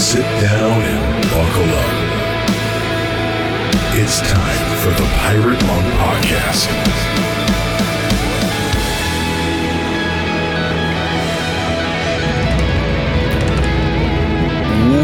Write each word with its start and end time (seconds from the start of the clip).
Sit 0.00 0.22
down 0.22 0.80
and 0.80 1.24
buckle 1.24 1.70
up. 1.76 1.92
It's 3.98 4.20
time 4.22 4.78
for 4.78 4.90
the 5.00 5.06
Pirate 5.18 5.62
Monk 5.66 5.86
Podcast. 6.00 6.68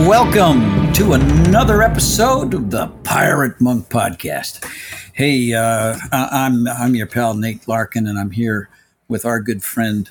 Welcome 0.09 0.93
to 0.95 1.12
another 1.12 1.82
episode 1.82 2.54
of 2.54 2.70
the 2.70 2.86
Pirate 3.04 3.60
Monk 3.60 3.90
Podcast. 3.90 4.64
Hey, 5.12 5.52
uh, 5.52 5.98
I'm 6.10 6.66
I'm 6.66 6.94
your 6.94 7.06
pal 7.06 7.34
Nate 7.34 7.68
Larkin, 7.68 8.06
and 8.06 8.18
I'm 8.18 8.30
here 8.30 8.70
with 9.08 9.26
our 9.26 9.40
good 9.40 9.62
friend 9.62 10.10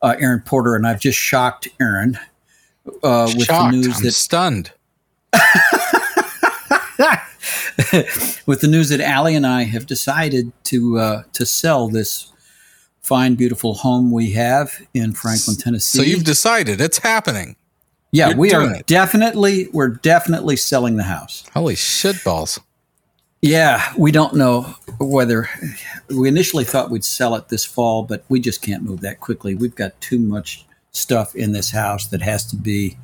uh, 0.00 0.16
Aaron 0.18 0.40
Porter, 0.40 0.74
and 0.74 0.86
I've 0.86 0.98
just 0.98 1.18
shocked 1.18 1.68
Aaron 1.78 2.18
uh, 3.02 3.30
with 3.36 3.46
Shocked. 3.46 3.72
the 3.72 3.76
news 3.78 3.96
I'm 3.98 4.02
that 4.04 4.12
stunned. 4.12 4.72
with 8.46 8.60
the 8.60 8.68
news 8.68 8.88
that 8.88 9.00
Allie 9.00 9.34
and 9.34 9.46
I 9.46 9.64
have 9.64 9.86
decided 9.86 10.52
to 10.64 10.98
uh, 10.98 11.22
to 11.34 11.46
sell 11.46 11.88
this 11.88 12.32
fine, 13.02 13.34
beautiful 13.36 13.74
home 13.74 14.10
we 14.10 14.32
have 14.32 14.80
in 14.94 15.12
Franklin, 15.12 15.56
Tennessee. 15.56 15.98
So 15.98 16.04
you've 16.04 16.24
decided 16.24 16.80
it's 16.80 16.98
happening. 16.98 17.56
yeah, 18.12 18.28
you're 18.28 18.36
we 18.36 18.52
are 18.52 18.74
it. 18.74 18.86
definitely 18.86 19.68
we're 19.72 19.88
definitely 19.88 20.56
selling 20.56 20.96
the 20.96 21.04
house. 21.04 21.44
Holy 21.54 21.74
shit 21.76 22.22
balls. 22.24 22.58
Yeah, 23.40 23.92
we 23.96 24.10
don't 24.10 24.34
know 24.34 24.74
whether 24.98 25.48
we 26.10 26.26
initially 26.26 26.64
thought 26.64 26.90
we'd 26.90 27.04
sell 27.04 27.36
it 27.36 27.48
this 27.48 27.64
fall, 27.64 28.02
but 28.02 28.24
we 28.28 28.40
just 28.40 28.62
can't 28.62 28.82
move 28.82 29.00
that 29.02 29.20
quickly. 29.20 29.54
We've 29.54 29.76
got 29.76 29.98
too 30.00 30.18
much 30.18 30.66
stuff 30.92 31.34
in 31.34 31.52
this 31.52 31.70
house 31.70 32.06
that 32.08 32.22
has 32.22 32.44
to 32.46 32.56
be 32.56 32.96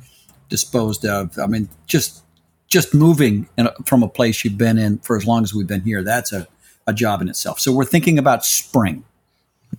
disposed 0.49 1.05
of. 1.05 1.37
I 1.39 1.47
mean, 1.47 1.69
just 1.87 2.23
just 2.67 2.93
moving 2.93 3.47
in 3.57 3.67
a, 3.67 3.73
from 3.85 4.03
a 4.03 4.07
place 4.07 4.43
you've 4.43 4.57
been 4.57 4.77
in 4.77 4.97
for 4.99 5.15
as 5.15 5.25
long 5.25 5.43
as 5.43 5.53
we've 5.53 5.67
been 5.67 5.81
here, 5.81 6.03
that's 6.03 6.33
a, 6.33 6.47
a 6.87 6.93
job 6.93 7.21
in 7.21 7.29
itself. 7.29 7.59
So 7.59 7.71
we're 7.71 7.85
thinking 7.85 8.17
about 8.17 8.43
spring. 8.43 9.03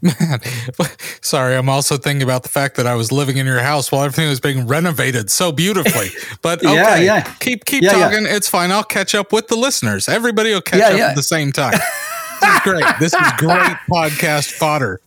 Man, 0.03 0.41
Sorry, 1.23 1.57
I'm 1.57 1.69
also 1.69 1.97
thinking 1.97 2.23
about 2.23 2.43
the 2.43 2.49
fact 2.49 2.77
that 2.77 2.87
I 2.87 2.95
was 2.95 3.11
living 3.11 3.39
in 3.39 3.47
your 3.47 3.61
house 3.61 3.91
while 3.91 4.03
everything 4.05 4.29
was 4.29 4.41
being 4.41 4.67
renovated 4.67 5.31
so 5.31 5.53
beautifully. 5.53 6.09
But 6.43 6.61
okay, 6.65 6.75
Yeah, 6.75 6.97
yeah. 6.99 7.23
keep 7.41 7.65
keep 7.65 7.83
Yeah, 7.83 7.97
yeah. 7.97 8.09
talking. 8.11 8.27
It's 8.27 8.49
fine. 8.49 8.71
I'll 8.71 8.85
catch 8.85 9.15
up 9.15 9.33
with 9.33 9.49
the 9.49 9.57
listeners. 9.57 10.09
Everybody 10.09 10.53
will 10.53 10.61
catch 10.61 10.79
Yeah, 10.81 10.89
up 10.91 10.99
yeah. 10.99 11.09
at 11.11 11.17
the 11.17 11.23
same 11.23 11.51
time. 11.51 11.73
this 12.41 12.55
is 12.55 12.61
great. 12.61 12.85
This 13.01 13.15
is 13.15 13.33
great 13.39 13.77
podcast 13.91 14.53
fodder. 14.53 15.01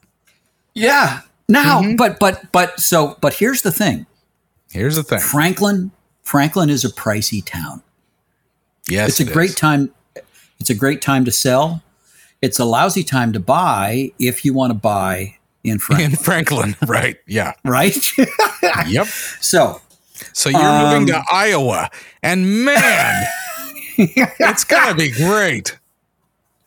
Yeah. 0.73 1.21
Now, 1.49 1.81
but 1.97 2.19
but 2.19 2.51
but 2.51 2.79
so 2.79 3.17
but 3.21 3.33
here's 3.33 3.63
the 3.63 3.71
thing. 3.71 4.05
Here's 4.71 4.95
the 4.95 5.03
thing. 5.03 5.19
Franklin 5.19 5.91
Franklin 6.23 6.69
is 6.69 6.85
a 6.85 6.89
pricey 6.89 7.43
town. 7.43 7.81
Yes, 8.87 9.09
it's 9.09 9.19
a 9.19 9.23
it 9.29 9.33
great 9.33 9.49
is. 9.51 9.55
time 9.55 9.93
it's 10.59 10.69
a 10.69 10.75
great 10.75 11.01
time 11.01 11.25
to 11.25 11.31
sell 11.31 11.81
it's 12.41 12.57
a 12.59 12.65
lousy 12.65 13.03
time 13.03 13.33
to 13.33 13.39
buy 13.39 14.11
if 14.19 14.45
you 14.45 14.53
want 14.53 14.71
to 14.71 14.73
buy 14.77 15.35
in 15.63 15.77
Franklin, 15.79 16.11
in 16.11 16.17
Franklin, 16.17 16.75
right? 16.87 17.17
Yeah. 17.27 17.53
right 17.65 17.97
Yep. 18.87 19.07
so 19.41 19.81
So 20.33 20.49
you're 20.49 20.61
Um, 20.61 20.83
moving 20.91 21.07
to 21.07 21.23
Iowa, 21.31 21.89
and 22.23 22.63
man, 22.63 23.25
it's 23.97 24.63
gonna 24.63 24.95
be 24.95 25.09
great. 25.11 25.78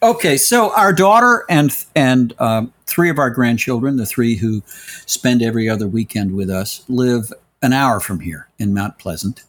Okay 0.03 0.36
so 0.36 0.75
our 0.75 0.92
daughter 0.92 1.45
and 1.48 1.84
and 1.95 2.34
um, 2.39 2.72
three 2.86 3.11
of 3.11 3.19
our 3.19 3.31
grandchildren 3.31 3.97
the 3.97 4.06
three 4.06 4.36
who 4.36 4.62
spend 5.06 5.42
every 5.42 5.69
other 5.69 5.86
weekend 5.86 6.34
with 6.34 6.50
us 6.50 6.84
live 6.89 7.33
an 7.62 7.72
hour 7.72 8.00
from 8.00 8.20
here 8.20 8.48
in 8.58 8.75
mount 8.75 8.98
pleasant 8.98 9.45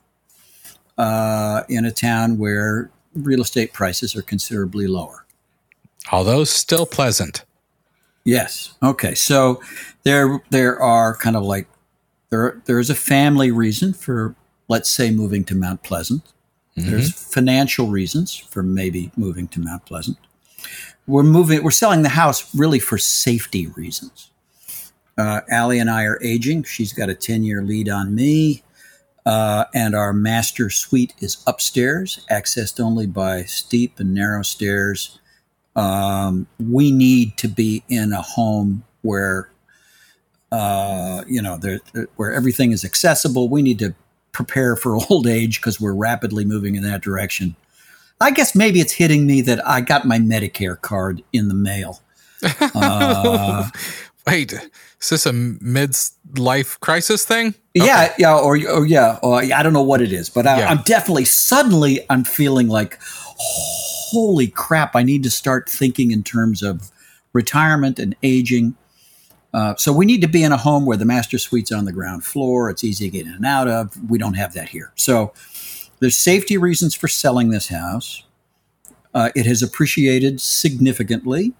uh, 0.97 1.63
in 1.69 1.85
a 1.85 1.91
town 1.91 2.37
where 2.37 2.89
real 3.15 3.41
estate 3.41 3.73
prices 3.73 4.15
are 4.15 4.21
considerably 4.21 4.87
lower 4.87 5.23
Although 6.11 6.43
still 6.43 6.85
pleasant. 6.85 7.45
Yes. 8.25 8.75
Okay. 8.81 9.15
So 9.15 9.61
there 10.03 10.41
there 10.49 10.79
are 10.79 11.15
kind 11.15 11.35
of 11.35 11.43
like 11.43 11.67
there 12.29 12.61
there 12.65 12.79
is 12.79 12.89
a 12.89 12.95
family 12.95 13.51
reason 13.51 13.93
for 13.93 14.35
let's 14.67 14.89
say 14.89 15.11
moving 15.11 15.43
to 15.45 15.55
Mount 15.55 15.83
Pleasant. 15.83 16.21
There's 16.75 17.13
financial 17.13 17.87
reasons 17.87 18.35
for 18.35 18.63
maybe 18.63 19.11
moving 19.15 19.47
to 19.49 19.59
Mount 19.59 19.85
Pleasant. 19.85 20.17
We're 21.07 21.23
moving 21.23 21.63
we're 21.63 21.71
selling 21.71 22.01
the 22.01 22.09
house 22.09 22.53
really 22.55 22.79
for 22.79 22.97
safety 22.97 23.67
reasons. 23.67 24.31
Uh, 25.17 25.41
Allie 25.49 25.79
and 25.79 25.89
I 25.89 26.03
are 26.03 26.19
aging. 26.23 26.63
She's 26.63 26.93
got 26.93 27.09
a 27.09 27.15
10 27.15 27.43
year 27.43 27.61
lead 27.61 27.89
on 27.89 28.15
me. 28.15 28.63
Uh, 29.25 29.65
and 29.73 29.95
our 29.95 30.11
master 30.11 30.69
suite 30.69 31.13
is 31.19 31.41
upstairs, 31.47 32.25
accessed 32.29 32.83
only 32.83 33.07
by 33.07 33.43
steep 33.43 33.97
and 33.99 34.13
narrow 34.13 34.41
stairs 34.41 35.19
um, 35.75 36.47
we 36.59 36.91
need 36.91 37.37
to 37.37 37.47
be 37.47 37.83
in 37.89 38.13
a 38.13 38.21
home 38.21 38.83
where 39.01 39.49
uh, 40.51 41.23
you 41.27 41.41
know 41.41 41.57
there, 41.57 41.79
where 42.15 42.31
everything 42.31 42.71
is 42.71 42.85
accessible 42.85 43.49
we 43.49 43.61
need 43.61 43.79
to 43.79 43.95
prepare 44.31 44.75
for 44.75 44.95
old 45.09 45.27
age 45.27 45.59
because 45.59 45.81
we're 45.81 45.93
rapidly 45.93 46.45
moving 46.45 46.75
in 46.75 46.83
that 46.83 47.01
direction 47.01 47.55
i 48.23 48.31
guess 48.31 48.55
maybe 48.55 48.79
it's 48.79 48.93
hitting 48.93 49.25
me 49.27 49.41
that 49.41 49.65
i 49.67 49.81
got 49.81 50.05
my 50.05 50.17
medicare 50.17 50.79
card 50.79 51.21
in 51.33 51.47
the 51.47 51.53
mail 51.55 52.01
uh, 52.75 53.69
Wait, 54.27 54.53
is 54.53 55.09
this 55.09 55.25
a 55.25 55.31
midlife 55.31 56.79
crisis 56.79 57.25
thing? 57.25 57.53
yeah 57.73 58.13
yeah 58.17 58.35
or, 58.37 58.55
or 58.69 58.85
yeah 58.85 59.19
or, 59.23 59.39
i 59.41 59.61
don't 59.63 59.73
know 59.73 59.81
what 59.81 60.01
it 60.01 60.11
is 60.13 60.29
but 60.29 60.45
I, 60.47 60.59
Yeah. 60.59 60.69
i'm 60.69 60.81
definitely 60.85 61.25
suddenly 61.25 62.05
i'm 62.09 62.23
feeling 62.23 62.67
like 62.69 62.99
holy 63.37 64.47
crap 64.47 64.95
i 64.95 65.03
need 65.03 65.23
to 65.23 65.31
start 65.31 65.67
thinking 65.69 66.11
in 66.11 66.23
terms 66.23 66.61
of 66.63 66.91
retirement 67.33 67.97
and 67.99 68.15
aging 68.23 68.75
uh, 69.55 69.75
so 69.75 69.93
we 69.93 70.03
need 70.05 70.21
to 70.21 70.27
be 70.27 70.43
in 70.43 70.51
a 70.51 70.57
home 70.57 70.83
where 70.85 70.97
the 70.97 71.05
master 71.05 71.37
suite's 71.37 71.71
on 71.71 71.85
the 71.85 71.91
ground 71.91 72.23
floor 72.23 72.69
it's 72.69 72.83
easy 72.83 73.05
to 73.09 73.11
get 73.17 73.25
in 73.25 73.33
and 73.33 73.45
out 73.45 73.67
of 73.67 73.97
we 74.09 74.17
don't 74.19 74.35
have 74.35 74.53
that 74.53 74.69
here 74.69 74.91
so 74.95 75.33
there's 75.99 76.17
safety 76.17 76.57
reasons 76.57 76.95
for 76.95 77.07
selling 77.07 77.49
this 77.49 77.67
house 77.67 78.23
uh, 79.13 79.29
it 79.35 79.45
has 79.45 79.61
appreciated 79.61 80.41
significantly 80.41 81.53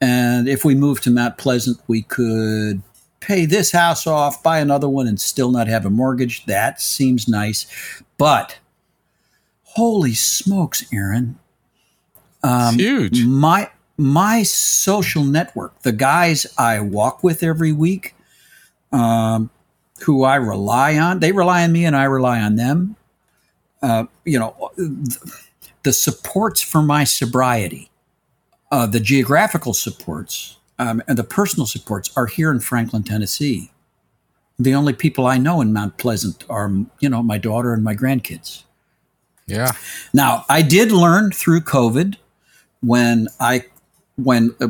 and 0.00 0.48
if 0.48 0.64
we 0.64 0.74
move 0.74 1.00
to 1.00 1.10
mount 1.10 1.38
pleasant 1.38 1.80
we 1.86 2.02
could 2.02 2.82
pay 3.26 3.44
this 3.44 3.72
house 3.72 4.06
off, 4.06 4.42
buy 4.42 4.60
another 4.60 4.88
one, 4.88 5.08
and 5.08 5.20
still 5.20 5.50
not 5.50 5.66
have 5.66 5.84
a 5.84 5.90
mortgage. 5.90 6.46
That 6.46 6.80
seems 6.80 7.26
nice. 7.26 7.66
But 8.18 8.58
holy 9.64 10.14
smokes, 10.14 10.86
Aaron. 10.92 11.38
It's 12.74 12.82
huge. 12.82 13.24
My 13.24 13.70
my 13.98 14.42
social 14.44 15.24
network, 15.24 15.80
the 15.82 15.92
guys 15.92 16.46
I 16.56 16.80
walk 16.80 17.24
with 17.24 17.42
every 17.42 17.72
week, 17.72 18.14
um, 18.92 19.50
who 20.02 20.22
I 20.22 20.36
rely 20.36 20.98
on, 20.98 21.20
they 21.20 21.32
rely 21.32 21.64
on 21.64 21.72
me 21.72 21.84
and 21.84 21.96
I 21.96 22.04
rely 22.04 22.40
on 22.40 22.56
them. 22.56 22.94
Uh, 23.86 24.06
you 24.24 24.36
know, 24.36 24.72
the 25.84 25.92
supports 25.92 26.60
for 26.60 26.82
my 26.82 27.04
sobriety, 27.04 27.88
uh, 28.72 28.84
the 28.84 28.98
geographical 28.98 29.72
supports, 29.72 30.56
um, 30.80 31.00
and 31.06 31.16
the 31.16 31.22
personal 31.22 31.66
supports 31.66 32.10
are 32.16 32.26
here 32.26 32.50
in 32.50 32.58
Franklin, 32.58 33.04
Tennessee. 33.04 33.70
The 34.58 34.74
only 34.74 34.92
people 34.92 35.24
I 35.24 35.38
know 35.38 35.60
in 35.60 35.72
Mount 35.72 35.98
Pleasant 35.98 36.44
are, 36.50 36.68
you 36.98 37.08
know, 37.08 37.22
my 37.22 37.38
daughter 37.38 37.72
and 37.72 37.84
my 37.84 37.94
grandkids. 37.94 38.64
Yeah. 39.46 39.70
Now, 40.12 40.44
I 40.48 40.62
did 40.62 40.90
learn 40.90 41.30
through 41.30 41.60
COVID 41.60 42.16
when 42.80 43.28
I 43.38 43.66
when 44.16 44.52
uh, 44.60 44.66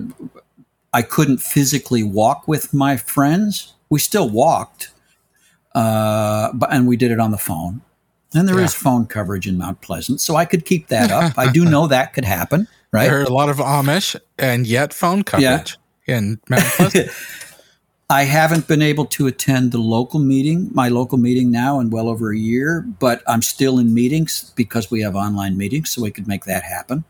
I 0.92 1.00
couldn't 1.00 1.38
physically 1.38 2.02
walk 2.02 2.46
with 2.46 2.74
my 2.74 2.98
friends. 2.98 3.72
We 3.88 3.98
still 3.98 4.28
walked, 4.28 4.90
uh, 5.74 6.52
but 6.52 6.70
and 6.70 6.86
we 6.86 6.98
did 6.98 7.10
it 7.10 7.18
on 7.18 7.30
the 7.30 7.38
phone. 7.38 7.80
And 8.34 8.48
there 8.48 8.58
is 8.58 8.72
Yeah. 8.74 8.80
phone 8.80 9.06
coverage 9.06 9.46
in 9.46 9.56
Mount 9.56 9.80
Pleasant, 9.80 10.20
so 10.20 10.36
I 10.36 10.44
could 10.44 10.64
keep 10.64 10.88
that 10.88 11.10
up. 11.10 11.38
I 11.38 11.50
do 11.50 11.64
know 11.64 11.86
that 11.86 12.12
could 12.12 12.24
happen, 12.24 12.68
right? 12.92 13.08
There 13.08 13.20
are 13.20 13.24
a 13.24 13.32
lot 13.32 13.48
of 13.48 13.58
Amish 13.58 14.16
and 14.38 14.66
yet 14.66 14.92
phone 14.92 15.22
coverage 15.22 15.78
yeah. 16.06 16.16
in 16.16 16.40
Mount 16.48 16.64
Pleasant. 16.64 17.10
I 18.08 18.22
haven't 18.22 18.68
been 18.68 18.82
able 18.82 19.06
to 19.06 19.26
attend 19.26 19.72
the 19.72 19.78
local 19.78 20.20
meeting, 20.20 20.70
my 20.72 20.88
local 20.88 21.18
meeting 21.18 21.50
now 21.50 21.80
in 21.80 21.90
well 21.90 22.08
over 22.08 22.32
a 22.32 22.38
year, 22.38 22.82
but 23.00 23.20
I'm 23.26 23.42
still 23.42 23.80
in 23.80 23.92
meetings 23.94 24.52
because 24.54 24.90
we 24.92 25.00
have 25.02 25.16
online 25.16 25.56
meetings, 25.56 25.90
so 25.90 26.02
we 26.02 26.12
could 26.12 26.28
make 26.28 26.44
that 26.44 26.62
happen. 26.62 27.04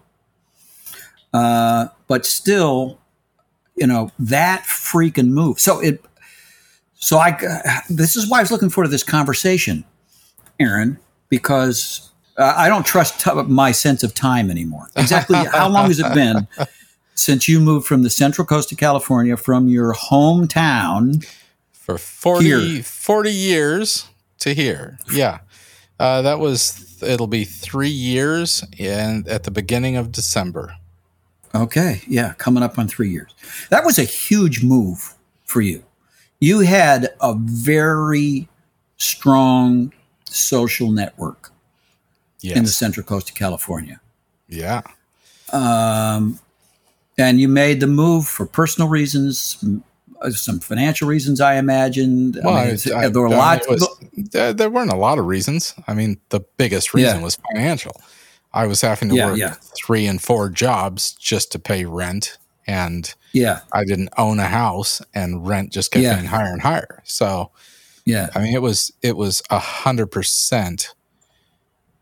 Uh, 1.35 1.89
but 2.07 2.25
still, 2.25 2.99
you 3.75 3.87
know, 3.87 4.11
that 4.19 4.63
freaking 4.63 5.29
move. 5.29 5.61
So 5.61 5.81
it, 5.81 6.03
so 6.95 7.19
I, 7.19 7.83
this 7.91 8.17
is 8.17 8.31
why 8.31 8.39
I 8.39 8.41
was 8.41 8.51
looking 8.51 8.71
forward 8.71 8.87
to 8.87 8.91
this 8.91 9.03
conversation, 9.03 9.85
Aaron, 10.59 10.99
because 11.29 12.11
uh, 12.37 12.55
I 12.57 12.69
don't 12.69 12.85
trust 12.85 13.21
t- 13.21 13.33
my 13.45 13.73
sense 13.73 14.03
of 14.03 14.15
time 14.15 14.51
anymore. 14.51 14.89
Exactly 14.97 15.37
how 15.53 15.69
long 15.69 15.87
has 15.87 15.99
it 15.99 16.13
been 16.15 16.47
since 17.15 17.49
you 17.49 17.61
moved 17.61 17.87
from 17.87 18.03
the 18.03 18.11
central 18.11 18.47
coast 18.47 18.73
of 18.73 18.79
California 18.79 19.37
from 19.37 19.69
your 19.69 19.95
hometown? 19.95 21.27
For 21.73 21.99
40, 21.99 22.45
Here. 22.45 22.83
40 22.83 23.33
years 23.33 24.09
to 24.41 24.55
here. 24.55 24.99
Yeah. 25.13 25.39
Uh, 25.99 26.23
that 26.23 26.39
was 26.39 27.03
it'll 27.03 27.27
be 27.27 27.45
three 27.45 27.89
years 27.89 28.65
and 28.79 29.27
at 29.29 29.45
the 29.45 29.51
beginning 29.51 29.97
of 29.97 30.13
December. 30.13 30.77
Okay, 31.55 32.03
yeah, 32.07 32.35
coming 32.35 32.63
up 32.63 32.79
on 32.79 32.87
three 32.87 33.09
years. 33.09 33.35
That 33.71 33.85
was 33.85 33.99
a 33.99 34.05
huge 34.05 34.63
move 34.63 35.15
for 35.45 35.63
you. 35.63 35.83
You 36.39 36.61
had 36.61 37.15
a 37.21 37.35
very 37.39 38.49
strong 38.99 39.93
social 40.37 40.91
network 40.93 41.51
Yes. 42.41 42.57
in 42.57 42.65
the 42.65 42.71
Central 42.71 43.05
Coast 43.05 43.31
of 43.31 43.35
California. 43.35 44.01
yeah. 44.49 44.83
Um, 45.53 46.39
and 47.19 47.41
you 47.41 47.49
made 47.49 47.81
the 47.81 47.87
move 47.87 48.27
for 48.27 48.47
personal 48.47 48.89
reasons, 48.89 49.57
uh, 50.21 50.31
some 50.31 50.61
financial 50.61 51.09
reasons, 51.09 51.41
I 51.41 51.55
imagined. 51.57 52.39
I 52.43 52.45
Well, 52.47 52.55
mean, 52.55 52.63
I- 52.65 52.67
it's- 52.73 52.91
I- 52.93 53.09
there 53.09 53.23
were 53.23 53.27
a 53.29 53.31
I 53.31 53.33
mean, 53.33 53.39
lot. 53.39 53.63
was- 53.69 53.89
there, 54.17 54.53
there 54.53 54.71
weren't 54.71 54.91
a 54.93 54.97
lot 54.97 55.19
of 55.19 55.27
reasons. 55.27 55.73
I 55.89 55.95
mean, 55.95 56.19
the 56.31 56.41
biggest 56.57 56.95
reason 56.95 57.19
Yeah. 57.19 57.23
was 57.23 57.39
financial. 57.53 58.01
I 58.53 58.67
was 58.67 58.81
having 58.81 59.09
to 59.11 59.15
Yeah, 59.15 59.27
work 59.27 59.39
yeah. 59.39 59.55
three 59.77 60.07
and 60.07 60.21
four 60.21 60.49
jobs 60.51 61.13
just 61.13 61.53
to 61.53 61.59
pay 61.59 61.85
rent, 61.85 62.39
and 62.67 63.13
yeah, 63.33 63.61
I 63.73 63.85
didn't 63.85 64.11
own 64.19 64.41
a 64.41 64.47
house, 64.49 65.01
and 65.15 65.47
rent 65.47 65.71
just 65.73 65.91
kept 65.91 66.03
getting 66.03 66.27
higher 66.27 66.53
and 66.53 66.63
higher. 66.63 67.03
So, 67.05 67.51
yeah, 68.07 68.31
I 68.35 68.41
mean, 68.41 68.55
it 68.55 68.63
was 68.63 68.91
it 69.03 69.17
was 69.17 69.43
a 69.51 69.59
hundred 69.59 70.07
percent 70.07 70.95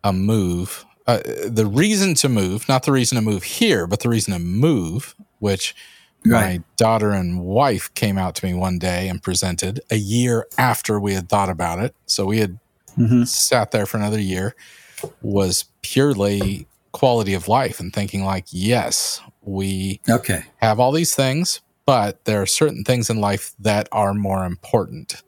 a 0.05 0.13
move. 0.13 0.85
Uh, 1.07 1.21
the 1.47 1.67
reason 1.67 2.15
to 2.15 2.29
move, 2.29 2.69
not 2.69 2.85
the 2.85 2.93
reason 2.93 3.17
to 3.17 3.23
move 3.23 3.43
here, 3.43 3.87
but 3.87 4.01
the 4.01 4.09
reason 4.09 4.33
to 4.33 4.39
move, 4.39 5.15
which 5.39 5.75
my 6.27 6.63
daughter 6.79 7.11
and 7.13 7.41
wife 7.41 7.93
came 7.95 8.17
out 8.17 8.35
to 8.37 8.47
me 8.47 8.55
one 8.55 8.79
day 8.79 9.09
and 9.09 9.23
presented 9.23 9.81
a 9.91 9.97
year 9.97 10.47
after 10.57 10.99
we 10.99 11.13
had 11.15 11.29
thought 11.29 11.51
about 11.51 11.79
it. 11.81 11.95
So 12.07 12.25
we 12.25 12.39
had 12.39 12.59
Mhm. 12.97 13.27
sat 13.29 13.71
there 13.73 13.85
for 13.85 13.99
another 13.99 14.21
year, 14.21 14.55
was 15.23 15.65
purely 15.83 16.67
quality 16.93 17.35
of 17.35 17.49
life 17.49 17.81
and 17.81 17.93
thinking 17.93 18.25
like, 18.25 18.47
yes, 18.51 19.21
we 19.43 20.01
okay, 20.09 20.45
have 20.59 20.81
all 20.81 20.93
these 20.93 21.15
things, 21.15 21.61
but 21.85 22.25
there 22.25 22.41
are 22.41 22.47
certain 22.47 22.85
things 22.85 23.11
in 23.11 23.21
life 23.21 23.53
that 23.59 23.89
are 23.93 24.15
more 24.15 24.45
important 24.47 25.23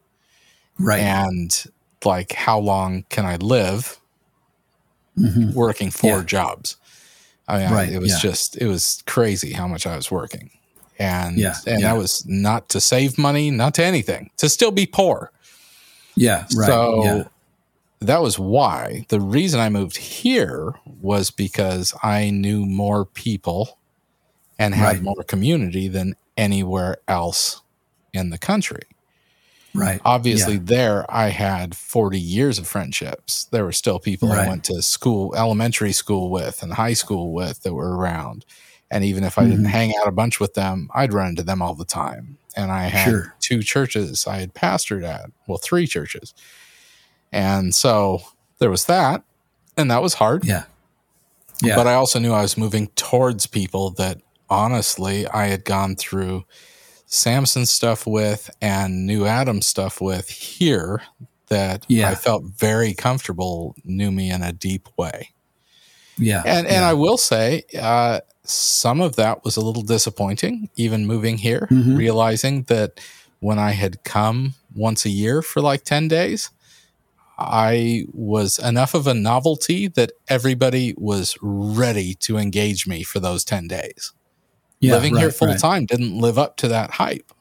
right, 0.78 1.00
and 1.00 1.64
like 2.04 2.32
how 2.32 2.58
long 2.58 3.04
can 3.08 3.24
I 3.26 3.36
live 3.36 3.98
Mhm. 5.18 5.54
working 5.54 5.90
four 5.90 6.18
Yeah. 6.18 6.24
jobs? 6.24 6.76
I 7.48 7.58
mean, 7.58 7.72
I- 7.72 7.90
it 7.92 8.00
was 8.00 8.10
yeah. 8.12 8.18
just 8.18 8.56
it 8.56 8.66
was 8.66 9.02
crazy 9.06 9.52
how 9.52 9.66
much 9.68 9.86
I 9.86 9.96
was 9.96 10.10
working, 10.10 10.50
and 10.98 11.38
Yeah, 11.38 11.56
and 11.66 11.82
that 11.84 11.96
was 11.96 12.24
not 12.26 12.68
to 12.70 12.80
save 12.80 13.16
money, 13.18 13.50
not 13.50 13.74
to 13.74 13.84
anything, 13.84 14.30
to 14.38 14.48
still 14.48 14.70
be 14.72 14.86
poor. 14.86 15.30
yeah, 16.16 16.46
right, 16.56 16.66
so 16.66 17.30
that 18.00 18.20
was 18.20 18.38
why 18.38 19.06
the 19.08 19.20
reason 19.20 19.58
I 19.60 19.68
moved 19.68 19.96
here 19.96 20.74
was 21.00 21.30
because 21.30 21.94
I 22.02 22.30
knew 22.30 22.66
more 22.66 23.04
people 23.04 23.78
and 24.58 24.74
had 24.74 24.96
Right. 24.96 25.02
more 25.02 25.22
community 25.26 25.88
than 25.88 26.14
anywhere 26.36 26.98
else 27.08 27.62
in 28.12 28.30
the 28.30 28.38
country. 28.38 28.82
Right. 29.76 30.00
obviously 30.04 30.54
yeah. 30.54 30.60
there 30.62 31.06
i 31.10 31.28
had 31.28 31.76
40 31.76 32.18
years 32.18 32.58
of 32.58 32.66
friendships 32.66 33.44
there 33.52 33.64
were 33.64 33.72
still 33.72 33.98
people 33.98 34.32
i 34.32 34.46
went 34.46 34.64
to 34.64 34.82
school 34.82 35.34
elementary 35.36 35.92
school 35.92 36.30
with 36.30 36.62
and 36.62 36.72
high 36.72 36.94
school 36.94 37.32
with 37.32 37.62
that 37.62 37.74
were 37.74 37.96
around 37.96 38.44
and 38.90 39.04
even 39.04 39.24
if 39.24 39.38
i 39.38 39.44
didn't 39.44 39.64
Mhm. 39.66 39.70
hang 39.70 39.92
out 40.00 40.08
a 40.08 40.12
bunch 40.12 40.40
with 40.40 40.54
them 40.54 40.88
i'd 40.94 41.12
run 41.12 41.28
into 41.28 41.42
them 41.42 41.62
all 41.62 41.74
the 41.74 41.84
time 41.84 42.38
and 42.56 42.70
i 42.72 42.84
had 42.84 43.04
Sure. 43.10 43.34
two 43.40 43.62
churches 43.62 44.26
i 44.26 44.38
had 44.38 44.54
pastored 44.54 45.04
at 45.04 45.30
well 45.46 45.58
three 45.58 45.86
churches 45.86 46.34
and 47.32 47.74
so 47.74 48.20
there 48.58 48.70
was 48.70 48.86
that 48.86 49.22
and 49.76 49.90
that 49.90 50.02
was 50.02 50.14
hard 50.14 50.44
yeah, 50.44 50.64
yeah, 51.62 51.74
but 51.76 51.86
I 51.86 51.94
also 51.94 52.18
knew 52.18 52.32
I 52.32 52.42
was 52.42 52.56
moving 52.58 52.88
towards 52.96 53.46
people 53.46 53.90
that 53.92 54.20
honestly 54.50 55.26
I 55.26 55.46
had 55.46 55.64
gone 55.64 55.96
through 55.96 56.44
Samson 57.16 57.64
stuff 57.66 58.06
with 58.06 58.50
and 58.60 59.06
New 59.06 59.24
Adam 59.26 59.62
stuff 59.62 60.00
with 60.00 60.28
here 60.28 61.02
that 61.48 61.84
Yeah. 61.88 62.10
I 62.10 62.14
felt 62.14 62.44
very 62.44 62.92
comfortable 62.94 63.74
knew 63.84 64.10
me 64.10 64.30
in 64.30 64.42
a 64.42 64.52
deep 64.52 64.88
way. 64.98 65.30
yeah, 66.18 66.42
And 66.44 66.66
and 66.66 66.82
yeah. 66.82 66.88
I 66.90 66.94
will 66.94 67.18
say 67.18 67.62
uh, 67.78 68.20
some 68.44 69.00
of 69.00 69.16
that 69.16 69.44
was 69.44 69.56
a 69.56 69.60
little 69.60 69.82
disappointing, 69.82 70.68
even 70.76 71.06
moving 71.06 71.38
here, 71.38 71.68
Mhm. 71.70 71.96
realizing 71.96 72.62
that 72.64 73.00
when 73.40 73.58
I 73.58 73.72
had 73.72 74.02
come 74.04 74.54
once 74.74 75.04
a 75.04 75.10
year 75.10 75.42
for 75.42 75.60
like 75.60 75.84
10 75.84 76.08
days, 76.08 76.50
I 77.38 78.04
was 78.14 78.58
enough 78.58 78.94
of 78.94 79.06
a 79.06 79.12
novelty 79.14 79.88
that 79.88 80.12
everybody 80.28 80.94
was 80.96 81.36
ready 81.42 82.14
to 82.26 82.38
engage 82.38 82.86
me 82.86 83.02
for 83.02 83.20
those 83.20 83.44
10 83.44 83.68
days. 83.68 84.12
Yeah, 84.80 84.92
Living 84.94 85.14
right, 85.14 85.20
here 85.20 85.30
full 85.30 85.48
right. 85.48 85.58
time 85.58 85.86
didn't 85.86 86.18
live 86.18 86.38
up 86.38 86.56
to 86.58 86.68
that 86.68 86.90
hype. 86.92 87.32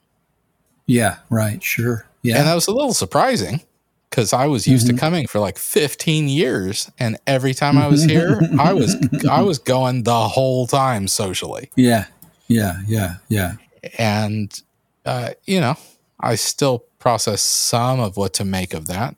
Yeah, 0.87 1.17
right, 1.29 1.61
sure, 1.63 2.05
yeah, 2.21 2.37
And 2.37 2.47
that 2.47 2.53
was 2.55 2.67
a 2.67 2.71
little 2.71 2.93
surprising 2.93 3.61
because 4.09 4.33
I 4.33 4.45
was 4.45 4.67
used 4.67 4.85
Mhm. 4.87 4.91
to 4.91 4.95
coming 4.97 5.27
for 5.27 5.39
like 5.39 5.57
15 5.57 6.29
years 6.29 6.91
and 6.99 7.17
every 7.25 7.53
time 7.53 7.77
I 7.77 7.87
was 7.87 8.03
here, 8.05 8.39
I 8.59 8.73
was 8.73 8.95
I 9.29 9.41
was 9.41 9.57
going 9.57 10.03
the 10.03 10.27
whole 10.27 10.67
time 10.67 11.07
socially. 11.07 11.71
yeah, 11.75 12.05
yeah, 12.47 12.81
yeah, 12.87 13.15
yeah, 13.29 13.53
And 13.97 14.61
uh, 15.05 15.31
you 15.45 15.59
know, 15.59 15.75
I 16.19 16.35
still 16.35 16.83
process 16.99 17.41
some 17.41 17.99
of 17.99 18.15
what 18.17 18.33
to 18.35 18.45
make 18.45 18.73
of 18.73 18.87
that, 18.87 19.15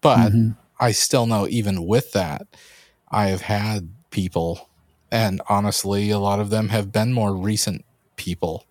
but 0.00 0.32
Mhm. 0.32 0.56
I 0.80 0.92
still 0.92 1.26
know 1.26 1.46
even 1.48 1.86
with 1.86 2.12
that, 2.12 2.46
I 3.10 3.28
have 3.28 3.42
had 3.42 3.90
people 4.10 4.68
and 5.10 5.40
honestly 5.48 6.10
a 6.10 6.18
lot 6.18 6.40
of 6.40 6.50
them 6.50 6.68
have 6.68 6.90
been 6.92 7.12
more 7.12 7.34
recent 7.34 7.84
people 8.16 8.64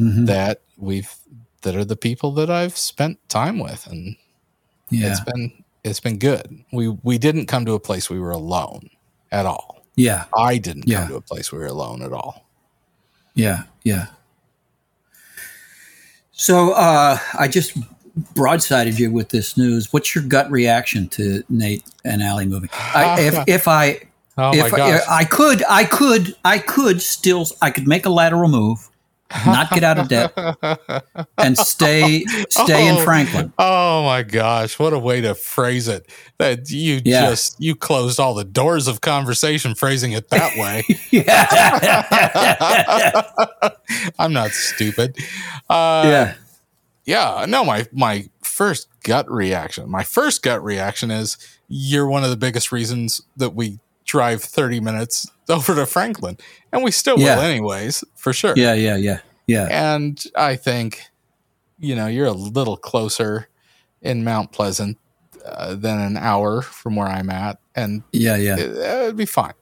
Mhm. 0.00 0.26
that 0.26 0.62
we've 0.76 1.14
that 1.62 1.76
are 1.76 1.84
the 1.84 1.96
people 1.96 2.32
that 2.32 2.50
I've 2.50 2.76
spent 2.76 3.18
time 3.28 3.58
with 3.58 3.86
and 3.86 4.16
yeah, 4.90 5.10
it's 5.10 5.20
been 5.20 5.52
it's 5.84 6.00
been 6.00 6.18
good. 6.18 6.64
We 6.72 6.88
we 6.88 7.18
didn't 7.18 7.46
come 7.46 7.64
to 7.66 7.72
a 7.74 7.80
place 7.80 8.08
we 8.10 8.18
were 8.18 8.30
alone 8.30 8.90
at 9.30 9.46
all. 9.46 9.84
yeah, 9.96 10.24
I 10.36 10.56
didn't 10.58 10.88
Yeah. 10.88 11.00
come 11.00 11.08
to 11.08 11.16
a 11.16 11.20
place 11.20 11.52
we 11.52 11.58
were 11.58 11.66
alone 11.66 12.02
at 12.02 12.12
all. 12.12 12.46
yeah, 13.34 13.64
yeah. 13.84 14.06
So 16.32 16.72
uh, 16.72 17.18
I 17.38 17.46
just 17.48 17.76
broadsided 18.34 18.98
you 18.98 19.10
with 19.10 19.28
this 19.30 19.56
news. 19.56 19.92
What's 19.92 20.14
your 20.14 20.24
gut 20.24 20.50
reaction 20.50 21.08
to 21.10 21.42
Nate 21.48 21.84
and 22.04 22.22
Allie 22.22 22.46
moving? 22.46 22.70
I, 22.72 23.20
if 23.28 23.34
if 23.46 23.68
I 23.68 24.00
Oh 24.38 24.56
my 24.56 24.66
if 24.66 24.72
gosh! 24.72 25.00
I, 25.10 25.24
could, 25.24 25.62
I 25.68 25.84
could, 25.84 26.34
I 26.44 26.58
could 26.58 27.02
still, 27.02 27.46
I 27.60 27.70
could 27.70 27.86
make 27.86 28.06
a 28.06 28.10
lateral 28.10 28.48
move, 28.48 28.88
not 29.44 29.70
get 29.70 29.84
out 29.84 29.98
of 29.98 30.08
debt, 30.08 30.32
and 31.38 31.58
stay, 31.58 32.24
stay 32.48 32.88
in 32.88 32.96
Oh. 32.96 33.04
Franklin. 33.04 33.52
oh 33.58 34.04
my 34.04 34.22
gosh! 34.22 34.78
What 34.78 34.94
a 34.94 34.98
way 34.98 35.20
to 35.20 35.34
phrase 35.34 35.86
it. 35.86 36.08
That 36.38 36.70
you 36.70 37.02
Yeah. 37.04 37.28
just 37.28 37.56
you 37.60 37.76
closed 37.76 38.18
all 38.18 38.32
the 38.34 38.44
doors 38.44 38.88
of 38.88 39.02
conversation 39.02 39.74
phrasing 39.74 40.12
it 40.12 40.30
that 40.30 40.56
way. 40.56 40.82
yeah, 41.10 41.52
I'm 44.18 44.32
not 44.32 44.52
stupid. 44.52 45.16
Uh, 45.68 46.02
yeah, 46.06 46.34
yeah 47.04 47.46
no 47.48 47.64
my 47.64 47.86
my 47.92 48.28
first 48.42 48.88
gut 49.02 49.30
reaction 49.30 49.90
my 49.90 50.04
first 50.04 50.42
gut 50.42 50.62
reaction 50.62 51.10
is 51.10 51.36
you're 51.68 52.06
one 52.06 52.22
of 52.24 52.30
the 52.30 52.36
biggest 52.36 52.70
reasons 52.72 53.22
that 53.36 53.54
we 53.54 53.78
drive 54.04 54.42
30 54.42 54.80
minutes 54.80 55.26
over 55.48 55.74
to 55.74 55.86
franklin 55.86 56.36
and 56.72 56.82
we 56.82 56.90
still 56.90 57.18
Yeah. 57.18 57.36
will 57.36 57.42
anyways 57.42 58.04
for 58.16 58.32
sure 58.32 58.54
yeah, 58.56 58.74
yeah, 58.74 58.96
yeah, 58.96 59.18
yeah, 59.46 59.68
and 59.70 60.22
i 60.36 60.56
think 60.56 61.02
you 61.78 61.94
know 61.94 62.06
you're 62.06 62.26
a 62.26 62.32
little 62.32 62.76
closer 62.76 63.48
in 64.00 64.24
mount 64.24 64.52
pleasant 64.52 64.98
uh, 65.44 65.74
than 65.74 65.98
an 66.00 66.16
hour 66.16 66.62
from 66.62 66.96
where 66.96 67.08
i'm 67.08 67.30
at 67.30 67.58
and 67.74 68.02
yeah, 68.12 68.36
yeah. 68.36 68.56
it, 68.58 68.76
it'd 68.76 69.16
be 69.16 69.26
fine 69.26 69.54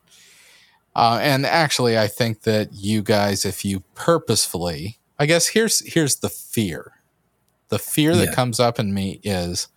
uh, 0.96 1.18
and 1.22 1.46
actually 1.46 1.98
i 1.98 2.06
think 2.06 2.42
that 2.42 2.72
you 2.72 3.02
guys 3.02 3.44
if 3.44 3.64
you 3.64 3.80
purposefully 3.94 4.98
i 5.18 5.26
guess 5.26 5.48
here's 5.48 5.80
here's 5.94 6.16
the 6.16 6.28
fear 6.28 6.92
the 7.68 7.78
fear 7.78 8.14
that 8.16 8.26
Yeah. 8.28 8.34
comes 8.34 8.58
up 8.60 8.78
in 8.78 8.92
me 8.92 9.20
is 9.22 9.68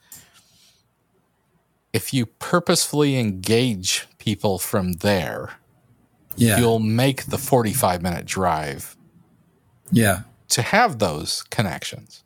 if 1.94 2.14
you 2.14 2.26
purposefully 2.26 3.18
engage 3.20 4.08
people 4.24 4.58
from 4.60 4.94
there 4.94 5.52
Yeah, 6.38 6.60
you'll 6.60 6.80
make 6.80 7.26
the 7.26 7.38
45 7.38 8.02
minute 8.02 8.26
drive 8.26 8.96
yeah, 9.92 10.22
to 10.50 10.62
have 10.62 11.00
those 11.00 11.44
connections 11.50 12.24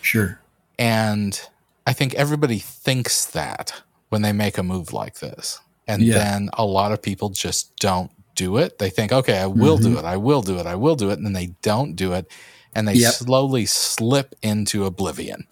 sure. 0.00 0.40
and 0.78 1.40
I 1.86 1.92
think 1.92 2.14
everybody 2.14 2.58
thinks 2.58 3.24
that 3.26 3.82
when 4.10 4.22
they 4.22 4.32
make 4.32 4.58
a 4.58 4.62
move 4.62 4.92
like 4.92 5.20
this. 5.20 5.58
And 5.86 6.02
Yeah. 6.02 6.14
then 6.14 6.50
a 6.52 6.64
lot 6.64 6.92
of 6.92 7.00
people 7.00 7.30
just 7.30 7.74
don't 7.76 8.10
do 8.34 8.58
it. 8.58 8.78
They 8.78 8.90
think, 8.90 9.10
okay, 9.12 9.38
I 9.38 9.46
will 9.46 9.78
Mm-hmm. 9.78 9.92
do 9.94 9.98
it. 9.98 10.04
I 10.04 10.16
will 10.18 10.42
do 10.42 10.58
it. 10.58 10.66
I 10.66 10.74
will 10.74 10.96
do 10.96 11.08
it. 11.10 11.14
And 11.18 11.24
then 11.26 11.32
they 11.32 11.54
don't 11.62 11.96
do 11.96 12.12
it. 12.12 12.30
And 12.74 12.86
they 12.86 12.94
Yep. 12.94 13.14
slowly 13.14 13.64
slip 13.66 14.34
into 14.42 14.84
oblivion. 14.84 15.46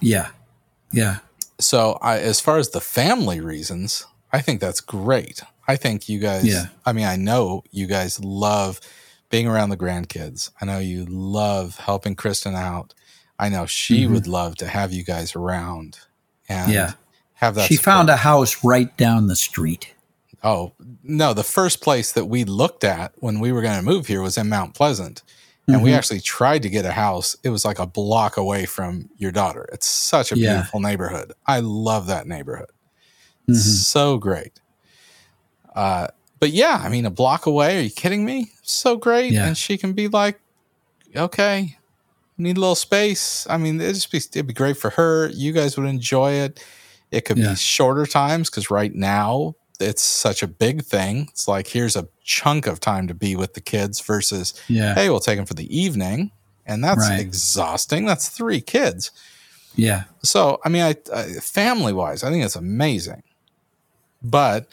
Yeah, 0.00 0.30
yeah, 0.92 1.18
So, 1.60 1.98
I, 2.02 2.18
as 2.18 2.40
far 2.40 2.58
as 2.58 2.70
the 2.70 2.80
family 2.80 3.40
reasons, 3.40 4.06
I 4.34 4.40
think 4.40 4.60
that's 4.60 4.80
great. 4.80 5.42
I 5.68 5.76
think 5.76 6.08
you 6.08 6.18
guys, 6.18 6.44
Yeah. 6.44 6.66
I 6.84 6.92
mean, 6.92 7.06
I 7.06 7.16
know 7.16 7.62
you 7.70 7.86
guys 7.86 8.18
love 8.20 8.80
being 9.30 9.46
around 9.46 9.70
the 9.70 9.76
grandkids. 9.76 10.50
I 10.60 10.64
know 10.66 10.78
you 10.78 11.06
love 11.08 11.76
helping 11.78 12.14
Kristen 12.16 12.54
out. 12.54 12.94
I 13.38 13.48
know 13.48 13.64
she 13.66 14.04
Mhm. 14.06 14.10
would 14.12 14.26
love 14.26 14.56
to 14.56 14.66
have 14.68 14.92
you 14.92 15.04
guys 15.04 15.34
around 15.36 15.98
and 16.48 16.72
Yeah. 16.72 16.92
have 17.34 17.54
that. 17.54 17.68
she 17.68 17.76
support. 17.76 17.84
found 17.84 18.10
a 18.10 18.16
house 18.16 18.62
right 18.64 18.94
down 18.96 19.28
the 19.28 19.36
street. 19.36 19.94
Oh, 20.42 20.72
no. 21.02 21.32
The 21.32 21.42
first 21.44 21.80
place 21.80 22.12
that 22.12 22.26
we 22.26 22.44
looked 22.44 22.84
at 22.84 23.12
when 23.16 23.40
we 23.40 23.50
were 23.52 23.62
going 23.62 23.76
to 23.78 23.82
move 23.82 24.08
here 24.08 24.20
was 24.20 24.36
in 24.36 24.48
Mount 24.48 24.74
Pleasant. 24.74 25.22
And 25.66 25.82
we 25.82 25.90
Mhm. 25.92 25.96
actually 25.96 26.20
tried 26.20 26.60
to 26.64 26.68
get 26.68 26.84
a 26.84 26.92
house. 26.92 27.36
It 27.42 27.48
was 27.48 27.64
like 27.64 27.78
a 27.78 27.86
block 27.86 28.36
away 28.36 28.66
from 28.66 29.08
your 29.16 29.30
daughter. 29.32 29.66
It's 29.72 29.86
such 29.86 30.30
a 30.30 30.36
Yeah. 30.38 30.56
beautiful 30.56 30.80
neighborhood. 30.80 31.32
I 31.46 31.60
love 31.60 32.06
that 32.08 32.26
neighborhood. 32.26 32.68
Mhm. 33.48 33.56
So 33.56 34.18
great. 34.18 34.60
Uh, 35.74 36.08
but 36.40 36.50
yeah, 36.50 36.80
I 36.82 36.88
mean, 36.88 37.06
a 37.06 37.10
block 37.10 37.46
away. 37.46 37.78
Are 37.78 37.82
you 37.82 37.90
kidding 37.90 38.24
me? 38.24 38.52
So 38.62 38.96
great. 38.96 39.32
Yeah. 39.32 39.46
And 39.46 39.56
she 39.56 39.76
can 39.78 39.92
be 39.92 40.08
like, 40.08 40.38
okay, 41.16 41.78
need 42.38 42.56
a 42.56 42.60
little 42.60 42.74
space. 42.74 43.46
I 43.48 43.56
mean, 43.56 43.80
it'd 43.80 43.94
just 43.94 44.10
be, 44.10 44.18
it'd 44.18 44.46
be 44.46 44.52
great 44.54 44.76
for 44.76 44.90
her. 44.90 45.28
You 45.30 45.52
guys 45.52 45.76
would 45.76 45.86
enjoy 45.88 46.32
it. 46.32 46.62
It 47.10 47.24
could 47.24 47.38
Yeah. 47.38 47.50
be 47.50 47.56
shorter 47.56 48.06
times 48.06 48.50
because 48.50 48.70
right 48.70 48.94
now 48.94 49.54
it's 49.80 50.02
such 50.02 50.42
a 50.42 50.46
big 50.48 50.84
thing. 50.84 51.28
It's 51.30 51.48
like, 51.48 51.66
here's 51.68 51.96
a 51.96 52.08
chunk 52.24 52.66
of 52.66 52.80
time 52.80 53.08
to 53.08 53.14
be 53.14 53.36
with 53.36 53.54
the 53.54 53.60
kids 53.60 54.00
versus, 54.00 54.54
Yeah. 54.68 54.94
hey, 54.94 55.10
we'll 55.10 55.20
take 55.20 55.36
them 55.36 55.46
for 55.46 55.54
the 55.54 55.76
evening. 55.76 56.30
And 56.66 56.82
that's 56.82 57.08
Right. 57.08 57.20
exhausting. 57.20 58.04
That's 58.06 58.28
three 58.28 58.60
kids. 58.60 59.10
Yeah. 59.76 60.04
So, 60.22 60.60
I 60.64 60.68
mean, 60.68 60.82
I, 60.82 60.96
I 61.12 61.24
family 61.40 61.92
wise, 61.92 62.22
I 62.24 62.30
think 62.30 62.44
it's 62.44 62.56
amazing. 62.56 63.22
But 64.24 64.66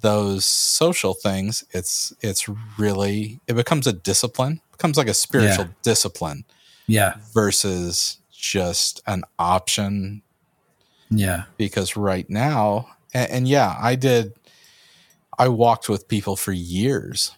those 0.00 0.46
social 0.46 1.12
things, 1.12 1.64
it's 1.72 2.12
it's 2.22 2.48
really 2.78 3.40
it 3.46 3.54
becomes 3.54 3.86
a 3.86 3.92
discipline, 3.92 4.60
becomes 4.72 4.96
like 4.96 5.08
a 5.08 5.14
spiritual 5.14 5.68
discipline 5.82 6.44
Yeah. 6.86 7.14
versus 7.34 8.18
just 8.32 9.02
an 9.06 9.24
option. 9.38 10.22
Yeah. 11.10 11.44
Because 11.58 11.96
right 11.96 12.28
now, 12.30 12.88
and, 13.12 13.30
and 13.30 13.48
yeah, 13.48 13.76
I 13.80 13.96
did. 13.96 14.32
I 15.38 15.48
walked 15.48 15.88
with 15.88 16.06
people 16.08 16.36
for 16.36 16.52
years, 16.52 17.32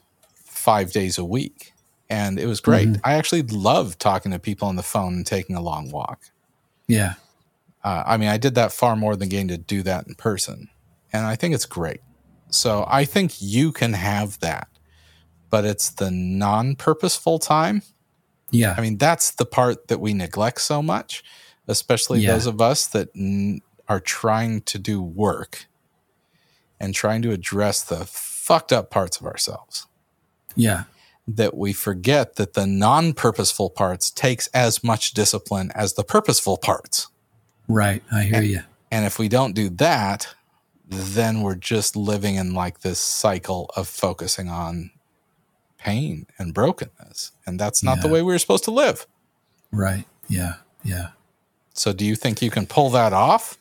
five 0.45 0.93
days 0.93 1.19
a 1.19 1.25
week, 1.25 1.73
and 2.11 2.39
it 2.39 2.47
was 2.47 2.61
great. 2.61 2.89
Mhm. 2.89 3.01
I 3.05 3.15
actually 3.15 3.43
loved 3.43 3.99
talking 4.01 4.33
to 4.33 4.39
people 4.39 4.69
on 4.69 4.77
the 4.77 4.83
phone 4.83 5.15
and 5.15 5.27
taking 5.27 5.57
a 5.57 5.61
long 5.61 5.91
walk. 5.91 6.21
Yeah. 6.89 7.15
Uh, 7.85 8.03
I 8.07 8.17
mean, 8.17 8.29
I 8.29 8.39
did 8.39 8.55
that 8.57 8.73
far 8.73 8.95
more 8.97 9.17
than 9.17 9.29
getting 9.29 9.49
to 9.49 9.57
do 9.59 9.83
that 9.85 10.07
in 10.07 10.15
person. 10.17 10.69
And 11.13 11.27
I 11.27 11.37
think 11.37 11.55
it's 11.55 11.67
great. 11.67 12.01
So 12.51 12.85
I 12.89 13.05
think 13.05 13.35
you 13.41 13.73
can 13.73 13.93
have 13.95 14.39
that, 14.41 14.69
but 15.51 15.65
it's 15.65 15.91
the 15.91 16.11
non 16.11 16.77
purposeful 16.77 17.39
time. 17.39 17.83
Yeah. 18.51 18.75
I 18.77 18.81
mean, 18.83 18.99
that's 18.99 19.31
the 19.33 19.47
part 19.47 19.89
that 19.89 20.01
we 20.01 20.13
neglect 20.13 20.61
so 20.61 20.83
much, 20.83 21.23
especially 21.69 22.21
Yeah. 22.21 22.33
those 22.33 22.47
of 22.47 22.61
us 22.61 22.87
that 22.89 23.09
n- 23.17 23.61
are 23.89 24.01
trying 24.01 24.61
to 24.63 24.79
do 24.79 25.03
work 25.03 25.67
and 26.79 26.95
trying 26.95 27.23
to 27.23 27.31
address 27.33 27.83
the 27.83 28.05
fucked 28.05 28.73
up 28.73 28.91
parts 28.91 29.19
of 29.21 29.27
ourselves. 29.27 29.87
Yeah. 30.55 30.85
That 31.27 31.57
we 31.57 31.73
forget 31.73 32.37
that 32.37 32.55
the 32.55 32.67
non 32.67 33.15
purposeful 33.15 33.71
parts 33.71 34.11
takes 34.11 34.49
as 34.49 34.83
much 34.85 35.13
discipline 35.15 35.71
as 35.75 35.95
the 35.95 36.05
purposeful 36.05 36.59
parts. 36.59 37.09
Right. 37.69 38.03
I 38.13 38.25
hear 38.25 38.43
you. 38.43 38.61
And 38.91 39.07
if 39.07 39.19
we 39.19 39.29
don't 39.29 39.55
do 39.55 39.71
that, 39.71 40.29
then 40.89 41.43
we're 41.43 41.55
just 41.55 41.97
living 41.97 42.35
in 42.35 42.55
like 42.55 42.81
this 42.81 42.99
cycle 42.99 43.71
of 43.77 43.89
focusing 43.89 44.49
on 44.49 44.91
pain 45.79 46.27
and 46.39 46.55
brokenness. 46.55 47.33
And 47.47 47.59
that's 47.59 47.83
not 47.83 48.01
the 48.03 48.09
way 48.09 48.23
we 48.23 48.33
were 48.33 48.39
supposed 48.39 48.65
to 48.65 48.71
live. 48.71 49.07
Right. 49.71 50.05
Yeah. 50.29 50.55
Yeah. 50.85 51.09
So, 51.75 51.93
do 51.93 52.05
you 52.05 52.17
think 52.17 52.43
you 52.43 52.51
can 52.51 52.67
pull 52.67 52.91
that 52.91 53.13
off? 53.13 53.57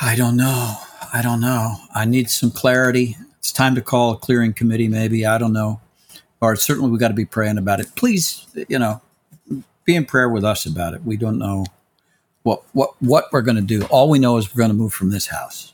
I 0.00 0.16
don't 0.16 0.36
know. 0.36 0.76
I 1.12 1.22
don't 1.22 1.40
know. 1.40 1.76
I 1.94 2.04
need 2.04 2.30
some 2.30 2.50
clarity. 2.50 3.16
It's 3.38 3.52
time 3.52 3.74
to 3.74 3.82
call 3.82 4.12
a 4.12 4.16
clearness 4.16 4.56
committee, 4.56 4.88
maybe. 4.88 5.26
I 5.26 5.38
don't 5.38 5.52
know. 5.52 5.80
Or 6.40 6.56
certainly 6.56 6.90
we 6.90 6.98
got 6.98 7.08
to 7.08 7.14
be 7.14 7.24
praying 7.24 7.58
about 7.58 7.78
it. 7.78 7.94
Please, 7.94 8.46
you 8.68 8.78
know, 8.78 9.00
be 9.84 9.94
in 9.94 10.04
prayer 10.04 10.28
with 10.28 10.44
us 10.44 10.66
about 10.66 10.94
it. 10.94 11.04
We 11.04 11.16
don't 11.16 11.38
know 11.38 11.66
what 12.42 12.62
what 12.72 12.94
what 13.00 13.26
we're 13.32 13.42
going 13.42 13.56
to 13.56 13.62
do. 13.62 13.84
All 13.86 14.08
we 14.08 14.18
know 14.18 14.36
is 14.38 14.52
we're 14.52 14.60
going 14.60 14.70
to 14.70 14.76
move 14.76 14.92
from 14.92 15.10
this 15.10 15.26
house. 15.26 15.72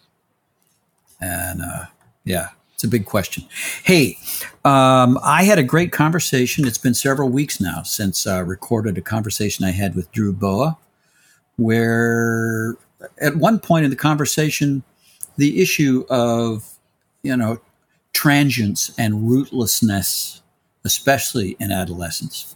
And 1.20 1.62
uh, 1.62 1.86
yeah, 2.24 2.48
it's 2.74 2.84
a 2.84 2.88
big 2.88 3.06
question. 3.06 3.44
Hey, 3.82 4.18
um, 4.64 5.18
I 5.22 5.42
had 5.42 5.58
a 5.58 5.64
great 5.64 5.90
conversation. 5.90 6.66
It's 6.66 6.78
been 6.78 6.94
several 6.94 7.28
weeks 7.28 7.60
now 7.60 7.82
since 7.82 8.26
I 8.26 8.38
recorded 8.38 8.96
a 8.96 9.02
conversation 9.02 9.64
I 9.64 9.72
had 9.72 9.96
with 9.96 10.12
Drew 10.12 10.32
Boa, 10.32 10.78
where 11.56 12.76
at 13.20 13.36
one 13.36 13.58
point 13.58 13.84
in 13.84 13.90
the 13.90 13.96
conversation, 13.96 14.84
the 15.36 15.60
issue 15.60 16.04
of, 16.08 16.68
you 17.22 17.36
know, 17.36 17.60
transience 18.12 18.92
and 18.98 19.28
rootlessness, 19.28 20.40
especially 20.84 21.56
in 21.58 21.72
adolescence, 21.72 22.54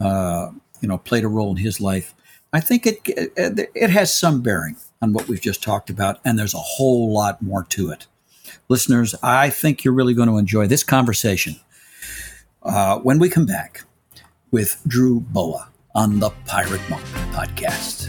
uh, 0.00 0.50
you 0.80 0.88
know, 0.88 0.98
played 0.98 1.24
a 1.24 1.28
role 1.28 1.50
in 1.50 1.56
his 1.56 1.80
life. 1.80 2.14
I 2.52 2.60
think 2.60 2.86
it, 2.86 3.00
it 3.06 3.70
it 3.74 3.90
has 3.90 4.16
some 4.16 4.40
bearing 4.40 4.76
on 5.04 5.12
what 5.12 5.28
we've 5.28 5.40
just 5.40 5.62
talked 5.62 5.90
about, 5.90 6.18
and 6.24 6.38
there's 6.38 6.54
a 6.54 6.58
whole 6.58 7.12
lot 7.12 7.42
more 7.42 7.64
to 7.64 7.90
it. 7.90 8.06
Listeners, 8.70 9.14
I 9.22 9.50
think 9.50 9.84
you're 9.84 9.92
really 9.92 10.14
going 10.14 10.30
to 10.30 10.38
enjoy 10.38 10.66
this 10.66 10.82
conversation 10.82 11.56
uh, 12.62 12.98
when 13.00 13.18
we 13.18 13.28
come 13.28 13.44
back 13.44 13.84
with 14.50 14.80
Drew 14.88 15.20
Boa 15.20 15.68
on 15.94 16.20
the 16.20 16.30
Pirate 16.46 16.80
Monk 16.88 17.04
podcast. 17.32 18.08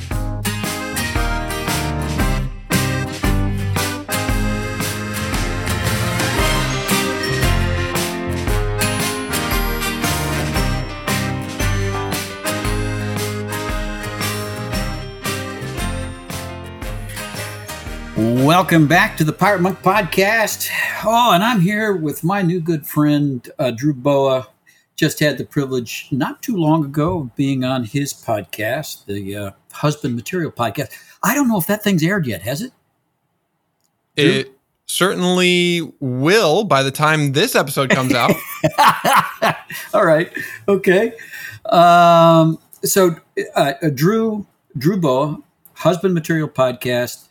Welcome 18.17 18.87
back 18.87 19.17
to 19.17 19.25
the 19.25 19.33
Pirate 19.33 19.59
Monk 19.59 19.81
Podcast. 19.81 20.69
Oh, 21.03 21.33
and 21.33 21.43
I'm 21.43 21.59
here 21.59 21.93
with 21.93 22.23
my 22.23 22.41
new 22.41 22.61
good 22.61 22.87
friend, 22.87 23.45
uh, 23.59 23.71
Drew 23.71 23.93
Boa. 23.93 24.47
Just 24.95 25.19
had 25.19 25.37
the 25.37 25.43
privilege 25.43 26.07
not 26.11 26.41
too 26.41 26.55
long 26.55 26.85
ago 26.85 27.19
of 27.19 27.35
being 27.35 27.65
on 27.65 27.83
his 27.83 28.13
podcast, 28.13 29.05
the 29.05 29.35
uh, 29.35 29.51
Husband 29.73 30.15
Material 30.15 30.49
Podcast. 30.49 30.93
I 31.23 31.35
don't 31.35 31.49
know 31.49 31.57
if 31.57 31.67
that 31.67 31.83
thing's 31.83 32.01
aired 32.03 32.25
yet, 32.25 32.41
has 32.43 32.61
it? 32.61 32.71
It 34.15 34.57
certainly 34.85 35.81
will 35.99 36.63
by 36.63 36.83
the 36.83 36.91
time 36.91 37.33
this 37.33 37.53
episode 37.53 37.89
comes 37.89 38.13
out. 38.13 38.31
All 39.93 40.05
right. 40.05 40.31
Okay. 40.69 41.11
Um, 41.65 42.59
so, 42.81 43.17
uh, 43.57 43.73
uh, 43.81 43.89
Drew, 43.89 44.47
Drew 44.77 44.95
Boa, 45.01 45.37
Husband 45.73 46.13
Material 46.13 46.47
Podcast. 46.47 47.27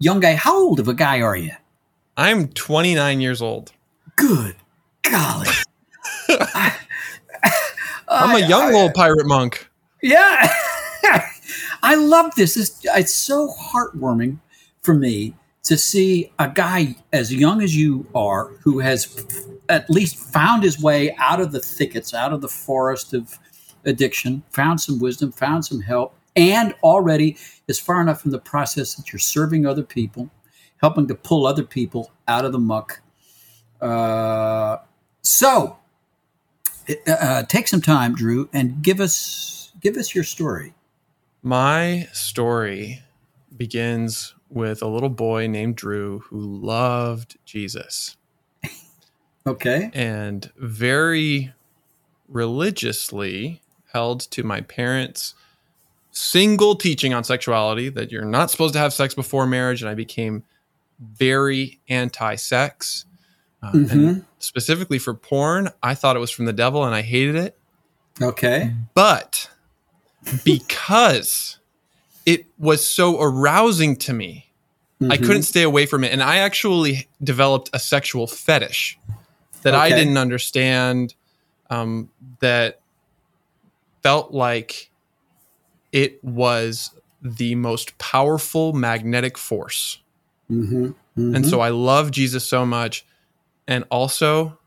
Young 0.00 0.20
guy, 0.20 0.34
how 0.34 0.56
old 0.56 0.78
of 0.80 0.88
a 0.88 0.94
guy 0.94 1.20
are 1.20 1.36
you? 1.36 1.52
I'm 2.16 2.48
29 2.48 3.20
years 3.20 3.42
old. 3.42 3.72
Good 4.16 4.56
golly. 5.02 5.48
I'm 8.08 8.42
a 8.42 8.46
young 8.46 8.72
little 8.72 8.92
pirate 8.92 9.26
monk. 9.26 9.68
Yeah. 10.02 10.52
I 11.82 11.94
love 11.94 12.34
this. 12.36 12.56
It's, 12.56 12.80
it's 12.84 13.12
so 13.12 13.48
heartwarming 13.48 14.38
for 14.82 14.94
me 14.94 15.34
to 15.64 15.76
see 15.76 16.32
a 16.38 16.48
guy 16.48 16.96
as 17.12 17.34
young 17.34 17.62
as 17.62 17.76
you 17.76 18.06
are 18.14 18.48
who 18.62 18.78
has 18.78 19.26
at 19.68 19.90
least 19.90 20.16
found 20.16 20.62
his 20.62 20.80
way 20.80 21.14
out 21.18 21.40
of 21.40 21.52
the 21.52 21.60
thickets, 21.60 22.14
out 22.14 22.32
of 22.32 22.40
the 22.40 22.48
forest 22.48 23.12
of 23.12 23.38
addiction, 23.84 24.42
found 24.50 24.80
some 24.80 24.98
wisdom, 24.98 25.30
found 25.30 25.64
some 25.64 25.80
help, 25.80 26.14
and 26.38 26.74
already 26.82 27.36
is 27.66 27.78
far 27.78 28.00
enough 28.00 28.24
in 28.24 28.30
the 28.30 28.38
process 28.38 28.94
that 28.94 29.12
you're 29.12 29.18
serving 29.18 29.66
other 29.66 29.82
people, 29.82 30.30
helping 30.80 31.08
to 31.08 31.14
pull 31.14 31.46
other 31.46 31.64
people 31.64 32.12
out 32.28 32.44
of 32.44 32.52
the 32.52 32.58
muck. 32.58 33.00
Uh, 33.80 34.78
so, 35.22 35.76
uh, 37.06 37.42
take 37.44 37.68
some 37.68 37.80
time, 37.80 38.14
Drew, 38.14 38.48
and 38.52 38.82
give 38.82 39.00
us 39.00 39.72
give 39.80 39.96
us 39.96 40.14
your 40.14 40.24
story. 40.24 40.74
My 41.42 42.08
story 42.12 43.02
begins 43.56 44.34
with 44.48 44.82
a 44.82 44.86
little 44.88 45.08
boy 45.10 45.46
named 45.46 45.76
Drew 45.76 46.20
who 46.20 46.40
loved 46.40 47.36
Jesus 47.44 48.16
Okay. 49.46 49.90
and 49.94 50.50
very 50.56 51.52
religiously 52.28 53.62
held 53.92 54.20
to 54.20 54.42
my 54.42 54.60
parents' 54.60 55.34
single 56.18 56.74
teaching 56.74 57.14
on 57.14 57.24
sexuality 57.24 57.88
that 57.90 58.10
you're 58.10 58.24
not 58.24 58.50
supposed 58.50 58.72
to 58.74 58.78
have 58.80 58.92
sex 58.92 59.14
before 59.14 59.46
marriage, 59.46 59.80
and 59.82 59.88
I 59.90 59.94
became 59.94 60.42
very 61.00 61.78
anti-sex. 61.88 63.04
Uh, 63.62 63.72
Mhm. 63.72 64.24
Specifically 64.40 64.98
for 64.98 65.14
porn, 65.14 65.70
I 65.82 65.94
thought 65.94 66.16
it 66.16 66.20
was 66.20 66.30
from 66.30 66.44
the 66.44 66.52
devil, 66.52 66.84
and 66.84 66.94
I 66.94 67.02
hated 67.02 67.34
it. 67.36 67.58
Okay. 68.20 68.72
But 68.94 69.48
because 70.44 71.58
it 72.26 72.46
was 72.58 72.86
so 72.86 73.20
arousing 73.20 73.96
to 73.96 74.12
me, 74.12 74.52
I 75.00 75.16
Mhm. 75.16 75.26
couldn't 75.26 75.42
stay 75.44 75.62
away 75.62 75.86
from 75.86 76.02
it. 76.04 76.12
And 76.12 76.22
I 76.22 76.38
actually 76.38 77.08
developed 77.22 77.70
a 77.72 77.78
sexual 77.78 78.26
fetish 78.26 78.98
that 79.62 79.74
I 79.74 79.88
didn't 79.90 80.18
understand, 80.18 81.14
um, 81.70 82.10
that 82.40 82.80
felt 84.02 84.32
like 84.32 84.90
it 85.92 86.22
was 86.22 86.90
the 87.22 87.54
most 87.56 87.96
powerful 87.98 88.72
magnetic 88.72 89.36
force. 89.38 89.98
Mhm. 90.50 90.94
Mhm. 91.16 91.34
And 91.36 91.46
so 91.46 91.60
I 91.60 91.70
love 91.70 92.10
Jesus 92.10 92.46
so 92.46 92.64
much. 92.64 93.04
And 93.66 93.84
also, 93.90 94.58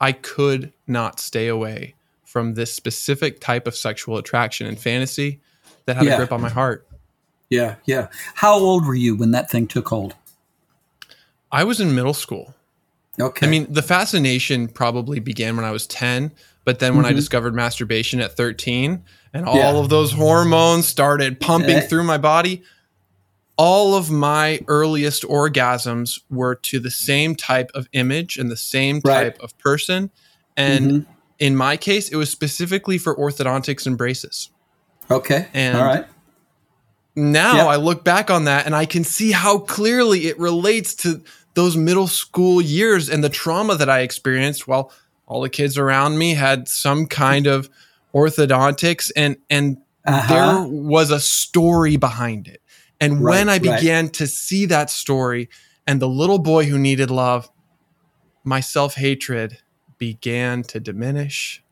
I 0.00 0.12
could 0.12 0.72
not 0.86 1.18
stay 1.20 1.48
away 1.48 1.94
from 2.24 2.54
this 2.54 2.72
specific 2.72 3.40
type 3.40 3.66
of 3.66 3.74
sexual 3.74 4.16
attraction 4.18 4.66
and 4.66 4.78
fantasy 4.78 5.40
that 5.86 5.96
had 5.96 6.06
Yeah. 6.06 6.14
a 6.14 6.16
grip 6.18 6.32
on 6.32 6.40
my 6.40 6.48
heart. 6.50 6.86
yeah, 7.50 7.76
yeah. 7.84 8.08
How 8.34 8.54
old 8.54 8.84
were 8.86 8.94
you 8.96 9.14
when 9.14 9.30
that 9.32 9.48
thing 9.50 9.66
took 9.68 9.88
hold? 9.88 10.14
I 11.52 11.62
was 11.64 11.80
in 11.80 11.94
middle 11.94 12.14
school. 12.14 12.54
Okay. 13.20 13.46
I 13.46 13.50
mean, 13.50 13.66
the 13.70 13.82
fascination 13.82 14.66
probably 14.66 15.20
began 15.20 15.54
when 15.54 15.64
I 15.64 15.70
was 15.70 15.86
10, 15.86 16.32
but 16.64 16.80
then 16.80 16.96
when 16.96 17.04
I 17.04 17.12
discovered 17.12 17.54
masturbation 17.54 18.20
at 18.20 18.36
13 18.36 19.04
and 19.34 19.44
all 19.46 19.56
Mm-hmm. 19.56 19.74
Yeah. 19.76 19.80
of 19.82 19.88
those 19.90 20.12
hormones 20.12 20.86
started 20.88 21.40
pumping 21.40 21.80
through 21.80 22.04
my 22.04 22.16
body, 22.18 22.62
all 23.58 23.94
of 23.94 24.10
my 24.10 24.60
earliest 24.68 25.22
orgasms 25.24 26.20
were 26.30 26.54
to 26.54 26.80
the 26.80 26.90
same 26.90 27.34
type 27.34 27.70
of 27.74 27.86
image 27.92 28.36
and 28.38 28.50
the 28.50 28.56
same 28.56 29.00
Right. 29.04 29.24
type 29.24 29.42
of 29.42 29.56
person. 29.58 30.10
And 30.56 30.90
Mhm. 30.90 31.06
in 31.40 31.56
my 31.56 31.76
case, 31.76 32.08
it 32.08 32.16
was 32.16 32.30
specifically 32.30 32.96
for 32.96 33.14
orthodontics 33.16 33.86
and 33.86 33.98
braces. 33.98 34.48
okay. 35.10 35.48
and- 35.52 35.76
All 35.76 35.84
right. 35.84 36.06
Now. 37.16 37.68
I 37.68 37.76
look 37.76 38.02
back 38.04 38.30
on 38.30 38.44
that 38.46 38.66
and 38.66 38.74
I 38.74 38.86
can 38.86 39.04
see 39.04 39.32
how 39.32 39.58
clearly 39.58 40.26
it 40.26 40.38
relates 40.38 40.94
to 40.96 41.20
those 41.54 41.76
middle 41.76 42.08
school 42.08 42.60
years 42.60 43.08
and 43.08 43.22
the 43.22 43.28
trauma 43.28 43.76
that 43.76 43.88
I 43.88 44.00
experienced 44.00 44.66
while 44.66 44.90
all 45.26 45.40
the 45.42 45.48
kids 45.48 45.78
around 45.78 46.18
me 46.18 46.34
had 46.34 46.68
some 46.68 47.06
kind 47.06 47.46
of 47.46 47.68
orthodontics 48.14 49.10
and 49.16 49.36
and 49.50 49.78
Uh-huh. 50.06 50.34
there 50.34 50.68
was 50.68 51.10
a 51.10 51.18
story 51.20 51.96
behind 51.96 52.46
it. 52.46 52.60
And 53.00 53.22
when 53.22 53.48
I 53.48 53.54
Right, 53.58 53.66
right. 53.66 53.80
began 53.80 54.08
to 54.10 54.26
see 54.26 54.66
that 54.66 54.90
story 54.90 55.48
and 55.86 56.00
the 56.00 56.08
little 56.08 56.38
boy 56.38 56.66
who 56.66 56.78
needed 56.78 57.10
love, 57.10 57.50
my 58.44 58.60
self-hatred 58.60 59.58
began 59.98 60.62
to 60.64 60.78
diminish 60.80 61.62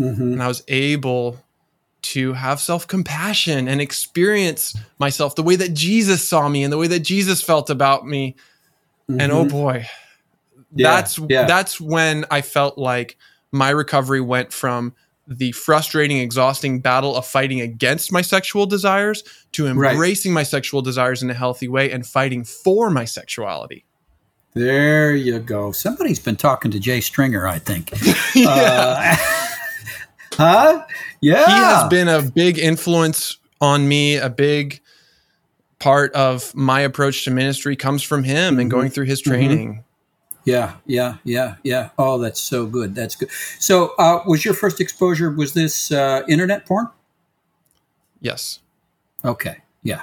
Mhm. 0.00 0.32
and 0.32 0.42
I 0.42 0.48
was 0.48 0.62
able 0.68 1.36
to 2.02 2.32
have 2.32 2.60
self 2.60 2.86
compassion 2.88 3.68
and 3.68 3.80
experience 3.80 4.74
myself 4.98 5.34
the 5.34 5.42
way 5.42 5.56
that 5.56 5.74
Jesus 5.74 6.26
saw 6.28 6.48
me 6.48 6.64
and 6.64 6.72
the 6.72 6.78
way 6.78 6.88
that 6.88 7.00
Jesus 7.00 7.42
felt 7.42 7.68
about 7.70 8.06
me. 8.06 8.34
And 9.08 9.30
oh 9.30 9.44
Mhm. 9.44 9.50
boy, 9.50 9.86
Yeah, 10.74 10.90
that's 10.96 11.18
yeah. 11.28 11.44
that's 11.46 11.80
when 11.80 12.24
I 12.30 12.40
felt 12.40 12.78
like 12.78 13.16
my 13.52 13.70
recovery 13.70 14.20
went 14.22 14.52
from 14.52 14.94
the 15.28 15.52
frustrating, 15.52 16.18
exhausting 16.18 16.80
battle 16.80 17.16
of 17.16 17.24
fighting 17.26 17.60
against 17.60 18.10
my 18.12 18.22
sexual 18.22 18.66
desires 18.66 19.22
to 19.52 19.64
Right. 19.72 19.92
embracing 19.92 20.32
my 20.32 20.42
sexual 20.42 20.82
desires 20.82 21.22
in 21.22 21.30
a 21.30 21.34
healthy 21.34 21.68
way 21.68 21.90
and 21.92 22.06
fighting 22.06 22.44
for 22.44 22.90
my 22.90 23.04
sexuality. 23.04 23.84
There 24.54 25.14
you 25.14 25.38
go. 25.38 25.72
Somebody's 25.72 26.18
been 26.18 26.36
talking 26.36 26.70
to 26.72 26.78
Jay 26.80 27.00
Stringer, 27.00 27.46
I 27.46 27.58
think. 27.58 27.90
yeah. 28.34 29.16
Uh, 30.32 30.36
huh? 30.36 30.84
Yeah. 31.20 31.46
he 31.46 31.52
has 31.52 31.88
been 31.88 32.08
a 32.08 32.20
big 32.22 32.58
influence 32.58 33.38
on 33.60 33.86
me 33.88 34.16
a 34.16 34.28
big 34.28 34.80
part 35.78 36.12
of 36.14 36.54
my 36.54 36.80
approach 36.80 37.24
to 37.24 37.30
ministry 37.30 37.76
comes 37.76 38.02
from 38.02 38.24
him 38.24 38.58
and 38.58 38.68
Mhm. 38.68 38.72
going 38.72 38.90
through 38.90 39.06
his 39.06 39.20
training 39.20 39.84
Yeah, 40.44 40.76
yeah, 40.86 41.18
yeah, 41.24 41.56
yeah. 41.62 41.90
Oh, 41.98 42.18
that's 42.18 42.40
so 42.40 42.66
good. 42.66 42.94
That's 42.94 43.14
good. 43.14 43.30
So, 43.58 43.94
uh, 43.98 44.22
was 44.26 44.44
your 44.44 44.54
first 44.54 44.80
exposure? 44.80 45.30
Was 45.30 45.54
this 45.54 45.92
uh, 45.92 46.22
internet 46.28 46.66
porn? 46.66 46.88
yes 48.20 48.60
Okay, 49.24 49.58
yeah. 49.82 50.02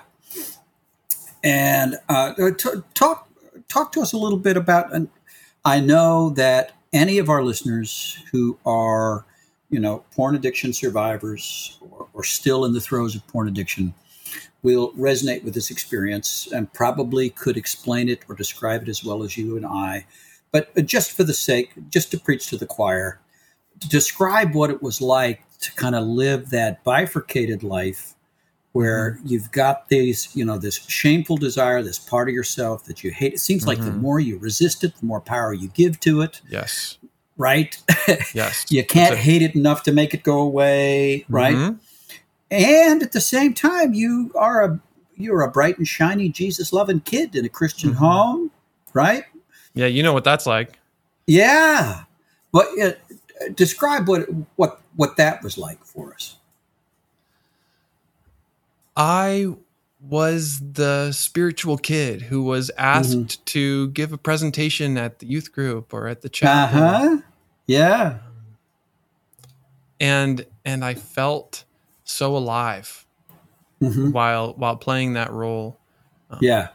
And 1.43 1.97
uh, 2.07 2.33
t- 2.57 2.69
talk 2.93 3.27
talk 3.67 3.91
to 3.93 4.01
us 4.01 4.13
a 4.13 4.17
little 4.17 4.37
bit 4.37 4.57
about. 4.57 4.93
And 4.93 5.09
I 5.65 5.79
know 5.79 6.29
that 6.31 6.73
any 6.93 7.17
of 7.17 7.29
our 7.29 7.43
listeners 7.43 8.21
who 8.31 8.57
are, 8.65 9.25
you 9.69 9.79
know, 9.79 10.03
porn 10.15 10.35
addiction 10.35 10.73
survivors 10.73 11.77
or, 11.81 12.07
or 12.13 12.23
still 12.23 12.65
in 12.65 12.73
the 12.73 12.81
throes 12.81 13.15
of 13.15 13.27
porn 13.27 13.47
addiction 13.47 13.93
will 14.63 14.91
resonate 14.93 15.43
with 15.43 15.53
this 15.53 15.71
experience 15.71 16.47
and 16.53 16.71
probably 16.73 17.29
could 17.29 17.57
explain 17.57 18.09
it 18.09 18.23
or 18.27 18.35
describe 18.35 18.83
it 18.83 18.89
as 18.89 19.03
well 19.03 19.23
as 19.23 19.37
you 19.37 19.57
and 19.57 19.65
I. 19.65 20.05
But 20.51 20.69
uh, 20.77 20.81
just 20.81 21.11
for 21.11 21.23
the 21.23 21.33
sake, 21.33 21.71
just 21.89 22.11
to 22.11 22.19
preach 22.19 22.47
to 22.47 22.57
the 22.57 22.65
choir, 22.65 23.19
to 23.79 23.89
describe 23.89 24.55
what 24.55 24.69
it 24.69 24.81
was 24.81 25.01
like 25.01 25.41
to 25.59 25.73
kind 25.75 25.95
of 25.95 26.05
live 26.05 26.49
that 26.51 26.83
bifurcated 26.83 27.63
life 27.63 28.15
where 28.71 29.19
you've 29.25 29.51
got 29.51 29.89
these, 29.89 30.29
you 30.35 30.45
know, 30.45 30.57
this 30.57 30.75
shameful 30.87 31.37
desire, 31.37 31.81
this 31.81 31.97
part 31.99 32.29
of 32.29 32.35
yourself 32.35 32.85
that 32.85 33.03
you 33.03 33.11
hate. 33.11 33.33
It 33.33 33.39
seems 33.39 33.65
like 33.65 33.79
the 33.79 33.89
Mhm. 33.89 33.99
more 34.01 34.19
you 34.19 34.37
resist 34.37 34.83
it, 34.83 34.95
the 34.99 35.05
more 35.05 35.19
power 35.21 35.53
you 35.53 35.69
give 35.69 35.99
to 36.01 36.21
it, 36.21 36.41
yes 36.49 36.97
right? 37.37 37.81
yes 38.33 38.65
you 38.69 38.83
can't 38.85 39.17
hate 39.17 39.41
it 39.41 39.55
enough 39.55 39.83
to 39.83 39.93
make 39.93 40.13
it 40.13 40.23
go 40.23 40.39
away, 40.41 41.25
right? 41.29 41.55
Mhm. 41.57 41.79
And 42.51 43.01
at 43.01 43.11
the 43.13 43.21
same 43.21 43.53
time, 43.53 43.93
you 43.93 44.31
are 44.35 44.63
a 44.63 44.79
you're 45.15 45.41
a 45.41 45.49
bright 45.51 45.77
and 45.77 45.87
shiny 45.87 46.29
Jesus 46.29 46.71
loving 46.73 46.99
kid 47.01 47.35
in 47.35 47.45
a 47.45 47.49
Christian 47.49 47.91
Mhm. 47.93 47.97
home, 47.97 48.51
right? 48.93 49.23
Yeah 49.73 49.85
you 49.87 50.03
know 50.03 50.13
what 50.13 50.23
that's 50.23 50.45
like 50.45 50.77
Yeah. 51.27 52.03
But 52.51 52.67
uh, 52.81 52.91
describe 53.55 54.07
what 54.07 54.27
what 54.55 54.81
what 54.95 55.15
that 55.17 55.43
was 55.43 55.57
like 55.57 55.83
for 55.85 56.13
us. 56.13 56.35
i 58.97 59.47
was 60.01 60.59
the 60.73 61.11
spiritual 61.11 61.77
kid 61.77 62.21
who 62.21 62.41
was 62.43 62.71
asked 62.77 63.11
Mm-hmm. 63.17 63.43
to 63.45 63.89
give 63.89 64.13
a 64.13 64.17
presentation 64.17 64.97
at 64.97 65.19
the 65.19 65.25
youth 65.27 65.51
group 65.51 65.93
or 65.93 66.07
at 66.07 66.21
the 66.21 66.29
chapel 66.29 66.79
huh. 66.79 67.17
Yeah. 67.67 68.19
and 69.99 70.45
and 70.65 70.83
i 70.85 70.93
felt 70.93 71.65
so 72.03 72.35
alive 72.35 73.05
hmm 73.81 74.11
while 74.11 74.53
while 74.53 74.75
playing 74.77 75.13
that 75.13 75.31
role 75.31 75.77
Yeah. 76.41 76.69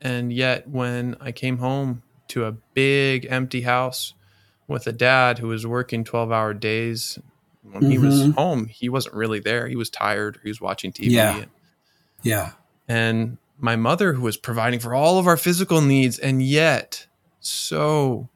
And 0.00 0.32
yet, 0.32 0.68
when 0.68 1.16
I 1.20 1.32
came 1.32 1.58
home 1.58 2.02
to 2.28 2.44
a 2.44 2.52
big 2.52 3.26
empty 3.28 3.62
house 3.62 4.14
with 4.66 4.86
a 4.86 4.92
dad 4.92 5.38
who 5.38 5.48
was 5.48 5.66
working 5.66 6.04
12 6.04 6.30
hour 6.30 6.54
days, 6.54 7.18
when 7.62 7.90
he 7.90 7.98
was 7.98 8.14
Mhm. 8.28 8.34
home, 8.34 8.66
he 8.66 8.88
wasn't 8.88 9.14
really 9.14 9.40
there. 9.40 9.66
He 9.66 9.76
was 9.76 9.90
tired. 9.90 10.38
He 10.42 10.48
was 10.50 10.60
watching 10.60 10.92
TV. 10.92 11.10
Yeah. 11.12 11.44
Yeah. 12.22 12.50
And 12.86 13.38
my 13.58 13.76
mother, 13.76 14.12
who 14.12 14.22
was 14.22 14.36
providing 14.36 14.78
for 14.80 14.94
all 14.94 15.18
of 15.18 15.26
our 15.26 15.36
physical 15.36 15.80
needs, 15.80 16.18
and 16.18 16.42
yet 16.42 17.06
so, 17.40 18.28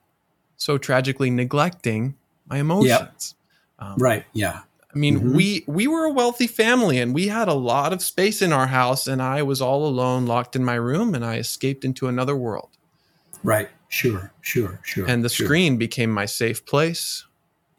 so 0.56 0.78
tragically 0.78 1.30
neglecting 1.30 2.14
my 2.48 2.58
emotions. 2.58 3.34
Um, 3.78 3.96
Right. 3.98 4.24
Yeah. 4.32 4.62
I 4.94 4.98
mean, 4.98 5.20
Mhm. 5.20 5.34
we 5.34 5.64
we 5.66 5.86
were 5.86 6.04
a 6.04 6.10
wealthy 6.10 6.46
family 6.46 6.98
and 6.98 7.14
we 7.14 7.28
had 7.28 7.48
a 7.48 7.54
lot 7.54 7.92
of 7.94 8.02
space 8.02 8.42
in 8.42 8.52
our 8.52 8.66
house 8.66 9.06
and 9.06 9.22
I 9.22 9.42
was 9.42 9.62
all 9.62 9.86
alone 9.86 10.26
locked 10.26 10.54
in 10.54 10.64
my 10.64 10.74
room 10.74 11.14
and 11.14 11.24
I 11.24 11.36
escaped 11.36 11.84
into 11.84 12.08
another 12.08 12.36
world. 12.36 12.68
Right. 13.42 13.70
Sure. 13.88 14.32
Sure. 14.42 14.80
Sure. 14.82 15.06
And 15.06 15.24
the 15.24 15.28
sure. 15.28 15.46
screen 15.46 15.76
became 15.78 16.10
my 16.10 16.26
safe 16.26 16.64
place, 16.66 17.24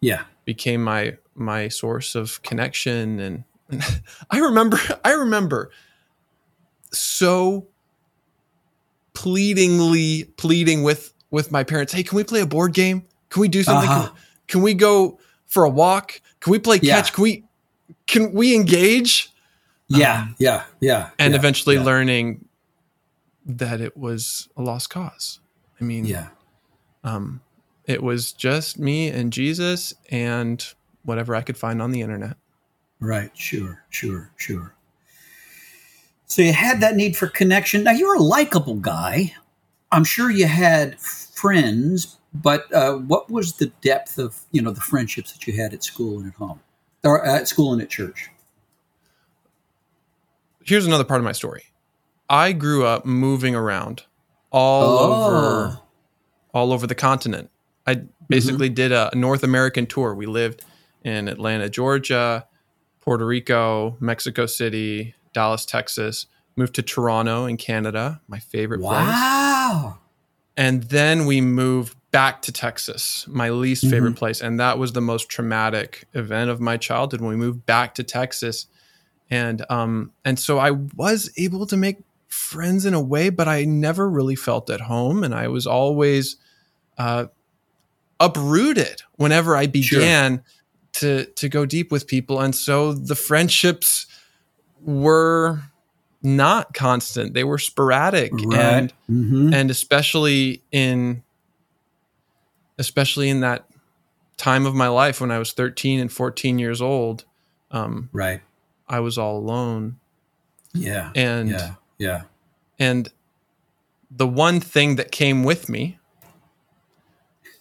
Yeah. 0.01 0.23
became 0.45 0.83
my 0.83 1.17
my 1.35 1.67
source 1.67 2.15
of 2.15 2.41
connection 2.43 3.19
and, 3.19 3.43
and 3.69 3.83
I 4.31 4.39
remember 4.39 4.79
I 5.05 5.11
remember 5.11 5.69
so 6.91 7.67
pleadingly 9.13 10.25
pleading 10.37 10.83
with 10.83 11.13
with 11.31 11.51
my 11.51 11.63
parents, 11.63 11.93
"Hey, 11.93 12.03
can 12.03 12.15
we 12.15 12.23
play 12.23 12.41
a 12.41 12.45
board 12.45 12.73
game? 12.73 13.03
Can 13.29 13.41
we 13.41 13.47
do 13.47 13.63
something? 13.63 13.89
Uh-huh. 13.89 14.07
Can, 14.07 14.15
can 14.47 14.61
we 14.61 14.73
go 14.73 15.19
for 15.53 15.63
a 15.63 15.69
walk? 15.69 16.19
Can 16.39 16.51
we 16.51 16.59
play 16.59 16.79
Yeah. 16.81 16.95
catch? 16.95 17.13
Can 17.13 17.23
we 17.23 17.43
can 18.07 18.33
we 18.33 18.55
engage?" 18.55 19.29
Yeah. 19.87 20.21
Um, 20.23 20.35
yeah. 20.39 20.63
Yeah. 20.79 21.09
and 21.19 21.33
yeah, 21.33 21.39
eventually 21.39 21.75
yeah, 21.75 21.83
learning 21.83 22.45
that 23.45 23.79
it 23.81 23.95
was 23.95 24.47
a 24.57 24.61
lost 24.61 24.89
cause. 24.89 25.39
I 25.79 25.83
mean, 25.83 26.05
Yeah. 26.05 26.29
um, 27.03 27.41
it 27.85 28.01
was 28.01 28.31
just 28.31 28.79
me 28.79 29.09
and 29.09 29.31
Jesus 29.31 29.93
and 30.09 30.65
whatever 31.03 31.35
I 31.35 31.41
could 31.41 31.57
find 31.57 31.81
on 31.81 31.91
the 31.91 32.01
internet. 32.01 32.37
Right. 32.99 33.31
Sure. 33.37 33.83
Sure. 33.89 34.31
Sure. 34.37 34.73
So 36.25 36.41
you 36.41 36.53
had 36.53 36.79
that 36.81 36.95
need 36.95 37.15
for 37.17 37.27
connection. 37.27 37.83
Now 37.83 37.91
you're 37.91 38.15
a 38.15 38.21
likable 38.23 38.75
guy. 38.75 39.35
I'm 39.91 40.05
sure 40.05 40.31
you 40.31 40.47
had 40.47 40.99
friends, 40.99 42.17
but 42.33 42.71
uh, 42.73 42.95
what 42.95 43.29
was 43.29 43.53
the 43.53 43.67
depth 43.81 44.17
of 44.17 44.41
you 44.51 44.61
know 44.61 44.71
the 44.71 44.81
friendships 44.81 45.31
that 45.33 45.45
you 45.47 45.53
had 45.53 45.73
at 45.73 45.83
school 45.83 46.19
and 46.19 46.27
at 46.29 46.33
home, 46.35 46.59
or 47.03 47.25
at 47.25 47.47
school 47.47 47.73
and 47.73 47.81
at 47.81 47.89
church? 47.89 48.29
Here's 50.63 50.85
another 50.85 51.03
part 51.03 51.19
of 51.19 51.25
my 51.25 51.31
story. 51.33 51.65
I 52.29 52.53
grew 52.53 52.85
up 52.85 53.05
moving 53.05 53.53
around 53.55 54.03
all 54.51 54.83
Oh. 54.99 55.25
over 55.25 55.79
all 56.53 56.71
over 56.71 56.85
the 56.87 56.95
continent. 56.95 57.49
I 57.87 58.03
basically 58.29 58.69
did 58.69 58.91
a 58.91 59.09
North 59.15 59.43
American 59.43 59.87
tour. 59.87 60.13
We 60.13 60.25
lived 60.27 60.63
in 61.03 61.27
Atlanta, 61.27 61.67
Georgia, 61.67 62.45
Puerto 63.01 63.25
Rico, 63.25 63.97
Mexico 63.99 64.45
City, 64.45 65.15
Dallas, 65.33 65.65
Texas. 65.65 66.27
Moved 66.55 66.75
to 66.75 66.83
Toronto 66.83 67.45
in 67.45 67.57
Canada, 67.57 68.21
my 68.27 68.37
favorite 68.37 68.79
place. 68.81 69.07
Wow. 69.07 69.97
And 70.55 70.83
then 70.83 71.25
we 71.25 71.41
moved 71.41 71.95
back 72.13 72.43
to 72.43 72.51
Texas, 72.51 73.25
my 73.27 73.49
least 73.49 73.85
favorite 73.89 74.15
place. 74.15 74.39
And 74.39 74.59
that 74.59 74.77
was 74.77 74.93
the 74.93 75.01
most 75.01 75.29
traumatic 75.29 76.05
event 76.13 76.51
of 76.51 76.61
my 76.61 76.77
childhood 76.77 77.21
when 77.21 77.31
we 77.31 77.35
moved 77.35 77.65
back 77.65 77.95
to 77.95 78.03
Texas. 78.03 78.67
And 79.31 79.65
um 79.69 80.11
and 80.23 80.39
so 80.39 80.59
I 80.59 80.71
was 80.71 81.31
able 81.37 81.65
to 81.65 81.75
make 81.75 81.97
friends 82.27 82.85
in 82.85 82.93
a 82.93 83.01
way, 83.01 83.29
but 83.31 83.47
I 83.47 83.65
never 83.65 84.07
really 84.07 84.35
felt 84.35 84.69
at 84.69 84.81
home. 84.81 85.23
And 85.23 85.33
I 85.33 85.47
was 85.47 85.65
always 85.65 86.37
uh 86.99 87.25
uprooted 88.19 89.01
whenever 89.15 89.55
I 89.57 89.65
began 89.65 90.43
to 90.93 91.25
to 91.25 91.49
go 91.49 91.65
deep 91.65 91.91
with 91.91 92.05
people. 92.05 92.39
And 92.39 92.53
so 92.55 92.93
the 92.93 93.15
friendships 93.15 94.05
were 94.81 95.61
not 96.21 96.75
constant. 96.75 97.33
They 97.33 97.43
were 97.43 97.57
sporadic. 97.57 98.33
And 98.53 98.93
hmm 99.07 99.51
and 99.51 99.71
especially 99.71 100.61
in 100.71 101.23
especially 102.77 103.29
in 103.29 103.39
that 103.41 103.65
time 104.37 104.65
of 104.65 104.73
my 104.75 104.87
life 104.87 105.21
when 105.21 105.31
I 105.31 105.37
was 105.39 105.51
13 105.53 105.99
and 105.99 106.11
14 106.11 106.59
years 106.59 106.81
old, 106.81 107.25
um, 107.71 108.09
Right. 108.11 108.41
I 108.87 108.99
was 108.99 109.17
all 109.17 109.37
alone. 109.37 109.99
Yeah. 110.73 111.11
And 111.15 111.49
yeah. 111.49 111.75
Yeah. 111.97 112.21
and 112.79 113.09
the 114.11 114.27
one 114.27 114.59
thing 114.59 114.95
that 114.97 115.11
came 115.11 115.43
with 115.43 115.69
me 115.69 115.97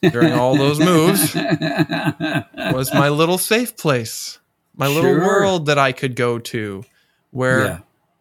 during 0.02 0.32
all 0.32 0.56
those 0.56 0.80
moves 0.80 1.34
was 2.74 2.92
my 2.92 3.08
little 3.08 3.38
safe 3.38 3.76
place, 3.76 4.38
my 4.76 4.88
little 4.88 5.14
world 5.14 5.66
that 5.66 5.78
I 5.78 5.92
could 5.92 6.16
go 6.16 6.38
to 6.38 6.84
where 7.30 7.64
yeah. 7.64 7.78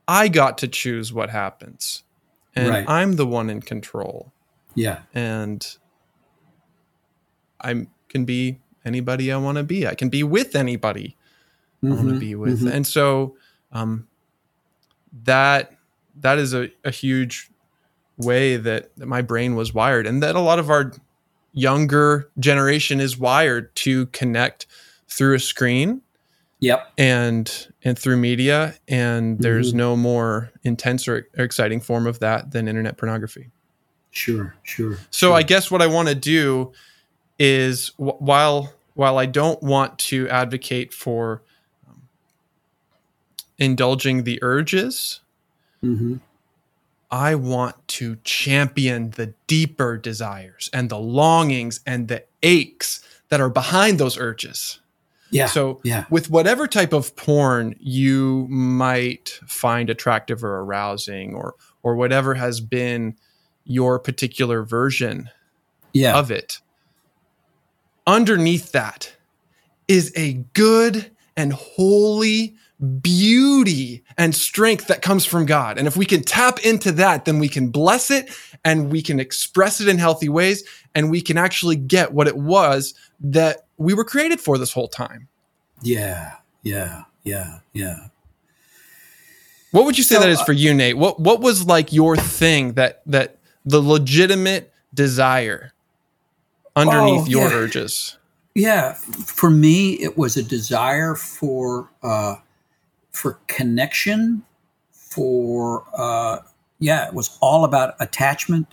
I 0.07 0.27
got 0.27 0.57
to 0.59 0.67
choose 0.67 1.11
what 1.11 1.29
happens. 1.29 2.03
And 2.55 2.69
Right. 2.69 2.85
I'm 2.87 3.13
the 3.13 3.25
one 3.25 3.49
in 3.49 3.61
control. 3.61 4.31
Yeah. 4.75 4.99
and 5.13 5.65
I 7.63 7.87
can 8.09 8.25
be 8.25 8.59
anybody 8.85 9.31
I 9.31 9.37
want 9.37 9.57
to 9.57 9.63
be. 9.63 9.87
I 9.87 9.95
can 9.95 10.09
be 10.09 10.23
with 10.23 10.55
anybody 10.55 11.15
I 11.83 11.89
want 11.89 12.09
to 12.09 12.19
be 12.19 12.35
with, 12.35 12.61
mhm. 12.61 12.71
and 12.71 12.85
so 12.85 13.35
um, 13.71 14.07
that 15.23 15.73
that 16.19 16.37
is 16.37 16.53
a, 16.53 16.69
a 16.83 16.91
huge 16.91 17.49
way 18.17 18.57
that, 18.57 18.95
that 18.97 19.05
my 19.07 19.21
brain 19.21 19.55
was 19.55 19.73
wired, 19.73 20.05
and 20.05 20.21
that 20.21 20.35
a 20.35 20.39
lot 20.39 20.59
of 20.59 20.69
our 20.69 20.91
younger 21.53 22.29
generation 22.39 22.99
is 22.99 23.17
wired 23.17 23.73
to 23.75 24.05
connect 24.07 24.67
through 25.07 25.35
a 25.35 25.39
screen 25.39 26.01
Yep. 26.59 26.91
and 26.99 27.67
and 27.83 27.97
through 27.97 28.17
media, 28.17 28.75
and 28.87 29.39
there's 29.39 29.73
Mhm. 29.73 29.77
no 29.77 29.95
more 29.95 30.51
intense 30.63 31.07
or 31.07 31.27
exciting 31.33 31.79
form 31.81 32.05
of 32.05 32.19
that 32.19 32.51
than 32.51 32.67
internet 32.67 32.97
pornography. 32.97 33.49
Sure. 34.11 34.53
Sure. 34.61 34.97
So 35.09 35.27
sure. 35.29 35.33
I 35.33 35.41
guess 35.41 35.71
what 35.71 35.81
I 35.81 35.87
want 35.87 36.09
to 36.09 36.15
do 36.15 36.71
is 37.43 37.91
while 37.97 38.71
while 38.93 39.17
I 39.17 39.25
don't 39.25 39.61
want 39.63 39.97
to 39.99 40.29
advocate 40.29 40.93
for 40.93 41.41
um, 41.87 42.03
indulging 43.57 44.23
the 44.23 44.37
urges, 44.43 45.21
Mhm. 45.83 46.19
I 47.09 47.33
want 47.35 47.75
to 47.89 48.17
champion 48.23 49.09
the 49.11 49.33
deeper 49.47 49.97
desires 49.97 50.69
and 50.71 50.89
the 50.89 50.99
longings 50.99 51.79
and 51.85 52.07
the 52.07 52.23
aches 52.43 53.01
that 53.29 53.41
are 53.41 53.49
behind 53.49 53.97
those 53.99 54.17
urges. 54.19 54.79
Yeah. 55.31 55.47
So 55.47 55.79
yeah. 55.83 56.05
with 56.09 56.29
whatever 56.29 56.67
type 56.67 56.93
of 56.93 57.15
porn 57.15 57.75
you 57.79 58.45
might 58.49 59.39
find 59.47 59.89
attractive 59.89 60.43
or 60.43 60.59
arousing 60.59 61.33
or 61.33 61.55
or 61.83 61.95
whatever 61.95 62.35
has 62.35 62.61
been 62.61 63.15
your 63.63 63.97
particular 63.97 64.61
version 64.63 65.29
Yeah. 65.93 66.17
of 66.19 66.29
it. 66.29 66.59
Underneath 68.11 68.73
that 68.73 69.13
is 69.87 70.11
a 70.17 70.33
good 70.53 71.11
and 71.37 71.53
holy 71.53 72.55
beauty 73.01 74.03
and 74.17 74.35
strength 74.35 74.87
that 74.87 75.01
comes 75.01 75.25
from 75.25 75.45
God. 75.45 75.77
And 75.77 75.87
if 75.87 75.95
we 75.95 76.05
can 76.05 76.21
tap 76.21 76.59
into 76.65 76.91
that, 76.93 77.23
then 77.23 77.39
we 77.39 77.47
can 77.47 77.69
bless 77.69 78.11
it 78.11 78.29
and 78.65 78.91
we 78.91 79.01
can 79.01 79.19
express 79.21 79.79
it 79.79 79.87
in 79.87 79.97
healthy 79.97 80.27
ways 80.27 80.63
and 80.93 81.09
we 81.09 81.21
can 81.21 81.37
actually 81.37 81.77
get 81.77 82.11
what 82.11 82.27
it 82.27 82.35
was 82.35 82.93
that 83.21 83.65
we 83.77 83.93
were 83.93 84.03
created 84.03 84.41
for 84.41 84.57
this 84.57 84.73
whole 84.73 84.89
time. 84.89 85.29
yeah. 85.81 86.33
Yeah. 86.63 87.03
Yeah. 87.23 87.59
Yeah. 87.71 88.07
What 89.71 89.85
would 89.85 89.97
you 89.97 90.03
say 90.03 90.15
So, 90.15 90.21
that 90.21 90.29
is 90.29 90.41
uh, 90.41 90.45
for 90.45 90.51
you, 90.53 90.73
Nate? 90.73 90.97
What 90.97 91.19
what 91.19 91.39
was 91.39 91.65
like 91.65 91.93
your 91.93 92.17
thing 92.17 92.73
that 92.73 93.01
that 93.05 93.37
the 93.65 93.81
legitimate 93.81 94.71
desire 94.93 95.71
underneath 96.75 97.23
Oh, 97.23 97.29
your 97.29 97.49
yeah. 97.49 97.55
urges? 97.55 98.17
Yeah, 98.53 98.93
for 98.93 99.49
me, 99.49 99.93
it 99.93 100.17
was 100.17 100.35
a 100.35 100.43
desire 100.43 101.15
for 101.15 101.89
uh, 102.03 102.35
for 103.11 103.39
connection. 103.47 104.43
For 104.91 105.85
uh, 105.97 106.39
yeah, 106.79 107.07
it 107.07 107.13
was 107.13 107.37
all 107.41 107.63
about 107.63 107.95
attachment, 107.99 108.67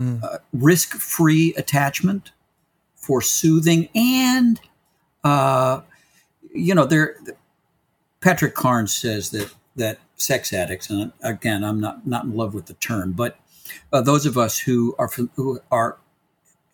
Mm. 0.00 0.24
uh, 0.24 0.38
risk-free 0.52 1.54
attachment, 1.56 2.32
for 2.96 3.20
soothing, 3.22 3.88
and 3.94 4.60
uh, 5.22 5.82
you 6.52 6.74
know, 6.74 6.84
there. 6.84 7.16
Patrick 8.20 8.54
Carnes 8.54 8.92
says 8.92 9.30
that 9.30 9.54
that 9.76 9.98
sex 10.16 10.52
addicts, 10.52 10.90
and 10.90 11.12
again, 11.22 11.62
I'm 11.62 11.80
not 11.80 12.06
not 12.06 12.24
in 12.24 12.34
love 12.34 12.54
with 12.54 12.66
the 12.66 12.74
term, 12.74 13.12
but 13.12 13.38
uh, 13.92 14.00
those 14.00 14.26
of 14.26 14.36
us 14.36 14.58
who 14.58 14.94
are 14.98 15.08
who 15.36 15.60
are 15.70 15.98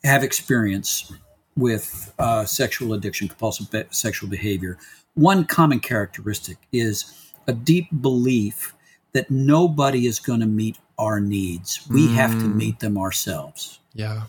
have 0.05 0.23
experience 0.25 1.13
with 1.57 2.13
uh, 2.19 2.45
sexual 2.45 2.95
addiction, 2.95 3.29
compulsive 3.29 3.71
be- 3.71 3.85
sexual 3.91 4.29
behavior, 4.31 4.79
one 5.15 5.45
common 5.45 5.81
characteristic 5.81 6.57
is 6.73 7.33
a 7.47 7.53
deep 7.53 7.89
belief 8.01 8.75
that 9.13 9.31
nobody 9.31 10.07
is 10.07 10.21
going 10.21 10.41
to 10.41 10.47
meet 10.47 10.79
our 10.99 11.21
needs. 11.21 11.87
We 11.91 12.09
have 12.09 12.31
to 12.33 12.47
Mm. 12.47 12.55
meet 12.55 12.79
them 12.81 12.97
ourselves. 12.97 13.81
Yeah. 13.95 14.25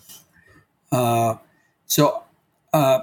Uh, 0.90 1.36
so 1.86 2.24
uh, 2.72 3.00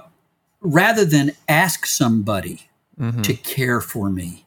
rather 0.60 1.04
than 1.04 1.32
ask 1.48 1.86
somebody 1.86 2.68
Mhm. 3.00 3.22
to 3.22 3.34
care 3.34 3.80
for 3.80 4.10
me, 4.10 4.44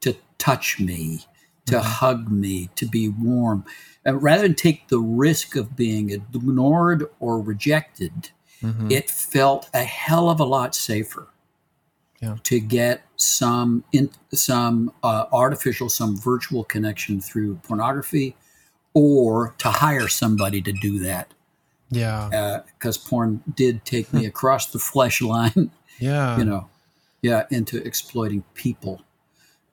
to 0.00 0.16
touch 0.38 0.78
me, 0.78 1.24
to 1.66 1.80
hug 1.80 2.30
me, 2.30 2.68
to 2.76 2.86
be 2.86 3.08
warm. 3.08 3.64
Uh, 4.06 4.14
rather 4.16 4.42
than 4.42 4.54
take 4.54 4.88
the 4.88 4.98
risk 4.98 5.54
of 5.56 5.76
being 5.76 6.10
ignored 6.10 7.04
or 7.20 7.40
rejected, 7.40 8.30
Mhm. 8.62 8.90
it 8.90 9.10
felt 9.10 9.68
a 9.74 9.84
hell 9.84 10.28
of 10.30 10.40
a 10.40 10.44
lot 10.44 10.74
safer 10.74 11.28
Yeah. 12.20 12.36
to 12.44 12.58
get 12.60 13.02
some 13.16 13.84
in, 13.92 14.10
some 14.32 14.92
uh, 15.02 15.26
artificial, 15.32 15.88
some 15.88 16.16
virtual 16.16 16.64
connection 16.64 17.20
through 17.20 17.56
pornography, 17.62 18.36
or 18.94 19.54
to 19.58 19.68
hire 19.70 20.08
somebody 20.08 20.60
to 20.62 20.72
do 20.72 20.98
that. 21.00 21.32
yeah. 21.90 22.60
Because 22.78 22.96
porn 22.98 23.42
did 23.54 23.84
take 23.84 24.12
me 24.12 24.24
across 24.32 24.66
the 24.66 24.78
flesh 24.78 25.20
line 25.20 25.70
Yeah. 25.98 26.38
you 26.38 26.44
know, 26.44 26.68
yeah, 27.20 27.44
into 27.50 27.76
exploiting 27.86 28.42
people. 28.54 29.02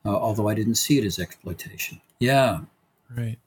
Uh, 0.05 0.09
although 0.15 0.47
I 0.47 0.53
didn't 0.53 0.75
see 0.75 0.97
it 0.97 1.05
as 1.05 1.17
exploitation. 1.19 2.01
Yeah. 2.19 2.61
Right. 3.15 3.37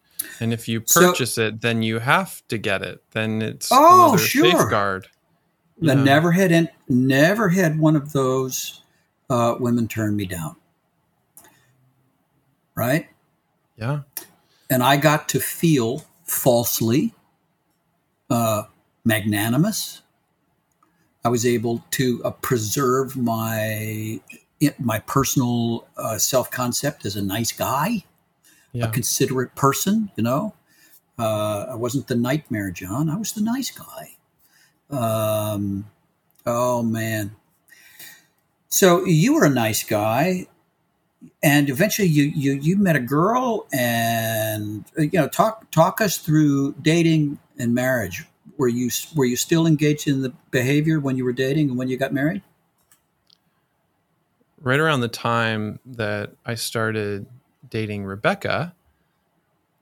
And 0.40 0.52
if 0.52 0.68
you 0.68 0.82
So- 0.86 1.08
purchase 1.08 1.38
it, 1.38 1.60
then 1.60 1.82
you 1.82 1.98
have 2.00 2.42
to 2.48 2.58
get 2.58 2.82
it. 2.82 3.02
Then 3.12 3.42
it's 3.42 3.68
Oh, 3.72 4.16
sure. 4.16 4.50
safeguard. 4.50 5.08
I 5.82 5.86
Yeah. 5.86 5.94
never 5.94 6.32
had 6.32 6.52
en- 6.52 6.68
never 6.88 7.48
had 7.48 7.78
one 7.78 7.96
of 7.96 8.12
those 8.12 8.78
uh, 9.30 9.56
women 9.58 9.88
turn 9.88 10.14
me 10.14 10.26
down. 10.26 10.56
Right, 12.74 13.08
Yeah. 13.76 14.00
and 14.70 14.82
I 14.82 14.96
got 14.96 15.28
to 15.30 15.40
feel 15.40 16.04
falsely 16.24 17.14
uh, 18.30 18.64
magnanimous. 19.04 20.00
I 21.24 21.28
was 21.28 21.44
able 21.44 21.84
to 21.92 22.22
uh, 22.24 22.30
preserve 22.30 23.16
my 23.16 24.20
my 24.78 24.98
personal 25.00 25.86
uh, 25.96 26.16
self 26.18 26.50
concept 26.50 27.04
as 27.04 27.16
a 27.16 27.22
nice 27.22 27.52
guy, 27.52 28.04
Yeah. 28.72 28.86
a 28.86 28.90
considerate 28.90 29.54
person. 29.54 30.10
You 30.16 30.24
know, 30.24 30.54
uh, 31.18 31.66
I 31.70 31.74
wasn't 31.74 32.08
the 32.08 32.16
nightmare 32.16 32.70
John. 32.70 33.10
I 33.10 33.16
was 33.16 33.32
the 33.32 33.42
nice 33.42 33.70
guy. 33.70 34.16
Um, 34.90 35.90
oh 36.46 36.82
man. 36.82 37.36
So 38.68 39.04
you 39.04 39.34
were 39.34 39.44
a 39.44 39.50
nice 39.50 39.84
guy, 39.84 40.46
and 41.42 41.68
eventually 41.68 42.08
you 42.08 42.24
you 42.24 42.52
you 42.52 42.76
met 42.76 42.96
a 42.96 43.00
girl, 43.00 43.66
and 43.72 44.84
uh, 44.98 45.02
you 45.02 45.20
know 45.20 45.28
talk 45.28 45.70
talk 45.70 46.00
us 46.00 46.16
through 46.16 46.74
dating 46.80 47.38
and 47.58 47.74
marriage. 47.74 48.24
Were 48.56 48.68
you 48.68 48.90
were 49.14 49.26
you 49.26 49.36
still 49.36 49.66
engaged 49.66 50.08
in 50.08 50.22
the 50.22 50.32
behavior 50.50 51.00
when 51.00 51.16
you 51.16 51.24
were 51.24 51.32
dating 51.32 51.68
and 51.68 51.78
when 51.78 51.88
you 51.88 51.98
got 51.98 52.12
married? 52.12 52.42
right 54.62 54.78
around 54.78 55.00
the 55.00 55.08
time 55.08 55.78
that 55.84 56.32
I 56.46 56.54
started 56.54 57.26
dating 57.72 58.04
Rebecca, 58.04 58.74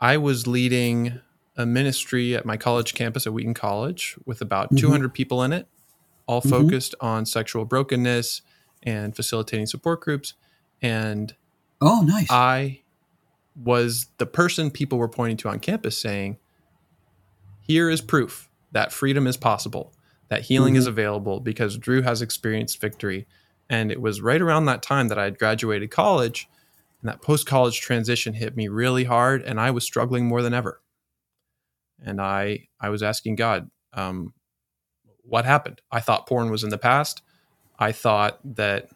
I 0.01 0.17
was 0.17 0.47
leading 0.47 1.21
a 1.57 1.67
ministry 1.67 2.37
at 2.37 2.47
my 2.47 2.57
college 2.57 2.95
campus 2.95 3.27
at 3.27 3.33
Wheaton 3.33 3.53
College 3.53 4.17
with 4.25 4.41
about 4.41 4.71
Mhm. 4.71 4.79
200 4.79 5.13
people 5.13 5.43
in 5.43 5.53
it, 5.53 5.67
all 6.27 6.41
Mhm. 6.41 6.51
focused 6.51 6.95
on 7.01 7.27
sexual 7.27 7.65
brokenness 7.65 8.43
and 8.85 9.15
facilitating 9.17 9.67
support 9.67 10.01
groups. 10.01 10.35
And 10.81 11.35
Oh, 11.83 12.03
nice. 12.03 12.31
I 12.31 12.83
was 13.57 14.07
the 14.19 14.27
person 14.27 14.71
people 14.71 14.97
were 14.97 15.09
pointing 15.09 15.37
to 15.39 15.49
on 15.49 15.59
campus 15.59 15.99
saying, 15.99 16.39
here 17.61 17.91
is 17.91 18.01
proof 18.01 18.49
that 18.71 18.93
freedom 18.93 19.27
is 19.27 19.37
possible, 19.37 19.93
that 20.29 20.43
healing 20.43 20.77
is 20.77 20.87
available 20.87 21.41
because 21.41 21.77
Drew 21.77 22.03
has 22.03 22.23
experienced 22.23 22.81
victory. 22.81 23.27
And 23.69 23.91
it 23.91 24.01
was 24.01 24.21
right 24.21 24.41
around 24.41 24.67
that 24.67 24.83
time 24.83 25.09
that 25.09 25.19
I 25.19 25.25
had 25.25 25.39
graduated 25.39 25.91
college 25.91 26.49
and 27.01 27.09
that 27.09 27.23
post 27.23 27.47
college 27.47 27.81
transition 27.81 28.35
hit 28.35 28.57
me 28.57 28.69
really 28.69 29.05
hard 29.05 29.43
and 29.43 29.61
I 29.61 29.71
was 29.71 29.85
struggling 29.85 30.27
more 30.27 30.43
than 30.43 30.55
ever. 30.55 30.81
And 32.05 32.21
I, 32.21 32.69
I 32.81 32.89
was 32.89 33.03
asking 33.03 33.37
God, 33.37 33.71
um, 33.93 34.35
what 35.23 35.45
happened? 35.45 35.81
I 35.91 36.01
thought 36.01 36.27
porn 36.27 36.51
was 36.51 36.65
in 36.65 36.71
the 36.71 36.79
past. 36.79 37.23
I 37.79 37.93
thought 37.93 38.39
that 38.57 38.89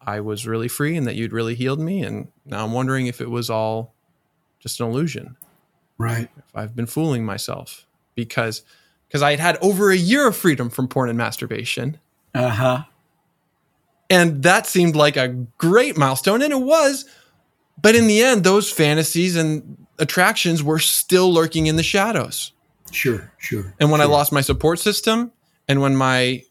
I 0.00 0.20
was 0.20 0.46
really 0.46 0.68
free 0.68 0.96
and 0.96 1.06
that 1.06 1.16
you'd 1.16 1.32
really 1.32 1.54
healed 1.54 1.80
me. 1.80 2.02
And 2.02 2.28
now 2.44 2.64
I'm 2.64 2.72
wondering 2.72 3.06
if 3.06 3.20
it 3.20 3.30
was 3.30 3.50
all 3.50 3.94
just 4.58 4.80
an 4.80 4.86
illusion, 4.86 5.36
right. 5.98 6.28
if 6.38 6.56
I've 6.56 6.74
been 6.74 6.86
fooling 6.86 7.24
myself 7.24 7.86
because 8.14 8.62
because 9.06 9.22
I 9.22 9.30
had 9.30 9.40
had 9.40 9.58
over 9.62 9.90
a 9.90 9.96
year 9.96 10.26
of 10.26 10.36
freedom 10.36 10.70
from 10.70 10.88
porn 10.88 11.08
and 11.08 11.16
masturbation. 11.16 11.98
Uh 12.34 12.48
huh. 12.48 12.82
And 14.10 14.42
that 14.42 14.66
seemed 14.66 14.96
like 14.96 15.16
a 15.16 15.28
great 15.58 15.96
milestone, 15.96 16.42
and 16.42 16.52
it 16.52 16.60
was. 16.60 17.04
But 17.80 17.94
in 17.94 18.06
the 18.06 18.22
end, 18.22 18.42
those 18.42 18.70
fantasies 18.70 19.36
and 19.36 19.86
attractions 19.98 20.62
were 20.62 20.78
still 20.78 21.32
lurking 21.32 21.66
in 21.66 21.76
the 21.76 21.82
shadows. 21.82 22.52
Sure. 22.90 23.32
Sure. 23.38 23.74
And 23.78 23.90
when 23.90 24.00
I 24.00 24.04
lost 24.04 24.32
my 24.32 24.40
support 24.40 24.78
system, 24.78 25.32
and 25.68 25.80
when 25.80 25.94
my 25.94 26.42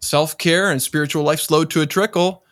self 0.00 0.38
care 0.38 0.70
and 0.70 0.80
spiritual 0.80 1.24
life 1.24 1.40
slowed 1.40 1.70
to 1.70 1.80
a 1.80 1.86
trickle, 1.86 2.44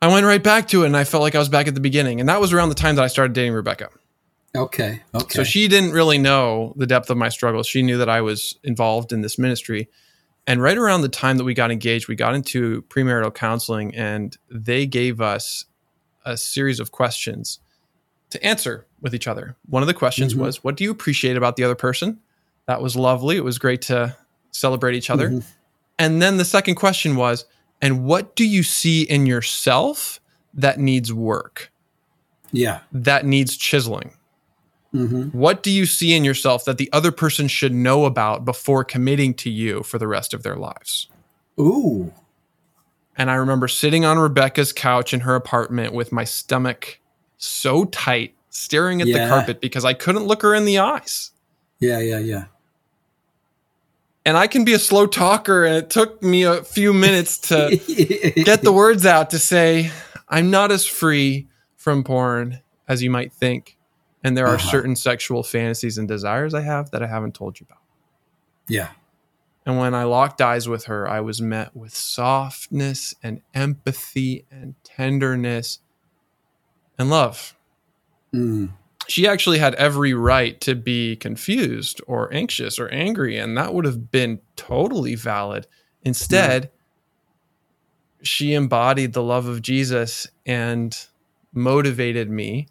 I 0.00 0.08
went 0.08 0.24
right 0.24 0.42
back 0.42 0.68
to 0.68 0.84
it, 0.84 0.86
and 0.86 0.96
I 0.96 1.04
felt 1.04 1.22
like 1.22 1.34
I 1.34 1.38
was 1.38 1.48
back 1.48 1.66
at 1.66 1.74
the 1.74 1.80
beginning. 1.80 2.20
And 2.20 2.28
that 2.28 2.40
was 2.40 2.52
around 2.52 2.68
the 2.68 2.74
time 2.74 2.94
that 2.96 3.04
I 3.04 3.08
started 3.08 3.32
dating 3.32 3.52
Rebecca. 3.52 3.88
Okay. 4.56 5.02
Okay. 5.14 5.34
So 5.34 5.44
she 5.44 5.68
didn't 5.68 5.92
really 5.92 6.18
know 6.18 6.72
the 6.76 6.86
depth 6.86 7.10
of 7.10 7.16
my 7.16 7.28
struggles. 7.28 7.66
She 7.66 7.82
knew 7.82 7.98
that 7.98 8.08
I 8.08 8.20
was 8.20 8.58
involved 8.64 9.12
in 9.12 9.20
this 9.20 9.38
ministry. 9.38 9.88
And 10.50 10.60
right 10.60 10.76
around 10.76 11.02
the 11.02 11.08
time 11.08 11.36
that 11.36 11.44
we 11.44 11.54
got 11.54 11.70
engaged, 11.70 12.08
we 12.08 12.16
got 12.16 12.34
into 12.34 12.82
premarital 12.88 13.32
counseling, 13.34 13.94
and 13.94 14.36
they 14.50 14.84
gave 14.84 15.20
us 15.20 15.66
a 16.24 16.36
series 16.36 16.80
of 16.80 16.90
questions 16.90 17.60
to 18.30 18.44
answer 18.44 18.84
with 19.00 19.14
each 19.14 19.28
other. 19.28 19.54
One 19.68 19.84
of 19.84 19.86
the 19.86 19.94
questions 19.94 20.34
Mhm. 20.34 20.38
was, 20.38 20.64
What 20.64 20.76
do 20.76 20.82
you 20.82 20.90
appreciate 20.90 21.36
about 21.36 21.54
the 21.54 21.62
other 21.62 21.76
person? 21.76 22.18
That 22.66 22.82
was 22.82 22.96
lovely. 22.96 23.36
It 23.36 23.44
was 23.44 23.58
great 23.58 23.80
to 23.82 24.16
celebrate 24.50 24.96
each 24.96 25.08
other. 25.08 25.30
Mhm. 25.30 25.44
And 26.00 26.20
then 26.20 26.36
the 26.36 26.44
second 26.44 26.74
question 26.74 27.14
was, 27.14 27.44
And 27.80 28.02
what 28.04 28.34
do 28.34 28.44
you 28.44 28.64
see 28.64 29.02
in 29.02 29.26
yourself 29.26 30.20
that 30.52 30.80
needs 30.80 31.12
work, 31.12 31.70
Yeah. 32.50 32.80
that 32.90 33.24
needs 33.24 33.56
chiseling? 33.56 34.14
Hmm 34.92 35.24
What 35.28 35.62
do 35.62 35.70
you 35.70 35.86
see 35.86 36.14
in 36.14 36.24
yourself 36.24 36.64
that 36.64 36.78
the 36.78 36.88
other 36.92 37.12
person 37.12 37.46
should 37.48 37.72
know 37.72 38.04
about 38.04 38.44
before 38.44 38.82
committing 38.84 39.34
to 39.34 39.50
you 39.50 39.82
for 39.82 39.98
the 39.98 40.08
rest 40.08 40.34
of 40.34 40.42
their 40.42 40.56
lives? 40.56 41.08
Ooh. 41.58 42.12
And 43.16 43.30
I 43.30 43.34
remember 43.34 43.68
sitting 43.68 44.04
on 44.04 44.18
Rebecca's 44.18 44.72
couch 44.72 45.12
in 45.12 45.20
her 45.20 45.34
apartment 45.34 45.92
with 45.92 46.10
my 46.10 46.24
stomach 46.24 46.98
so 47.36 47.84
tight, 47.86 48.34
staring 48.50 49.00
at 49.00 49.06
Yeah. 49.08 49.24
the 49.24 49.30
carpet 49.30 49.60
because 49.60 49.84
I 49.84 49.92
couldn't 49.94 50.24
look 50.24 50.42
her 50.42 50.54
in 50.54 50.64
the 50.64 50.78
eyes. 50.78 51.30
Yeah. 51.78 51.98
Yeah. 52.00 52.18
Yeah. 52.18 52.44
And 54.26 54.36
I 54.36 54.46
can 54.46 54.64
be 54.64 54.74
a 54.74 54.78
slow 54.78 55.06
talker, 55.06 55.64
and 55.64 55.74
it 55.76 55.88
took 55.88 56.22
me 56.22 56.42
a 56.42 56.62
few 56.62 56.92
minutes 56.92 57.38
to 57.48 57.70
get 58.44 58.62
the 58.62 58.72
words 58.72 59.06
out 59.06 59.30
to 59.30 59.38
say, 59.38 59.90
I'm 60.28 60.50
not 60.50 60.70
as 60.70 60.84
free 60.84 61.48
from 61.76 62.04
porn 62.04 62.60
as 62.86 63.02
you 63.02 63.10
might 63.10 63.32
think. 63.32 63.76
And 64.22 64.36
there 64.36 64.46
are 64.46 64.54
Uh-huh. 64.56 64.70
certain 64.70 64.96
sexual 64.96 65.42
fantasies 65.42 65.96
and 65.98 66.06
desires 66.06 66.52
I 66.54 66.60
have 66.60 66.90
that 66.90 67.02
I 67.02 67.06
haven't 67.06 67.34
told 67.34 67.58
you 67.60 67.66
about. 67.68 67.82
yeah. 68.68 68.90
And 69.66 69.78
when 69.78 69.94
I 69.94 70.04
locked 70.04 70.40
eyes 70.40 70.68
with 70.68 70.86
her, 70.86 71.06
I 71.08 71.20
was 71.20 71.42
met 71.42 71.76
with 71.76 71.94
softness 71.94 73.14
and 73.22 73.42
empathy 73.52 74.46
and 74.50 74.74
tenderness 74.84 75.80
and 76.98 77.10
love. 77.10 77.54
Mm. 78.34 78.70
She 79.06 79.28
actually 79.28 79.58
had 79.58 79.74
every 79.74 80.14
right 80.14 80.58
to 80.62 80.74
be 80.74 81.14
confused 81.16 82.00
or 82.06 82.32
anxious 82.32 82.78
or 82.78 82.88
angry, 82.88 83.36
and 83.36 83.56
that 83.58 83.74
would 83.74 83.84
have 83.84 84.10
been 84.10 84.40
totally 84.56 85.14
valid. 85.14 85.66
Instead, 86.02 86.70
she 88.22 88.54
embodied 88.54 89.12
the 89.12 89.22
love 89.22 89.46
of 89.46 89.60
Jesus 89.62 90.26
and 90.46 91.06
motivated 91.52 92.30
me 92.30 92.66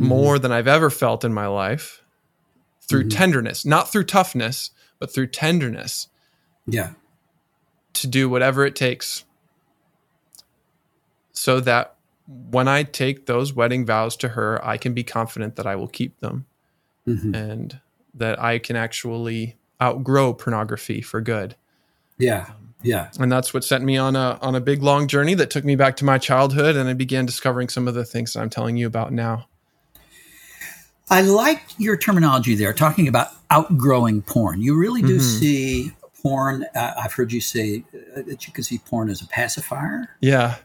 Mhm. 0.00 0.06
more 0.06 0.38
than 0.38 0.52
I've 0.52 0.68
ever 0.68 0.90
felt 0.90 1.24
in 1.24 1.32
my 1.32 1.46
life 1.46 2.02
through 2.88 3.04
Mhm. 3.04 3.10
tenderness, 3.16 3.64
not 3.64 3.90
through 3.90 4.04
toughness, 4.04 4.70
but 4.98 5.12
through 5.12 5.28
tenderness 5.28 6.08
Yeah. 6.66 6.90
to 7.94 8.06
do 8.06 8.28
whatever 8.28 8.64
it 8.66 8.76
takes 8.76 9.24
so 11.32 11.60
that 11.60 11.94
when 12.26 12.66
I 12.68 12.82
take 12.82 13.26
those 13.26 13.52
wedding 13.54 13.86
vows 13.86 14.16
to 14.18 14.28
her, 14.30 14.64
I 14.64 14.76
can 14.78 14.94
be 14.94 15.04
confident 15.04 15.56
that 15.56 15.66
I 15.66 15.76
will 15.76 15.88
keep 15.88 16.18
them 16.20 16.46
hmm 17.04 17.34
and 17.34 17.80
that 18.14 18.40
I 18.40 18.58
can 18.58 18.74
actually 18.76 19.56
outgrow 19.80 20.32
pornography 20.34 21.00
for 21.02 21.20
good. 21.20 21.54
Yeah. 22.18 22.50
Yeah. 22.82 23.10
And 23.20 23.30
that's 23.30 23.52
what 23.54 23.62
sent 23.64 23.84
me 23.84 23.96
on 23.96 24.16
a 24.16 24.38
on 24.42 24.54
a 24.54 24.60
big 24.60 24.82
long 24.82 25.06
journey 25.06 25.34
that 25.34 25.50
took 25.50 25.64
me 25.64 25.76
back 25.76 25.96
to 25.96 26.04
my 26.04 26.18
childhood 26.18 26.76
and 26.76 26.88
I 26.88 26.94
began 26.94 27.26
discovering 27.26 27.68
some 27.68 27.86
of 27.86 27.94
the 27.94 28.04
things 28.04 28.32
that 28.32 28.40
I'm 28.40 28.50
telling 28.50 28.76
you 28.76 28.86
about 28.86 29.12
now. 29.12 29.46
I 31.08 31.20
like 31.20 31.62
your 31.78 31.96
terminology 31.96 32.54
there, 32.54 32.72
talking 32.72 33.06
about 33.06 33.28
outgrowing 33.50 34.22
porn. 34.22 34.60
You 34.60 34.76
really 34.76 35.02
do 35.02 35.18
Mhm. 35.18 35.38
see 35.40 35.92
porn. 36.22 36.64
Uh, 36.74 36.94
I've 36.98 37.12
heard 37.12 37.32
you 37.32 37.40
say 37.40 37.84
uh, 37.94 38.22
that 38.26 38.46
you 38.46 38.52
can 38.52 38.64
see 38.64 38.78
porn 38.78 39.08
as 39.08 39.20
a 39.22 39.26
pacifier. 39.26 40.08
Yeah. 40.20 40.56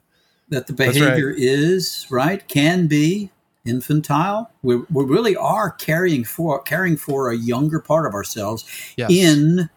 That 0.50 0.68
the 0.68 0.74
behavior 0.74 1.30
is 1.30 2.08
right, 2.10 2.46
can 2.48 2.88
be 2.88 3.30
infantile. 3.66 4.50
We, 4.64 4.78
we 4.90 5.06
really 5.06 5.36
are 5.36 5.70
carrying 5.70 6.24
for 6.24 6.60
caring 6.64 6.98
for 6.98 7.30
a 7.30 7.38
younger 7.38 7.80
part 7.80 8.08
of 8.08 8.14
ourselves 8.16 8.66
Yes. 8.98 9.12
in 9.12 9.70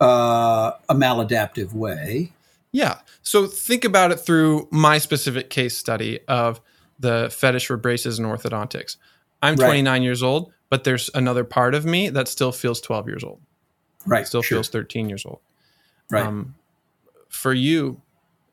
uh, 0.00 0.72
a 0.88 0.94
maladaptive 0.94 1.72
way. 1.72 2.32
Yeah. 2.72 2.98
So 3.22 3.46
think 3.46 3.84
about 3.84 4.12
it 4.12 4.20
through 4.20 4.68
my 4.70 4.98
specific 4.98 5.48
case 5.48 5.76
study 5.76 6.20
of 6.28 6.60
the 6.98 7.30
fetish 7.34 7.66
for 7.66 7.78
braces 7.78 8.18
and 8.18 8.28
orthodontics. 8.28 8.96
I'm 9.44 9.56
Right. 9.56 9.66
29 9.66 10.02
years 10.02 10.22
old, 10.22 10.52
but 10.70 10.84
there's 10.84 11.10
another 11.14 11.44
part 11.44 11.74
of 11.74 11.84
me 11.84 12.08
that 12.10 12.28
still 12.28 12.52
feels 12.52 12.80
12 12.80 13.06
years 13.08 13.22
old. 13.24 13.40
Right. 14.06 14.26
Still 14.26 14.42
sure. 14.42 14.56
feels 14.56 14.68
13 14.68 15.08
years 15.08 15.24
old. 15.26 15.40
right. 16.10 16.26
Um, 16.26 16.54
for 17.28 17.52
you, 17.52 18.00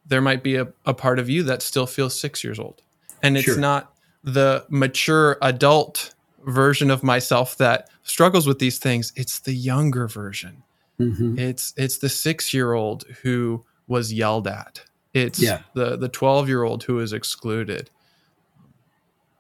there 0.08 0.22
might 0.22 0.42
be 0.44 0.56
a, 0.56 0.68
a 0.86 0.94
part 0.94 1.20
of 1.20 1.30
you 1.30 1.44
that 1.44 1.62
still 1.62 1.86
feels 1.86 2.18
six 2.20 2.44
years 2.44 2.58
old. 2.60 2.82
And 3.22 3.38
it's 3.38 3.46
Sure. 3.46 3.58
not 3.58 3.94
the 4.24 4.66
mature 4.70 5.38
adult 5.42 6.14
version 6.46 6.90
of 6.90 7.04
myself 7.04 7.56
that 7.58 7.90
struggles 8.04 8.48
with 8.48 8.58
these 8.60 8.80
things. 8.80 9.14
It's 9.16 9.40
the 9.40 9.54
younger 9.54 10.08
version. 10.08 10.64
Mhm. 11.00 11.38
It's 11.40 11.74
it's 11.78 11.98
the 12.00 12.10
six 12.10 12.54
year 12.54 12.74
old 12.74 13.04
who 13.22 13.64
was 13.88 14.12
yelled 14.14 14.48
at. 14.48 14.82
It's 15.14 15.40
Yeah. 15.40 15.62
the 15.76 15.98
the 15.98 16.10
twelve 16.10 16.48
year 16.48 16.64
old 16.64 16.84
who 16.84 17.00
is 17.00 17.14
excluded. 17.14 17.90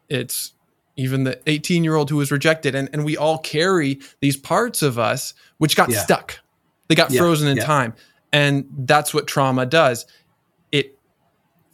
It's 0.10 0.54
even 1.02 1.24
the 1.24 1.40
18 1.48 1.84
year 1.84 1.96
old 1.96 2.10
who 2.10 2.18
was 2.18 2.32
rejected. 2.32 2.76
And, 2.76 2.90
and 2.94 3.04
we 3.04 3.18
all 3.18 3.38
carry 3.40 4.00
these 4.20 4.38
parts 4.38 4.82
of 4.82 5.00
us 5.00 5.34
which 5.58 5.76
got 5.76 5.90
Yeah. 5.90 6.00
stuck. 6.00 6.40
They 6.88 6.96
got 6.96 7.12
Yeah, 7.12 7.20
frozen 7.22 7.48
in 7.48 7.58
yeah. 7.58 7.66
time. 7.66 7.94
And 8.32 8.66
that's 8.86 9.14
what 9.14 9.28
trauma 9.28 9.66
does. 9.66 10.06
It 10.72 10.98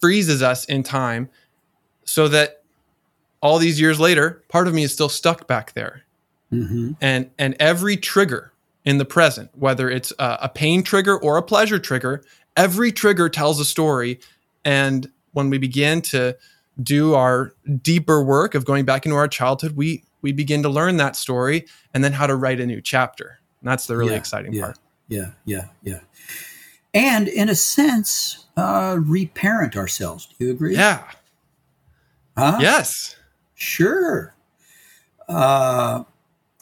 freezes 0.02 0.42
us 0.42 0.66
in 0.66 0.84
time 0.84 1.30
so 2.06 2.28
that 2.30 2.64
all 3.42 3.60
these 3.60 3.80
years 3.80 4.00
later, 4.00 4.44
part 4.50 4.68
of 4.68 4.74
me 4.74 4.84
is 4.84 4.94
still 4.94 5.10
stuck 5.10 5.48
back 5.48 5.74
there. 5.74 6.04
hmm 6.50 6.92
And 7.02 7.30
and 7.38 7.56
every 7.60 7.98
trigger 7.98 8.54
in 8.86 8.98
the 8.98 9.06
present, 9.06 9.50
whether 9.54 9.90
it's 9.90 10.12
a, 10.18 10.38
a 10.44 10.50
pain 10.50 10.82
trigger 10.82 11.18
or 11.18 11.38
a 11.38 11.44
pleasure 11.44 11.78
trigger, 11.80 12.24
every 12.56 12.92
trigger 12.92 13.30
tells 13.30 13.60
a 13.60 13.66
story. 13.66 14.20
And 14.64 15.12
when 15.34 15.50
we 15.50 15.58
begin 15.58 16.02
to 16.02 16.36
do 16.82 17.14
our 17.16 17.54
deeper 17.82 18.24
work 18.24 18.56
of 18.56 18.66
going 18.66 18.86
back 18.86 19.06
into 19.06 19.16
our 19.16 19.28
childhood, 19.28 19.76
we 19.76 20.04
we 20.22 20.32
begin 20.32 20.64
to 20.64 20.70
learn 20.70 20.98
that 20.98 21.16
story 21.16 21.66
and 21.94 22.04
then 22.04 22.14
how 22.14 22.28
to 22.28 22.36
write 22.36 22.60
a 22.60 22.66
new 22.66 22.82
chapter. 22.82 23.40
And 23.62 23.70
that's 23.70 23.88
the 23.88 23.96
really 23.98 24.12
Yeah, 24.14 24.18
exciting 24.18 24.54
yeah. 24.54 24.64
part. 24.64 24.80
Yeah, 25.08 25.32
yeah, 25.46 25.66
yeah. 25.84 26.00
And 26.94 27.28
in 27.28 27.50
a 27.50 27.56
sense, 27.56 28.46
uh, 28.58 28.98
reparent 29.00 29.76
ourselves. 29.78 30.28
Do 30.28 30.46
you 30.46 30.52
agree? 30.52 30.74
Yeah. 30.76 31.04
Huh? 32.38 32.58
Yes. 32.60 33.16
Sure. 33.56 34.34
Uh, 35.30 36.04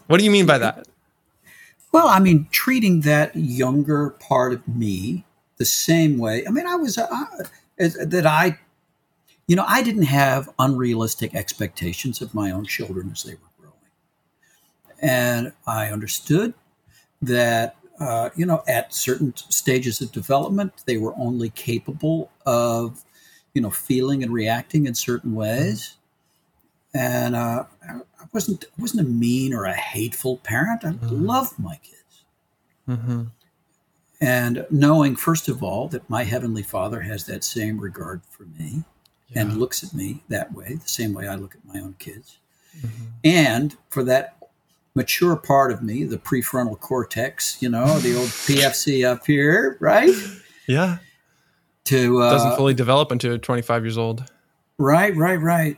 What 0.07 0.17
do 0.17 0.23
you 0.25 0.31
mean 0.31 0.45
by 0.45 0.57
that? 0.57 0.87
well, 1.91 2.07
I 2.09 2.19
mean, 2.19 2.47
treating 2.51 3.01
that 3.01 3.35
younger 3.35 4.09
part 4.11 4.51
of 4.53 4.67
me 4.67 5.23
the 5.57 5.65
same 5.65 6.17
way. 6.17 6.45
I 6.45 6.49
mean, 6.51 6.67
I 6.67 6.75
was 6.75 6.97
uh, 6.97 7.07
that 7.77 8.25
I, 8.25 8.59
you 9.47 9.55
know, 9.55 9.65
I 9.67 9.83
didn't 9.83 10.03
have 10.03 10.49
unrealistic 10.59 11.35
expectations 11.35 12.21
of 12.21 12.33
my 12.33 12.51
own 12.51 12.65
children 12.65 13.11
as 13.11 13.23
they 13.23 13.33
were 13.33 13.49
growing, 13.59 13.75
and 15.01 15.53
I 15.67 15.87
understood 15.89 16.53
that 17.21 17.75
uh, 17.99 18.29
you 18.35 18.45
know 18.45 18.63
at 18.67 18.93
certain 18.93 19.35
stages 19.35 20.01
of 20.01 20.11
development 20.11 20.73
they 20.85 20.97
were 20.97 21.13
only 21.17 21.49
capable 21.49 22.29
of 22.45 23.03
you 23.53 23.61
know 23.61 23.69
feeling 23.69 24.21
and 24.23 24.33
reacting 24.33 24.85
in 24.85 24.93
certain 24.95 25.33
ways 25.33 25.95
and 26.93 27.35
uh, 27.35 27.65
I 27.87 27.99
wasn't 28.33 28.65
I 28.65 28.81
wasn't 28.81 29.07
a 29.07 29.09
mean 29.11 29.53
or 29.53 29.65
a 29.65 29.73
hateful 29.73 30.37
parent. 30.37 30.83
I 30.85 30.95
loved 31.01 31.59
my 31.59 31.75
kids, 31.83 32.23
Mm-hmm. 32.87 33.23
and 34.21 34.65
knowing 34.69 35.15
first 35.15 35.49
of 35.49 35.63
all 35.63 35.87
that 35.89 36.09
my 36.09 36.23
heavenly 36.23 36.63
Father 36.63 37.01
has 37.01 37.25
that 37.25 37.43
same 37.43 37.79
regard 37.79 38.21
for 38.29 38.43
me 38.43 38.83
and 39.33 39.57
looks 39.57 39.83
at 39.83 39.93
me 39.93 40.23
that 40.29 40.53
way, 40.53 40.75
the 40.75 40.87
same 40.89 41.13
way 41.13 41.27
I 41.27 41.35
look 41.35 41.55
at 41.55 41.65
my 41.73 41.79
own 41.81 41.95
kids, 41.99 42.37
and 43.23 43.75
for 43.89 44.03
that 44.03 44.37
mature 44.93 45.35
part 45.35 45.71
of 45.71 45.81
me, 45.81 46.03
the 46.03 46.17
prefrontal 46.17 46.79
cortex, 46.79 47.61
you 47.61 47.69
know, 47.69 47.85
the 47.99 48.15
old 48.17 48.27
PFC 48.47 49.05
up 49.05 49.25
here, 49.25 49.77
right? 49.79 50.13
Yeah. 50.67 50.97
To 51.85 52.21
uh, 52.21 52.31
Doesn't 52.31 52.55
fully 52.55 52.73
develop 52.73 53.11
until 53.11 53.37
25 53.37 53.83
years 53.83 53.97
old. 53.97 54.31
Right, 54.77 55.15
right, 55.15 55.39
right. 55.39 55.77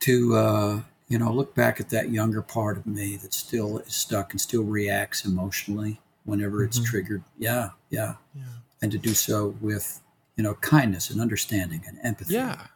To 0.00 0.34
uh, 0.36 0.80
you 1.08 1.18
know, 1.18 1.32
look 1.32 1.54
back 1.54 1.80
at 1.80 1.90
that 1.90 2.10
younger 2.10 2.40
part 2.42 2.76
of 2.78 2.86
me 2.86 3.16
that 3.16 3.34
still 3.34 3.78
is 3.80 3.94
stuck 3.94 4.32
and 4.32 4.40
still 4.40 4.62
reacts 4.62 5.24
emotionally 5.24 6.00
whenever 6.24 6.62
it's 6.62 6.78
Mhm. 6.78 6.84
triggered. 6.84 7.22
Yeah, 7.38 7.70
yeah, 7.90 8.14
Yeah. 8.34 8.42
and 8.80 8.92
to 8.92 8.98
do 8.98 9.14
so 9.14 9.56
with 9.60 10.00
you 10.36 10.42
know 10.42 10.54
kindness 10.54 11.10
and 11.10 11.20
understanding 11.20 11.82
and 11.86 11.98
empathy. 12.02 12.34
Yeah. 12.34 12.66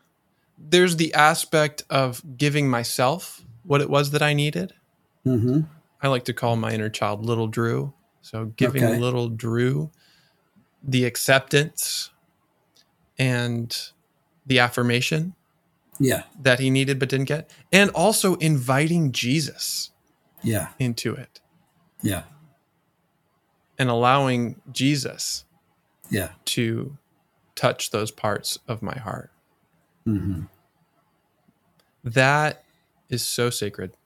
There's 0.59 0.97
the 0.97 1.13
aspect 1.15 1.83
of 1.91 2.23
giving 2.37 2.69
myself 2.71 3.43
what 3.65 3.81
it 3.81 3.91
was 3.91 4.11
that 4.13 4.23
I 4.23 4.33
needed. 4.35 4.73
Mm-hmm. 5.27 5.61
I 6.03 6.09
like 6.09 6.25
to 6.27 6.33
call 6.33 6.57
my 6.57 6.73
inner 6.73 6.89
child 6.91 7.25
little 7.25 7.49
Drew. 7.49 7.93
So 8.23 8.47
giving 8.57 8.85
Okay. 8.85 8.99
little 8.99 9.29
Drew 9.29 9.91
the 10.83 11.05
acceptance 11.07 12.11
and 13.19 13.75
the 14.47 14.59
affirmation 14.59 15.35
Yeah, 15.99 16.25
that 16.41 16.59
he 16.61 16.69
needed 16.71 16.99
but 16.99 17.09
didn't 17.09 17.27
get, 17.27 17.51
and 17.73 17.91
also 17.91 18.35
inviting 18.37 19.13
Jesus 19.13 19.91
yeah, 20.43 20.69
into 20.79 21.15
it 21.15 21.41
yeah, 22.03 22.25
and 23.79 23.89
allowing 23.89 24.61
Jesus 24.73 25.45
yeah. 26.11 26.31
to 26.47 26.99
touch 27.55 27.91
those 27.91 28.11
parts 28.11 28.59
of 28.69 28.83
my 28.83 28.97
heart. 28.99 29.31
Mm-hmm. 30.07 30.43
That 32.05 32.65
is 33.09 33.23
so 33.23 33.51
sacred. 33.51 33.97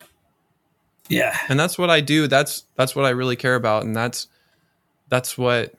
Yeah, 1.08 1.36
and 1.48 1.58
that's 1.58 1.78
what 1.78 1.90
I 1.90 2.00
do. 2.00 2.26
That's 2.26 2.64
that's 2.76 2.94
what 2.94 3.04
I 3.06 3.10
really 3.10 3.36
care 3.36 3.54
about, 3.54 3.84
and 3.84 3.96
that's 3.96 4.26
that's 5.08 5.38
what 5.38 5.72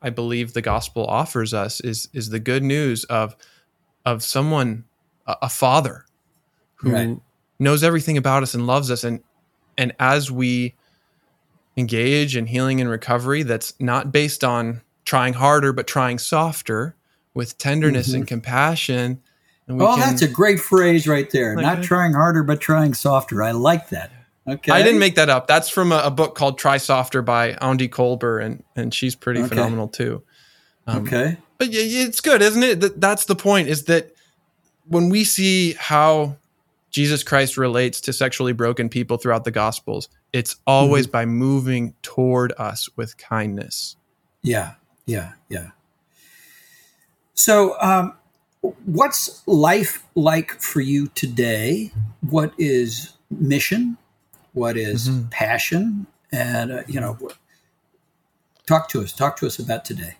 I 0.00 0.10
believe 0.10 0.54
the 0.54 0.62
gospel 0.62 1.04
offers 1.06 1.52
us 1.52 1.80
is 1.80 2.08
is 2.14 2.30
the 2.30 2.40
good 2.40 2.62
news 2.62 3.04
of 3.04 3.36
of 4.06 4.22
someone 4.22 4.84
a, 5.26 5.36
a 5.42 5.48
father 5.48 6.06
who 6.76 6.90
Right. 6.92 7.20
knows 7.58 7.82
everything 7.82 8.16
about 8.16 8.42
us 8.42 8.54
and 8.54 8.66
loves 8.66 8.90
us, 8.90 9.04
and 9.04 9.22
and 9.76 9.94
as 10.00 10.30
we 10.30 10.74
engage 11.76 12.34
in 12.34 12.46
healing 12.46 12.80
and 12.80 12.88
recovery, 12.88 13.42
that's 13.42 13.74
not 13.78 14.10
based 14.10 14.42
on 14.42 14.80
trying 15.06 15.32
harder, 15.32 15.72
but 15.72 15.86
trying 15.86 16.18
softer 16.18 16.94
with 17.32 17.56
tenderness 17.56 18.12
and 18.12 18.26
compassion. 18.26 19.22
And 19.66 19.78
we 19.78 19.84
oh, 19.84 19.92
can- 19.96 20.00
that's 20.00 20.20
a 20.22 20.28
great 20.28 20.60
phrase 20.60 21.08
right 21.08 21.30
there. 21.30 21.54
Not 21.56 21.78
Okay. 21.78 21.86
trying 21.86 22.12
harder, 22.12 22.42
but 22.42 22.60
trying 22.60 22.92
softer. 22.92 23.42
I 23.42 23.52
like 23.52 23.88
that. 23.88 24.12
Okay, 24.48 24.70
I 24.70 24.82
didn't 24.82 25.00
make 25.00 25.16
that 25.16 25.28
up. 25.28 25.48
That's 25.48 25.68
from 25.68 25.90
a, 25.90 26.02
a 26.04 26.10
book 26.10 26.36
called 26.36 26.56
Try 26.56 26.76
Softer 26.76 27.20
by 27.20 27.54
Aundi 27.54 27.88
Kolber, 27.88 28.40
and 28.44 28.62
and 28.76 28.94
she's 28.94 29.16
pretty 29.16 29.40
Okay. 29.40 29.48
phenomenal 29.48 29.88
too. 29.88 30.22
Um, 30.86 31.04
Okay. 31.06 31.38
But 31.58 31.68
it's 31.72 32.20
good, 32.20 32.42
isn't 32.42 32.62
it? 32.62 32.80
That, 32.80 33.00
that's 33.00 33.24
the 33.24 33.34
point. 33.34 33.66
Is 33.68 33.84
that 33.84 34.14
when 34.86 35.08
we 35.08 35.24
see 35.24 35.72
how 35.72 36.36
Jesus 36.92 37.24
Christ 37.24 37.56
relates 37.56 38.00
to 38.02 38.12
sexually 38.12 38.52
broken 38.52 38.88
people 38.88 39.16
throughout 39.16 39.42
the 39.44 39.50
Gospels, 39.50 40.08
it's 40.32 40.54
always 40.64 41.08
by 41.08 41.24
moving 41.26 41.94
toward 42.02 42.52
us 42.56 42.88
with 42.94 43.16
kindness. 43.18 43.96
Yeah, 44.42 44.74
yeah, 45.06 45.32
yeah. 45.48 45.70
So, 47.34 47.76
um, 47.80 48.14
what's 48.84 49.42
life 49.46 50.04
like 50.14 50.60
for 50.60 50.80
you 50.80 51.08
today? 51.08 51.92
What 52.28 52.52
is 52.58 53.12
mission? 53.30 53.98
What 54.52 54.76
is 54.76 55.08
Mhm. 55.08 55.30
passion? 55.30 56.06
And 56.32 56.72
uh, 56.72 56.82
you 56.88 57.00
know, 57.00 57.18
talk 58.66 58.88
to 58.90 59.00
us. 59.02 59.12
Talk 59.12 59.36
to 59.38 59.46
us 59.46 59.58
about 59.58 59.84
today. 59.84 60.16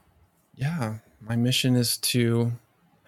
Yeah, 0.55 0.99
my 1.21 1.37
mission 1.37 1.75
is 1.77 1.97
to 1.99 2.53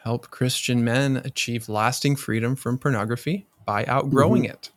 help 0.03 0.31
Christian 0.31 0.83
men 0.85 1.17
achieve 1.19 1.69
lasting 1.69 2.17
freedom 2.17 2.57
from 2.57 2.79
pornography 2.79 3.47
by 3.65 3.85
outgrowing 3.85 4.45
it. 4.45 4.71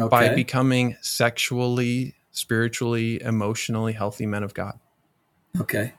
Okay. 0.00 0.08
by 0.08 0.34
becoming 0.34 0.96
sexually, 1.02 2.14
spiritually, 2.30 3.20
emotionally 3.22 3.92
healthy 3.92 4.24
men 4.24 4.42
of 4.42 4.54
God. 4.54 4.78
okay. 5.60 5.92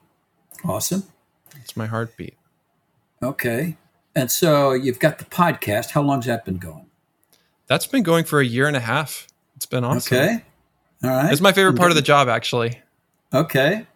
Awesome. 0.63 1.03
It's 1.57 1.75
my 1.75 1.87
heartbeat. 1.87 2.35
Okay. 3.21 3.77
And 4.15 4.31
so 4.31 4.73
you've 4.73 4.99
got 4.99 5.19
the 5.19 5.25
podcast. 5.25 5.91
How 5.91 6.01
long's 6.01 6.25
that 6.25 6.45
been 6.45 6.57
going? 6.57 6.87
That's 7.67 7.87
been 7.87 8.03
going 8.03 8.25
for 8.25 8.39
a 8.39 8.45
year 8.45 8.67
and 8.67 8.75
a 8.75 8.81
half. 8.81 9.27
It's 9.55 9.65
been 9.65 9.83
awesome. 9.83 10.17
Okay. 10.17 10.43
All 11.03 11.09
right. 11.09 11.31
It's 11.31 11.41
my 11.41 11.53
favorite 11.53 11.77
part 11.77 11.91
of 11.91 11.95
the 11.95 12.01
job, 12.01 12.27
actually. 12.27 12.81
Okay. 13.33 13.87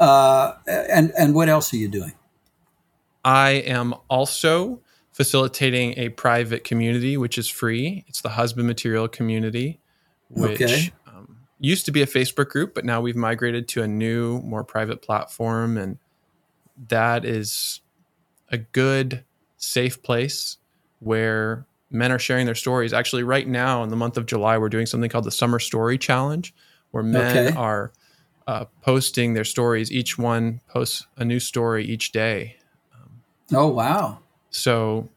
Uh, 0.00 0.54
and 0.66 1.12
and 1.16 1.34
what 1.34 1.48
else 1.48 1.72
are 1.72 1.76
you 1.76 1.88
doing? 1.88 2.12
I 3.24 3.50
am 3.50 3.94
also 4.10 4.80
facilitating 5.12 5.96
a 5.96 6.08
private 6.08 6.64
community, 6.64 7.16
which 7.16 7.38
is 7.38 7.48
free. 7.48 8.04
It's 8.08 8.20
the 8.20 8.30
Husband 8.30 8.66
Material 8.66 9.06
Community, 9.06 9.78
which 10.28 10.60
Okay. 10.60 10.92
Used 11.62 11.86
to 11.86 11.92
be 11.92 12.02
a 12.02 12.06
Facebook 12.06 12.48
group, 12.48 12.74
but 12.74 12.84
now 12.84 13.00
we've 13.00 13.16
migrated 13.16 13.68
to 13.68 13.82
a 13.82 13.88
new, 13.88 14.40
more 14.40 14.64
private 14.64 15.00
platform. 15.00 15.78
And 15.78 15.98
that 16.88 17.24
is 17.24 17.80
a 18.50 18.58
good, 18.58 19.24
safe 19.56 20.02
place 20.02 20.58
where 20.98 21.66
men 21.90 22.10
are 22.10 22.18
sharing 22.18 22.46
their 22.46 22.54
stories. 22.54 22.92
Actually, 22.92 23.22
right 23.22 23.46
now 23.46 23.82
in 23.82 23.90
the 23.90 23.96
month 23.96 24.16
of 24.16 24.26
July, 24.26 24.58
we're 24.58 24.68
doing 24.68 24.86
something 24.86 25.08
called 25.08 25.24
the 25.24 25.30
Summer 25.30 25.58
Story 25.58 25.98
Challenge, 25.98 26.52
where 26.90 27.02
men 27.02 27.48
Okay. 27.48 27.56
are 27.56 27.92
uh, 28.46 28.64
posting 28.82 29.34
their 29.34 29.44
stories. 29.44 29.92
Each 29.92 30.18
one 30.18 30.60
posts 30.68 31.06
a 31.16 31.24
new 31.24 31.38
story 31.38 31.84
each 31.84 32.12
day. 32.12 32.56
Oh 33.52 33.68
wow. 33.68 34.18
So 34.50 35.08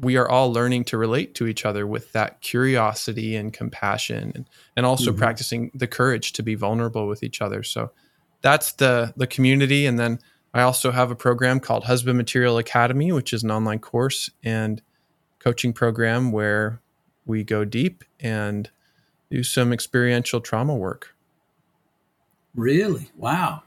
we 0.00 0.16
are 0.16 0.28
all 0.28 0.52
learning 0.52 0.84
to 0.84 0.96
relate 0.96 1.34
to 1.34 1.46
each 1.46 1.66
other 1.66 1.86
with 1.86 2.12
that 2.12 2.40
curiosity 2.40 3.36
and 3.36 3.52
compassion 3.52 4.32
and, 4.34 4.48
and 4.76 4.86
also 4.86 5.12
Mhm. 5.12 5.18
practicing 5.18 5.70
the 5.74 5.86
courage 5.86 6.32
to 6.32 6.42
be 6.42 6.54
vulnerable 6.54 7.06
with 7.06 7.22
each 7.22 7.42
other. 7.42 7.62
So 7.62 7.90
that's 8.40 8.72
the 8.72 9.12
the 9.16 9.26
community. 9.26 9.84
And 9.86 9.98
then 9.98 10.18
I 10.54 10.62
also 10.62 10.90
have 10.92 11.10
a 11.10 11.14
program 11.14 11.60
called 11.60 11.84
Husband 11.84 12.16
Material 12.16 12.58
Academy, 12.58 13.12
which 13.12 13.32
is 13.32 13.42
an 13.42 13.50
online 13.50 13.78
course 13.80 14.30
and 14.42 14.80
coaching 15.38 15.72
program 15.72 16.32
where 16.32 16.80
we 17.26 17.44
go 17.44 17.64
deep 17.64 18.02
and 18.20 18.70
do 19.30 19.42
some 19.42 19.72
experiential 19.72 20.40
trauma 20.40 20.74
work. 20.74 21.14
Really? 22.54 23.10
Wow. 23.16 23.62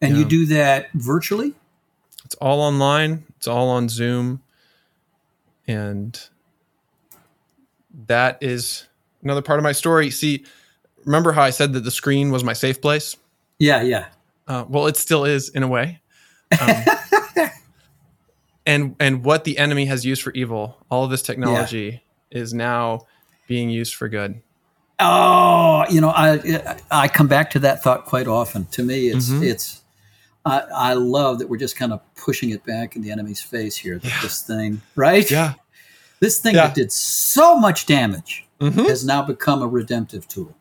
And 0.00 0.16
you 0.16 0.24
do 0.24 0.46
that 0.46 0.90
virtually? 0.92 1.54
It's 2.24 2.34
all 2.36 2.60
online. 2.60 3.24
It's 3.36 3.46
all 3.46 3.68
on 3.68 3.88
Zoom, 3.88 4.42
and 5.66 6.20
that 8.06 8.38
is 8.40 8.86
another 9.22 9.42
part 9.42 9.58
of 9.58 9.62
my 9.62 9.72
story. 9.72 10.10
See, 10.10 10.44
remember 11.04 11.32
how 11.32 11.42
I 11.42 11.50
said 11.50 11.72
that 11.74 11.80
the 11.80 11.90
screen 11.90 12.30
was 12.30 12.44
my 12.44 12.52
safe 12.52 12.80
place? 12.80 13.16
Yeah, 13.58 13.82
yeah. 13.82 14.06
Uh, 14.46 14.64
well, 14.68 14.86
it 14.86 14.96
still 14.96 15.24
is 15.24 15.48
in 15.48 15.62
a 15.62 15.68
way. 15.68 16.00
Um, 16.60 16.84
and 18.66 18.96
and 19.00 19.24
what 19.24 19.44
the 19.44 19.58
enemy 19.58 19.86
has 19.86 20.04
used 20.04 20.22
for 20.22 20.32
evil, 20.32 20.76
all 20.90 21.04
of 21.04 21.10
this 21.10 21.22
technology 21.22 22.02
is 22.30 22.52
now 22.52 23.06
being 23.46 23.70
used 23.70 23.94
for 23.94 24.08
good. 24.08 24.42
Oh, 25.00 25.84
you 25.90 26.00
know, 26.00 26.10
I 26.10 26.76
I 26.90 27.08
come 27.08 27.26
back 27.26 27.50
to 27.50 27.58
that 27.60 27.82
thought 27.82 28.04
quite 28.04 28.26
often. 28.28 28.66
To 28.66 28.82
me, 28.82 29.08
it's 29.08 29.28
Mhm. 29.30 29.42
it's. 29.44 29.80
I, 30.46 30.58
I 30.74 30.92
love 30.94 31.38
that 31.38 31.48
we're 31.48 31.56
just 31.56 31.76
kind 31.76 31.92
of 31.92 32.00
pushing 32.16 32.50
it 32.50 32.64
back 32.64 32.96
in 32.96 33.02
the 33.02 33.10
enemy's 33.10 33.40
face 33.40 33.76
here. 33.76 33.98
Yeah. 34.02 34.18
this 34.22 34.42
thing, 34.42 34.82
right? 34.94 35.28
Yeah. 35.30 35.54
This 36.20 36.38
thing 36.38 36.54
Yeah. 36.54 36.66
that 36.66 36.74
did 36.74 36.92
so 36.92 37.56
much 37.58 37.86
damage 37.86 38.46
Mhm. 38.60 38.86
has 38.88 39.04
now 39.04 39.22
become 39.22 39.62
a 39.62 39.66
redemptive 39.66 40.28
tool. 40.28 40.54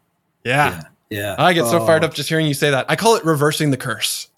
Yeah. 0.44 0.84
Yeah. 1.10 1.36
I 1.38 1.54
get 1.54 1.66
so 1.68 1.80
Oh. 1.82 1.86
fired 1.86 2.04
up 2.04 2.14
just 2.14 2.30
hearing 2.30 2.48
you 2.48 2.54
say 2.54 2.70
that. 2.72 2.86
I 2.90 2.96
call 2.96 3.16
it 3.16 3.26
reversing 3.26 3.72
the 3.72 3.78
curse. 3.78 4.30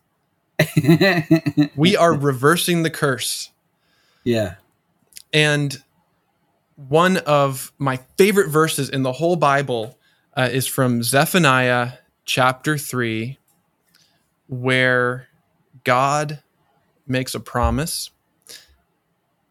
We 1.76 1.96
are 1.98 2.14
reversing 2.18 2.84
the 2.84 2.90
curse. 2.90 3.52
yeah. 4.24 4.56
And 5.34 5.78
one 6.76 7.18
of 7.18 7.72
my 7.78 8.00
favorite 8.18 8.50
verses 8.50 8.90
in 8.90 9.04
the 9.04 9.12
whole 9.14 9.36
Bible 9.36 9.98
uh, 10.36 10.50
is 10.52 10.66
from 10.68 11.04
Zephaniah 11.04 11.94
chapter 12.26 12.78
3, 12.78 13.38
where 14.48 15.28
God 15.86 16.44
makes 17.08 17.34
a 17.34 17.40
promise. 17.40 18.12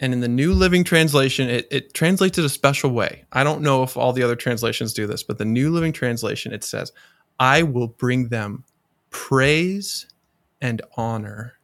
And 0.01 0.13
in 0.13 0.21
the 0.21 0.29
New 0.29 0.53
Living 0.53 0.85
Translation, 0.85 1.49
it, 1.49 1.67
it 1.71 1.95
translates 1.95 2.37
it 2.37 2.45
a 2.45 2.49
special 2.49 2.91
way. 2.91 3.25
I 3.33 3.43
don't 3.43 3.63
know 3.63 3.83
if 3.83 3.97
all 3.97 4.13
the 4.13 4.23
other 4.23 4.37
translations 4.37 4.93
do 4.93 5.07
this, 5.07 5.23
but 5.23 5.39
the 5.39 5.45
New 5.47 5.71
Living 5.71 5.93
Translation, 5.93 6.53
it 6.53 6.63
says, 6.63 6.93
I 7.41 7.63
will 7.63 7.89
bring 7.89 8.29
them 8.29 8.65
praise 9.11 10.07
and 10.61 10.83
honor 10.97 11.55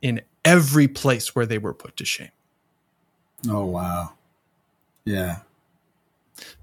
in 0.00 0.22
every 0.44 0.88
place 0.88 1.34
where 1.34 1.44
they 1.46 1.58
were 1.58 1.74
put 1.74 1.96
to 1.98 2.04
shame. 2.04 2.30
Oh 3.48 3.64
wow. 3.64 4.12
Yeah. 5.04 5.38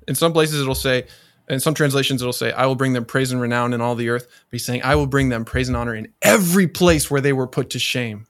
in 0.08 0.16
some 0.16 0.32
places 0.32 0.62
it'll 0.62 0.76
say 0.76 1.06
in 1.50 1.60
some 1.60 1.74
translations 1.74 2.22
it'll 2.22 2.34
say 2.34 2.52
i 2.54 2.66
will 2.66 2.76
bring 2.76 2.94
them 2.94 3.06
praise 3.06 3.32
and 3.32 3.42
renown 3.42 3.74
in 3.74 3.82
all 3.82 3.96
the 3.96 4.10
earth 4.10 4.28
but 4.28 4.52
he's 4.52 4.66
saying 4.66 4.82
i 4.84 4.96
will 4.96 5.08
bring 5.08 5.30
them 5.30 5.46
praise 5.46 5.68
and 5.68 5.78
honor 5.78 5.96
in 5.96 6.08
every 6.22 6.68
place 6.68 7.10
where 7.10 7.22
they 7.22 7.34
were 7.34 7.48
put 7.48 7.70
to 7.72 7.80
shame. 7.80 8.28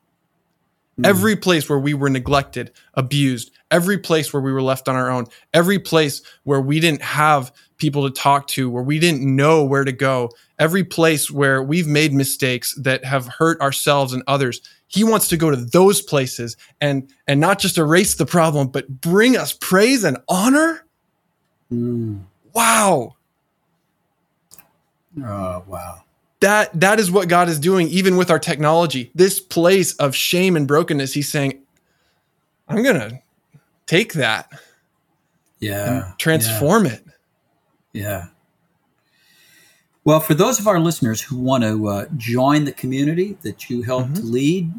Every 1.03 1.35
place 1.35 1.69
where 1.69 1.77
we 1.77 1.93
were 1.93 2.09
neglected 2.09 2.71
abused 2.95 3.51
every 3.69 3.97
place 3.97 4.33
where 4.33 4.41
we 4.41 4.51
were 4.51 4.61
left 4.61 4.87
on 4.87 4.95
our 4.95 5.09
own 5.09 5.25
every 5.53 5.77
place 5.77 6.21
where 6.43 6.61
we 6.61 6.79
didn't 6.79 7.01
have 7.01 7.51
people 7.77 8.09
to 8.09 8.21
talk 8.21 8.47
to 8.47 8.69
where 8.69 8.81
we 8.81 8.97
didn't 8.97 9.23
know 9.23 9.63
where 9.63 9.83
to 9.83 9.91
go 9.91 10.29
every 10.57 10.83
place 10.83 11.29
where 11.29 11.61
we've 11.61 11.85
made 11.85 12.13
mistakes 12.13 12.73
that 12.75 13.03
have 13.03 13.27
hurt 13.27 13.59
ourselves 13.59 14.13
and 14.13 14.23
others 14.25 14.61
he 14.87 15.03
wants 15.03 15.27
to 15.27 15.37
go 15.37 15.51
to 15.51 15.57
those 15.57 16.01
places 16.01 16.55
and 16.79 17.11
and 17.27 17.39
not 17.39 17.59
just 17.59 17.77
erase 17.77 18.15
the 18.15 18.25
problem 18.25 18.67
but 18.67 19.01
bring 19.01 19.35
us 19.35 19.53
praise 19.53 20.03
and 20.03 20.17
honor. 20.29 20.85
Mm. 21.71 22.21
Wow 22.57 23.15
Oh 25.19 25.63
wow. 25.67 26.03
that 26.41 26.79
that 26.79 26.99
is 26.99 27.09
what 27.11 27.27
god 27.27 27.49
is 27.49 27.59
doing 27.59 27.87
even 27.89 28.17
with 28.17 28.29
our 28.29 28.39
technology 28.39 29.11
this 29.15 29.39
place 29.39 29.93
of 29.95 30.15
shame 30.15 30.55
and 30.55 30.67
brokenness 30.67 31.13
he's 31.13 31.29
saying 31.29 31.61
i'm 32.67 32.83
gonna 32.83 33.21
take 33.87 34.13
that 34.13 34.49
Yeah. 35.59 36.13
transform 36.17 36.85
it 36.85 37.03
Yeah. 37.93 38.27
Well, 40.03 40.19
for 40.21 40.33
those 40.35 40.59
of 40.59 40.67
our 40.67 40.79
listeners 40.79 41.19
who 41.21 41.37
want 41.37 41.63
to 41.63 41.87
uh, 41.87 42.05
join 42.15 42.63
the 42.65 42.71
community 42.71 43.37
that 43.41 43.69
you 43.69 43.81
helped 43.81 44.13
Mm-hmm. 44.13 44.31
lead, 44.31 44.71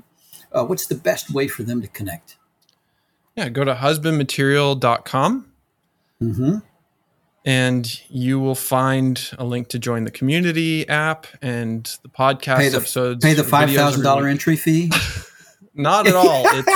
uh, 0.53 0.65
what's 0.65 0.87
the 0.87 0.95
best 0.95 1.31
way 1.33 1.49
for 1.49 1.65
them 1.65 1.83
to 1.83 1.89
connect? 1.89 2.37
yeah 3.37 3.49
go 3.49 3.65
to 3.65 3.75
husbandmaterial.com 3.75 5.47
Mm-hmm. 6.23 6.55
And 7.49 8.01
you 8.11 8.39
will 8.39 8.55
find 8.55 9.31
a 9.39 9.45
link 9.45 9.69
to 9.69 9.79
join 9.79 10.05
the 10.05 10.11
community 10.11 10.87
app 10.89 11.27
and 11.41 11.99
the 12.03 12.09
podcast 12.09 12.59
Pay 12.59 12.69
the, 12.69 12.77
episodes 12.77 13.25
pay 13.25 13.33
the 13.35 13.43
five 13.43 13.73
thousand 13.73 14.03
dollar 14.03 14.29
entry 14.29 14.57
fee. 14.57 14.93
not 15.75 16.07
at 16.07 16.15
all 16.15 16.43
it's, 16.47 16.69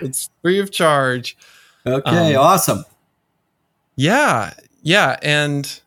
it's 0.00 0.30
free 0.42 0.60
of 0.60 0.70
charge 0.70 1.36
Okay, 1.84 2.34
Um, 2.34 2.42
awesome. 2.42 2.84
Yeah, 3.96 4.52
yeah, 4.82 5.16
and 5.20 5.80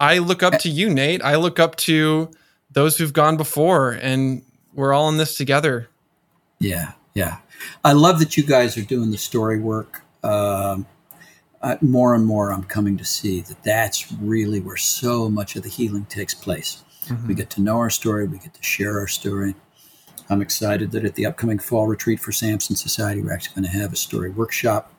I 0.00 0.18
look 0.18 0.42
up 0.42 0.58
to 0.60 0.70
you, 0.70 0.90
Nate. 0.90 1.22
I 1.22 1.36
look 1.36 1.58
up 1.58 1.76
to 1.76 2.30
those 2.70 2.96
who've 2.96 3.12
gone 3.12 3.36
before, 3.36 3.92
and 3.92 4.42
we're 4.72 4.92
all 4.92 5.08
in 5.08 5.18
this 5.18 5.36
together. 5.36 5.88
Yeah, 6.58 6.92
yeah. 7.14 7.38
I 7.84 7.92
love 7.92 8.18
that 8.20 8.36
you 8.36 8.42
guys 8.42 8.76
are 8.76 8.82
doing 8.82 9.10
the 9.10 9.18
story 9.18 9.60
work. 9.60 10.02
Um, 10.22 10.86
uh, 11.64 11.78
more 11.80 12.14
and 12.14 12.26
more, 12.26 12.52
I'm 12.52 12.64
coming 12.64 12.96
to 12.98 13.04
see 13.04 13.40
that 13.40 13.62
that's 13.64 14.12
really 14.12 14.60
where 14.60 14.76
so 14.76 15.30
much 15.30 15.56
of 15.56 15.62
the 15.62 15.68
healing 15.68 16.04
takes 16.04 16.34
place. 16.34 16.82
We 17.26 17.34
get 17.34 17.50
to 17.50 17.60
know 17.60 17.78
our 17.78 17.90
story, 17.90 18.26
we 18.26 18.38
get 18.38 18.54
to 18.54 18.62
share 18.62 18.98
our 18.98 19.06
story. 19.06 19.54
I'm 20.30 20.40
excited 20.40 20.90
that 20.92 21.04
at 21.04 21.16
the 21.16 21.26
upcoming 21.26 21.58
fall 21.58 21.86
retreat 21.86 22.20
for 22.20 22.32
Samson 22.32 22.76
Society, 22.76 23.20
we're 23.20 23.32
actually 23.32 23.54
going 23.54 23.72
to 23.72 23.78
have 23.78 23.92
a 23.92 23.96
story 23.96 24.30
workshop. 24.30 24.92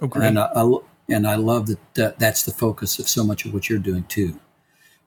Oh, 0.00 0.06
great! 0.06 0.26
And 0.26 0.38
I, 0.38 0.50
I, 0.54 0.78
and 1.08 1.26
I 1.26 1.36
love 1.36 1.66
that, 1.68 1.78
that 1.94 2.18
that's 2.18 2.42
the 2.42 2.52
focus 2.52 2.98
of 2.98 3.08
so 3.08 3.24
much 3.24 3.46
of 3.46 3.54
what 3.54 3.70
you're 3.70 3.78
doing 3.78 4.04
too. 4.04 4.38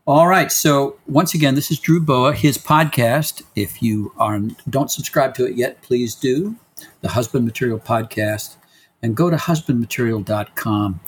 All 0.07 0.27
right. 0.27 0.51
So 0.51 0.97
once 1.05 1.35
again, 1.35 1.53
this 1.53 1.69
is 1.69 1.79
Drew 1.79 1.99
Boa, 1.99 2.33
his 2.33 2.57
podcast. 2.57 3.43
If 3.55 3.83
you 3.83 4.11
are 4.17 4.39
don't 4.69 4.89
subscribe 4.89 5.35
to 5.35 5.45
it 5.45 5.55
yet, 5.55 5.81
please 5.83 6.15
do. 6.15 6.55
The 7.01 7.09
Husband 7.09 7.45
Material 7.45 7.79
Podcast, 7.79 8.55
and 9.01 9.15
go 9.15 9.29
to 9.29 9.37
husbandmaterial.com 9.37 10.99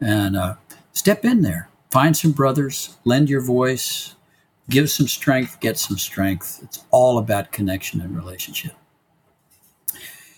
and 0.00 0.36
uh, 0.36 0.54
step 0.92 1.24
in 1.24 1.42
there. 1.42 1.68
Find 1.90 2.16
some 2.16 2.32
brothers, 2.32 2.96
lend 3.04 3.28
your 3.28 3.40
voice, 3.40 4.14
give 4.68 4.90
some 4.90 5.08
strength, 5.08 5.58
get 5.60 5.78
some 5.78 5.98
strength. 5.98 6.60
It's 6.62 6.84
all 6.90 7.18
about 7.18 7.52
connection 7.52 8.00
and 8.00 8.16
relationship. 8.16 8.72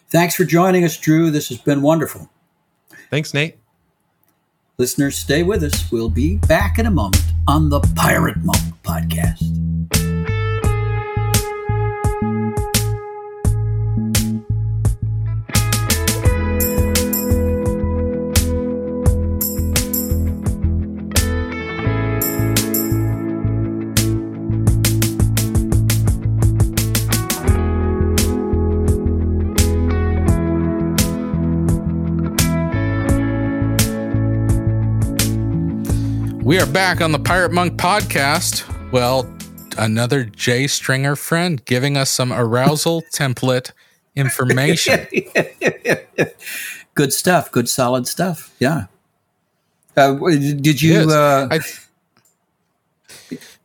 Thanks 0.09 0.35
for 0.35 0.45
joining 0.45 0.85
us, 0.85 0.97
Drew. 0.99 1.31
This 1.31 1.49
has 1.49 1.59
been 1.59 1.83
wonderful. 1.83 2.31
Thanks, 3.11 3.33
Nate. 3.35 3.59
Listeners, 4.79 5.17
stay 5.17 5.43
with 5.43 5.63
us. 5.63 5.91
We'll 5.93 6.09
be 6.09 6.37
back 6.37 6.79
in 6.79 6.87
a 6.87 6.91
moment 6.91 7.25
on 7.47 7.69
the 7.69 7.81
Pirate 7.95 8.39
Monk 8.39 8.59
podcast. 8.83 9.62
We 36.53 36.61
are 36.61 36.67
back 36.67 37.01
on 37.01 37.13
the 37.13 37.19
Pirate 37.19 37.51
Monk 37.51 37.81
podcast. 37.81 38.71
Well, 38.93 39.27
another 39.79 40.25
Jay 40.25 40.67
Stringer 40.67 41.17
friend 41.17 41.65
giving 41.65 41.97
us 41.97 42.11
some 42.11 42.31
arousal 42.31 43.01
template 43.15 43.71
information. 44.17 45.07
Good 46.95 47.15
stuff. 47.15 47.51
Good 47.51 47.71
solid 47.71 48.07
stuff. 48.07 48.55
Yeah. 48.59 48.85
Uh, 49.97 50.13
did 50.13 50.83
you? 50.83 50.93
Yes. 50.93 51.11
Uh, 51.11 51.49
I 51.51 51.61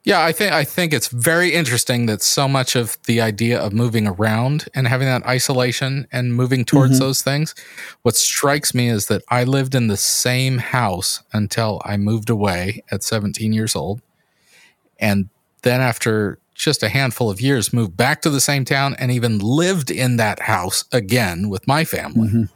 yeah, 0.07 0.23
I 0.23 0.31
think 0.31 0.53
I 0.53 0.63
think 0.63 0.93
it's 0.93 1.09
very 1.09 1.49
interesting 1.53 2.05
that 2.05 2.21
so 2.21 2.47
much 2.47 2.77
of 2.77 2.97
the 3.07 3.19
idea 3.19 3.59
of 3.59 3.73
moving 3.73 4.07
around 4.07 4.65
and 4.73 4.87
having 4.87 5.07
that 5.07 5.25
isolation 5.25 6.07
and 6.13 6.33
moving 6.33 6.63
towards 6.63 6.99
those 6.99 7.21
things, 7.21 7.53
what 8.03 8.15
strikes 8.15 8.73
me 8.73 8.87
is 8.87 9.07
that 9.07 9.21
I 9.27 9.43
lived 9.43 9.75
in 9.75 9.87
the 9.87 9.97
same 9.97 10.59
house 10.59 11.23
until 11.33 11.81
I 11.83 11.97
moved 11.97 12.29
away 12.29 12.83
at 12.89 13.03
17 13.03 13.51
years 13.51 13.75
old, 13.75 14.01
and 14.97 15.27
then 15.63 15.81
after 15.81 16.39
just 16.55 16.83
a 16.83 16.89
handful 16.89 17.29
of 17.29 17.41
years, 17.41 17.73
moved 17.73 17.97
back 17.97 18.21
to 18.21 18.29
the 18.29 18.39
same 18.41 18.63
town 18.63 18.95
and 18.97 19.11
even 19.11 19.39
lived 19.39 19.91
in 19.91 20.15
that 20.17 20.39
house 20.43 20.85
again 20.93 21.49
with 21.49 21.67
my 21.67 21.83
family. 21.83 22.29
Mhm. 22.29 22.49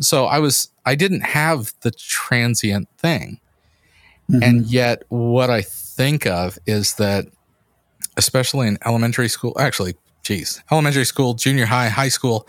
So 0.00 0.24
I 0.24 0.38
was 0.38 0.68
I 0.86 0.94
didn't 0.94 1.20
have 1.20 1.74
the 1.82 1.90
transient 1.90 2.88
thing. 2.96 3.40
mhm. 4.30 4.42
And 4.42 4.66
yet, 4.66 5.02
what 5.10 5.50
I 5.50 5.62
think 5.96 6.26
of 6.26 6.58
is 6.66 6.94
that, 6.94 7.26
especially 8.16 8.68
in 8.68 8.78
elementary 8.84 9.28
school, 9.28 9.54
actually, 9.58 9.94
geez, 10.22 10.62
elementary 10.70 11.04
school, 11.04 11.34
junior 11.34 11.66
high, 11.66 11.88
high 11.88 12.08
school, 12.08 12.46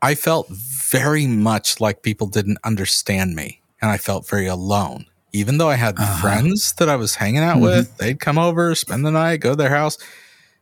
I 0.00 0.14
felt 0.14 0.48
very 0.48 1.26
much 1.26 1.80
like 1.80 2.02
people 2.02 2.26
didn't 2.26 2.58
understand 2.64 3.34
me 3.36 3.60
and 3.80 3.90
I 3.90 3.98
felt 3.98 4.28
very 4.28 4.46
alone. 4.46 5.06
Even 5.32 5.58
though 5.58 5.70
I 5.70 5.76
had 5.76 5.98
Uh-huh. 5.98 6.20
friends 6.20 6.72
that 6.74 6.88
I 6.88 6.96
was 6.96 7.14
hanging 7.16 7.42
out 7.42 7.60
with, 7.60 7.96
they'd 7.98 8.20
come 8.20 8.38
over, 8.38 8.74
spend 8.74 9.06
the 9.06 9.10
night, 9.10 9.38
go 9.40 9.50
to 9.50 9.56
their 9.56 9.70
house. 9.70 9.96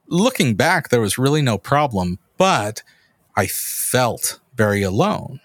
Looking 0.06 0.54
back, 0.54 0.88
there 0.90 1.00
was 1.00 1.18
really 1.18 1.42
no 1.42 1.58
problem, 1.58 2.18
but 2.36 2.82
I 3.36 3.46
felt 3.46 4.38
very 4.56 4.82
alone. 4.82 5.40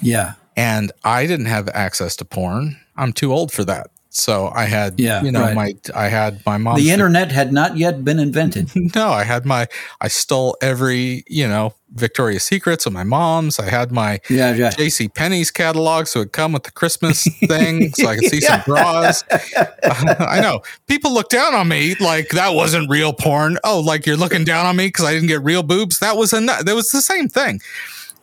Yeah. 0.00 0.34
And 0.56 0.92
I 1.04 1.26
didn't 1.26 1.46
have 1.46 1.68
access 1.70 2.16
to 2.16 2.24
porn. 2.24 2.76
I'm 2.96 3.12
too 3.12 3.32
old 3.32 3.52
for 3.52 3.64
that. 3.64 3.90
So 4.18 4.50
I 4.54 4.64
had, 4.64 4.98
Yeah, 4.98 5.22
you 5.22 5.30
know, 5.32 5.40
right. 5.42 5.54
my 5.54 5.74
I 5.94 6.08
had 6.08 6.44
my 6.44 6.58
mom's 6.58 6.82
the 6.82 6.90
internet 6.90 7.30
had 7.32 7.52
not 7.52 7.76
yet 7.76 8.04
been 8.04 8.18
invented. 8.18 8.70
no, 8.94 9.08
I 9.10 9.24
had 9.24 9.44
my 9.46 9.66
I 10.00 10.08
stole 10.08 10.56
every, 10.60 11.24
you 11.28 11.46
know, 11.46 11.74
Victoria's 11.94 12.42
Secrets 12.42 12.84
of 12.84 12.92
my 12.92 13.04
mom's. 13.04 13.58
I 13.58 13.70
had 13.70 13.92
my 13.92 14.20
Yeah, 14.28 14.52
yeah. 14.54 14.70
JC 14.70 15.12
Penney's 15.14 15.50
catalog 15.50 16.06
so 16.06 16.20
it'd 16.20 16.32
come 16.32 16.52
with 16.52 16.64
the 16.64 16.72
Christmas 16.72 17.26
thing 17.46 17.92
so 17.94 18.06
I 18.08 18.16
could 18.16 18.24
see 18.30 18.40
some 18.40 18.60
bras. 18.66 19.24
I 19.84 20.40
know. 20.40 20.62
People 20.86 21.12
look 21.14 21.28
down 21.30 21.54
on 21.54 21.68
me 21.68 21.94
like 22.00 22.28
that 22.30 22.54
wasn't 22.54 22.90
real 22.90 23.12
porn. 23.12 23.58
Oh, 23.64 23.80
like 23.80 24.04
you're 24.06 24.16
looking 24.16 24.44
down 24.44 24.66
on 24.66 24.76
me 24.76 24.88
because 24.88 25.04
I 25.04 25.12
didn't 25.12 25.28
get 25.28 25.42
real 25.42 25.62
boobs. 25.62 25.98
That 26.00 26.16
was 26.16 26.32
a 26.32 26.40
that 26.40 26.74
was 26.74 26.90
the 26.90 27.02
same 27.02 27.28
thing. 27.28 27.60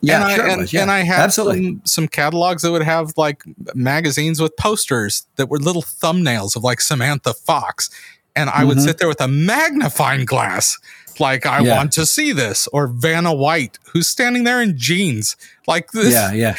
Yeah, 0.06 0.26
and, 0.26 0.34
sure 0.36 0.44
I, 0.46 0.52
and, 0.52 0.60
was, 0.62 0.72
yeah. 0.72 0.82
and 0.82 0.90
I 0.90 1.00
had 1.00 1.20
Absolutely. 1.20 1.64
some, 1.64 1.82
some 1.84 2.08
catalogs 2.08 2.62
that 2.62 2.72
would 2.72 2.82
have 2.82 3.12
like 3.16 3.42
magazines 3.74 4.40
with 4.40 4.56
posters 4.56 5.26
that 5.36 5.48
were 5.48 5.58
little 5.58 5.82
thumbnails 5.82 6.56
of 6.56 6.64
like 6.64 6.80
Samantha 6.80 7.34
Fox. 7.34 7.90
And 8.34 8.50
I 8.50 8.64
would 8.64 8.76
Mhm. 8.78 8.84
sit 8.84 8.98
there 8.98 9.08
with 9.08 9.20
a 9.22 9.28
magnifying 9.28 10.26
glass, 10.26 10.78
like, 11.18 11.46
I 11.46 11.60
Yeah. 11.60 11.76
want 11.76 11.92
to 11.92 12.04
see 12.04 12.32
this. 12.32 12.68
Or 12.70 12.86
Vanna 12.86 13.32
White, 13.34 13.78
who's 13.92 14.08
standing 14.08 14.44
there 14.44 14.60
in 14.60 14.76
jeans. 14.76 15.36
Like 15.66 15.92
this. 15.92 16.12
Yeah, 16.12 16.32
yeah. 16.32 16.54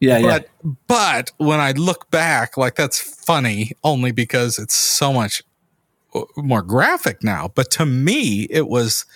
Yeah, 0.00 0.18
yeah. 0.18 0.26
But 0.26 0.48
but 0.88 1.30
when 1.38 1.60
I 1.60 1.72
look 1.72 2.10
back, 2.10 2.56
like 2.56 2.74
that's 2.74 3.00
funny 3.00 3.72
only 3.84 4.10
because 4.12 4.58
it's 4.58 4.74
so 4.74 5.12
much 5.12 5.42
uh, 6.14 6.22
more 6.36 6.60
graphic 6.62 7.22
now. 7.22 7.50
But 7.54 7.70
to 7.72 7.86
me, 7.86 8.46
it 8.50 8.68
was 8.68 9.06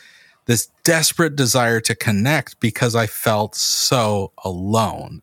this 0.47 0.67
desperate 0.85 1.37
desire 1.37 1.81
to 1.81 1.95
connect 1.95 2.59
because 2.61 2.95
I 2.95 3.07
felt 3.07 3.55
so 3.55 4.33
alone. 4.45 5.23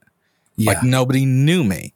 Yeah. 0.55 0.73
Like 0.73 0.83
nobody 0.83 1.25
knew 1.25 1.63
me. 1.63 1.93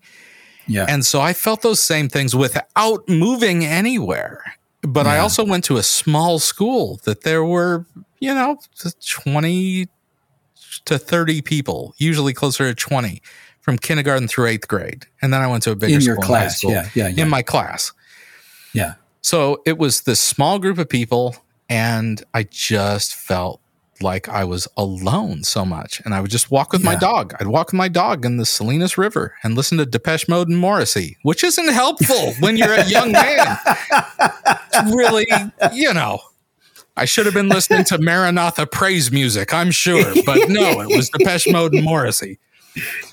yeah. 0.67 0.85
And 0.89 1.05
so 1.05 1.21
I 1.21 1.33
felt 1.33 1.61
those 1.61 1.79
same 1.81 2.09
things 2.09 2.35
without 2.35 3.07
moving 3.07 3.63
anywhere. 3.65 4.43
But 4.81 5.05
I 5.07 5.19
also 5.19 5.43
went 5.45 5.63
to 5.65 5.77
a 5.77 5.83
small 5.83 6.39
school 6.39 6.99
that 7.03 7.21
there 7.23 7.43
were, 7.43 7.85
you 8.19 8.33
know, 8.33 8.57
20 9.05 9.87
to 10.85 10.97
30 10.97 11.41
people, 11.41 11.93
usually 11.97 12.33
closer 12.33 12.67
to 12.67 12.75
20 12.75 13.21
from 13.59 13.77
kindergarten 13.77 14.27
through 14.29 14.45
eighth 14.47 14.67
grade. 14.67 15.05
And 15.21 15.33
then 15.33 15.41
I 15.41 15.47
went 15.47 15.63
to 15.63 15.71
a 15.71 15.75
bigger 15.75 15.95
in 15.95 16.01
school 16.01 16.13
your 16.15 16.21
high 16.21 16.27
class. 16.27 16.59
school, 16.59 16.71
Yeah, 16.71 16.89
yeah, 16.95 17.07
yeah. 17.09 17.23
in 17.23 17.29
my 17.29 17.41
class. 17.41 17.91
yeah. 18.73 18.93
So 19.21 19.61
it 19.65 19.77
was 19.77 20.01
this 20.01 20.21
small 20.21 20.57
group 20.57 20.77
of 20.77 20.87
people, 20.87 21.35
and 21.69 22.23
I 22.33 22.43
just 22.43 23.13
felt 23.15 23.59
like 23.99 24.29
I 24.29 24.43
was 24.43 24.67
alone 24.77 25.43
so 25.43 25.65
much. 25.65 26.01
And 26.05 26.13
I 26.13 26.21
would 26.21 26.29
just 26.29 26.51
walk 26.51 26.71
with 26.71 26.83
my 26.83 26.95
dog. 26.95 27.33
I'd 27.39 27.47
walk 27.47 27.67
with 27.69 27.73
my 27.77 27.87
dog 27.87 28.25
in 28.25 28.37
the 28.37 28.45
Salinas 28.45 28.95
River 28.97 29.33
and 29.43 29.55
listen 29.55 29.79
to 29.79 29.87
Depeche 29.87 30.27
Mode 30.27 30.49
and 30.49 30.57
Morrissey, 30.57 31.17
which 31.23 31.43
isn't 31.43 31.69
helpful 31.69 32.33
when 32.39 32.57
you're 32.57 32.73
a 32.73 32.85
young 32.85 33.11
man. 33.11 33.57
It's 34.19 34.93
really, 34.95 35.27
you 35.73 35.93
know. 35.93 36.19
I 36.95 37.05
should 37.05 37.25
have 37.25 37.33
been 37.35 37.49
listening 37.49 37.83
to 37.85 37.97
Maranatha 37.99 38.65
praise 38.67 39.11
music, 39.11 39.53
I'm 39.53 39.69
sure, 39.71 40.13
but 40.25 40.49
no, 40.49 40.81
it 40.81 40.95
was 40.95 41.09
Depeche 41.09 41.47
Mode 41.51 41.73
and 41.73 41.83
Morrissey 41.83 42.39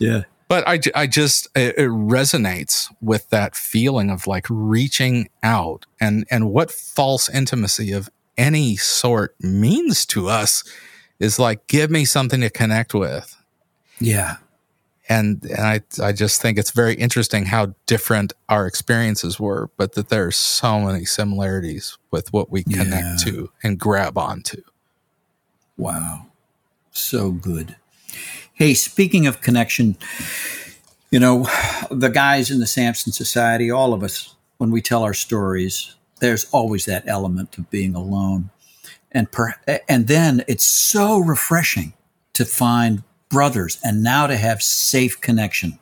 Yeah. 0.00 0.22
but 0.48 0.66
I, 0.66 0.80
I 0.94 1.06
just 1.06 1.48
it, 1.54 1.76
it 1.76 1.88
resonates 1.90 2.90
with 3.02 3.28
that 3.30 3.54
feeling 3.54 4.10
of 4.10 4.26
like 4.26 4.46
reaching 4.48 5.28
out 5.42 5.84
and 6.00 6.26
and 6.30 6.50
what 6.50 6.70
false 6.70 7.28
intimacy 7.28 7.92
of 7.92 8.08
any 8.36 8.76
sort 8.76 9.34
means 9.40 10.04
to 10.06 10.28
us 10.28 10.64
is 11.20 11.38
like 11.38 11.66
give 11.66 11.90
me 11.90 12.04
something 12.04 12.40
to 12.40 12.50
connect 12.50 12.92
with 12.94 13.36
Yeah. 14.00 14.36
and 15.08 15.44
and 15.44 15.60
I 15.60 15.80
I 16.02 16.12
just 16.12 16.40
think 16.42 16.58
it's 16.58 16.72
very 16.72 16.94
interesting 16.94 17.46
how 17.46 17.74
different 17.86 18.32
our 18.48 18.66
experiences 18.66 19.38
were 19.38 19.70
but 19.76 19.92
that 19.94 20.08
there's 20.08 20.36
so 20.36 20.80
many 20.80 21.04
similarities 21.04 21.96
with 22.10 22.32
what 22.32 22.50
we 22.50 22.64
connect 22.64 22.90
Yeah. 22.92 23.16
to 23.32 23.50
and 23.62 23.78
grab 23.78 24.18
onto 24.18 24.62
Wow. 25.76 26.26
So 26.92 27.30
good. 27.32 27.74
Hey, 28.52 28.74
speaking 28.74 29.26
of 29.26 29.40
connection, 29.40 29.96
you 31.10 31.18
know, 31.18 31.48
the 31.90 32.08
guys 32.10 32.48
in 32.50 32.60
the 32.60 32.66
Samson 32.68 33.12
Society, 33.12 33.70
all 33.72 33.92
of 33.92 34.04
us, 34.04 34.36
when 34.58 34.70
we 34.70 34.80
tell 34.80 35.02
our 35.02 35.14
stories, 35.14 35.96
there's 36.24 36.46
always 36.52 36.86
that 36.86 37.04
element 37.06 37.58
of 37.58 37.68
being 37.68 37.94
alone. 37.94 38.48
And 39.12 39.30
per, 39.30 39.54
and 39.88 40.08
then 40.08 40.42
it's 40.48 40.66
so 40.66 41.18
refreshing 41.18 41.92
to 42.32 42.46
find 42.46 43.02
brothers 43.28 43.78
and 43.84 44.02
now 44.02 44.26
to 44.26 44.36
have 44.36 44.62
safe 44.62 45.20
connection. 45.20 45.78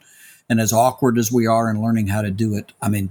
And 0.50 0.60
as 0.60 0.72
awkward 0.72 1.16
as 1.16 1.30
we 1.30 1.46
are 1.46 1.70
in 1.70 1.80
learning 1.80 2.08
how 2.08 2.22
to 2.22 2.30
do 2.30 2.56
it, 2.56 2.72
I 2.82 2.88
mean, 2.88 3.10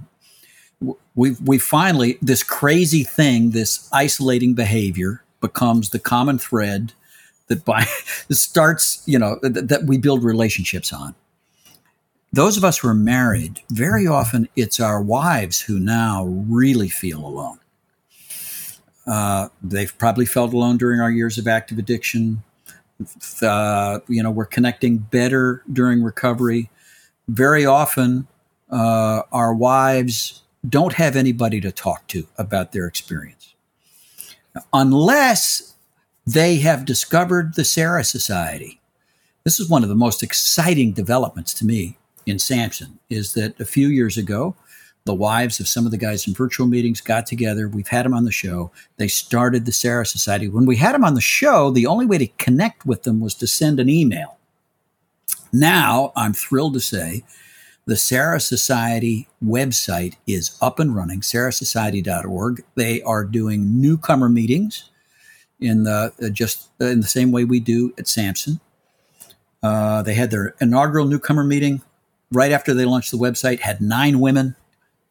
we 1.14 1.36
we 1.44 1.58
finally 1.58 2.18
this 2.20 2.42
crazy 2.42 3.02
thing, 3.02 3.50
this 3.50 3.88
isolating 3.92 4.54
behavior 4.54 5.24
becomes 5.40 5.90
the 5.90 5.98
common 5.98 6.38
thread 6.38 6.92
that 7.48 7.64
by 7.64 7.84
starts, 8.30 9.02
you 9.06 9.18
know, 9.18 9.38
th- 9.42 9.66
that 9.66 9.84
we 9.84 9.96
build 9.96 10.22
relationships 10.22 10.92
on. 10.92 11.14
Those 12.32 12.56
of 12.56 12.64
us 12.64 12.78
who 12.78 12.88
are 12.88 12.94
married, 12.94 13.60
very 13.70 14.06
often 14.06 14.48
it's 14.56 14.80
our 14.80 15.02
wives 15.02 15.60
who 15.60 15.78
now 15.78 16.24
really 16.24 16.88
feel 16.88 17.24
alone. 17.24 17.58
Uh, 19.06 19.48
they've 19.62 19.96
probably 19.98 20.24
felt 20.24 20.54
alone 20.54 20.78
during 20.78 21.00
our 21.00 21.10
years 21.10 21.36
of 21.36 21.46
active 21.46 21.78
addiction. 21.78 22.42
Uh, 23.42 23.98
you 24.08 24.22
know, 24.22 24.30
we're 24.30 24.46
connecting 24.46 24.98
better 24.98 25.62
during 25.70 26.02
recovery. 26.02 26.70
Very 27.28 27.66
often, 27.66 28.26
uh, 28.70 29.22
our 29.32 29.52
wives 29.52 30.42
don't 30.66 30.94
have 30.94 31.16
anybody 31.16 31.60
to 31.60 31.72
talk 31.72 32.06
to 32.08 32.26
about 32.38 32.72
their 32.72 32.86
experience. 32.86 33.54
Unless 34.72 35.74
they 36.26 36.58
have 36.58 36.84
discovered 36.84 37.54
the 37.54 37.64
Sarah 37.64 38.04
Society. 38.04 38.80
This 39.44 39.58
is 39.58 39.68
one 39.68 39.82
of 39.82 39.88
the 39.88 39.94
most 39.94 40.22
exciting 40.22 40.92
developments 40.92 41.52
to 41.54 41.66
me 41.66 41.98
in 42.26 42.38
Samson 42.38 42.98
is 43.10 43.34
that 43.34 43.58
a 43.60 43.64
few 43.64 43.88
years 43.88 44.16
ago, 44.16 44.54
the 45.04 45.14
wives 45.14 45.58
of 45.58 45.68
some 45.68 45.84
of 45.84 45.90
the 45.90 45.98
guys 45.98 46.26
in 46.28 46.34
virtual 46.34 46.66
meetings 46.66 47.00
got 47.00 47.26
together. 47.26 47.68
We've 47.68 47.88
had 47.88 48.04
them 48.04 48.14
on 48.14 48.24
the 48.24 48.30
show. 48.30 48.70
They 48.98 49.08
started 49.08 49.64
the 49.64 49.72
Sarah 49.72 50.06
Society. 50.06 50.48
When 50.48 50.66
we 50.66 50.76
had 50.76 50.94
them 50.94 51.04
on 51.04 51.14
the 51.14 51.20
show, 51.20 51.70
the 51.70 51.86
only 51.86 52.06
way 52.06 52.18
to 52.18 52.28
connect 52.38 52.86
with 52.86 53.02
them 53.02 53.20
was 53.20 53.34
to 53.36 53.46
send 53.46 53.80
an 53.80 53.88
email. 53.88 54.38
Now, 55.52 56.12
I'm 56.14 56.32
thrilled 56.32 56.74
to 56.74 56.80
say 56.80 57.24
the 57.84 57.96
Sarah 57.96 58.40
Society 58.40 59.28
website 59.44 60.14
is 60.26 60.56
up 60.62 60.78
and 60.78 60.94
running, 60.94 61.20
sarahsociety.org. 61.20 62.64
They 62.76 63.02
are 63.02 63.24
doing 63.24 63.80
newcomer 63.80 64.28
meetings 64.28 64.88
in 65.60 65.82
the 65.84 66.12
uh, 66.22 66.28
just 66.28 66.70
in 66.80 67.00
the 67.00 67.08
same 67.08 67.32
way 67.32 67.44
we 67.44 67.60
do 67.60 67.92
at 67.98 68.06
Samson. 68.06 68.60
Uh, 69.62 70.02
they 70.02 70.14
had 70.14 70.30
their 70.30 70.54
inaugural 70.60 71.06
newcomer 71.06 71.44
meeting 71.44 71.82
right 72.32 72.50
after 72.52 72.74
they 72.74 72.84
launched 72.84 73.10
the 73.12 73.18
website. 73.18 73.60
Had 73.60 73.80
nine 73.80 74.18
women 74.20 74.56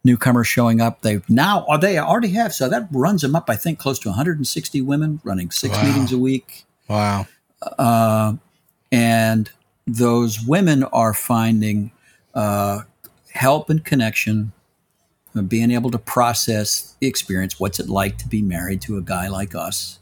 newcomers 0.03 0.47
showing 0.47 0.81
up. 0.81 1.01
They 1.01 1.21
now 1.29 1.63
or 1.67 1.77
they 1.77 1.97
already 1.97 2.29
have 2.29 2.53
so 2.53 2.67
that 2.69 2.87
runs 2.91 3.21
them 3.21 3.35
up. 3.35 3.49
I 3.49 3.55
think 3.55 3.79
close 3.79 3.99
to 3.99 4.09
160 4.09 4.81
women 4.81 5.21
running 5.23 5.51
six 5.51 5.77
Wow. 5.77 5.83
meetings 5.83 6.11
a 6.11 6.17
week 6.17 6.65
wow 6.89 7.25
uh, 7.77 8.33
and 8.91 9.49
those 9.87 10.41
women 10.45 10.83
are 10.85 11.13
finding 11.13 11.91
uh, 12.33 12.81
help 13.33 13.69
and 13.69 13.83
connection, 13.85 14.51
uh, 15.35 15.41
being 15.41 15.71
able 15.71 15.91
to 15.91 15.97
process 15.99 16.95
the 16.99 17.07
experience. 17.07 17.59
What's 17.59 17.79
it 17.79 17.87
like 17.89 18.17
to 18.19 18.27
be 18.27 18.41
married 18.41 18.81
to 18.83 18.97
a 18.97 19.01
guy 19.01 19.27
like 19.27 19.53
us? 19.55 19.99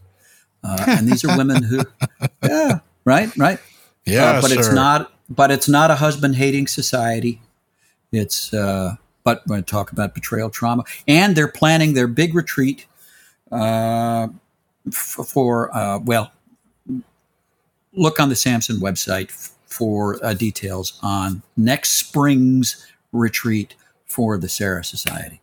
Uh, 0.64 0.84
and 0.88 1.08
these 1.08 1.24
are 1.24 1.36
women 1.38 1.64
who, 1.64 1.84
yeah, 2.44 2.80
right, 3.06 3.36
right. 3.38 3.60
yeah 4.06 4.32
Uh, 4.32 4.42
but 4.42 4.52
it's 4.52 4.72
not. 4.74 5.12
But 5.30 5.52
it's 5.52 5.70
not 5.70 5.92
a 5.92 5.96
husband-hating 5.96 6.68
society. 6.68 7.42
It's. 8.12 8.54
Uh, 8.54 8.96
but 9.24 9.44
we're 9.46 9.56
going 9.56 9.64
to 9.64 9.72
talk 9.72 9.92
about 9.92 10.16
betrayal 10.16 10.50
trauma, 10.50 10.84
and 11.08 11.36
they're 11.36 11.48
planning 11.48 11.94
their 11.94 12.08
big 12.08 12.34
retreat 12.34 12.88
uh, 13.52 14.28
f- 14.88 14.94
for. 15.28 15.76
Uh, 15.76 16.00
well, 16.00 16.32
look 17.94 18.20
on 18.20 18.30
the 18.30 18.36
Samson 18.36 18.78
website 18.78 19.30
f- 19.30 19.52
for 19.68 20.24
uh, 20.26 20.34
details 20.34 20.98
on 21.04 21.44
next 21.58 21.92
spring's 21.94 22.88
retreat 23.12 23.76
for 24.06 24.38
the 24.38 24.50
Sarah 24.50 24.84
Society. 24.84 25.42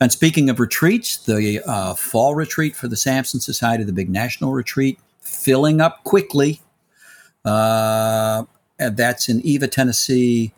And 0.00 0.10
speaking 0.10 0.50
of 0.50 0.58
retreats, 0.58 1.16
the 1.16 1.62
uh, 1.64 1.94
fall 1.94 2.34
retreat 2.34 2.74
for 2.74 2.88
the 2.88 2.96
Samson 2.96 3.38
Society, 3.38 3.84
the 3.84 3.92
big 3.92 4.10
national 4.10 4.52
retreat, 4.52 4.98
filling 5.20 5.80
up 5.80 6.02
quickly. 6.02 6.60
Uh, 7.44 8.44
and 8.78 8.96
that's 8.96 9.28
in 9.28 9.40
Eva, 9.42 9.68
Tennessee, 9.68 10.52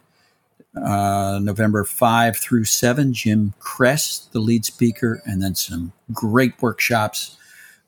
uh, 0.76 1.38
November 1.42 1.84
5 1.84 2.36
through 2.36 2.64
7. 2.64 3.12
Jim 3.12 3.54
Kress, 3.58 4.28
the 4.32 4.40
lead 4.40 4.64
speaker, 4.64 5.22
and 5.24 5.42
then 5.42 5.54
some 5.54 5.92
great 6.12 6.60
workshops. 6.60 7.36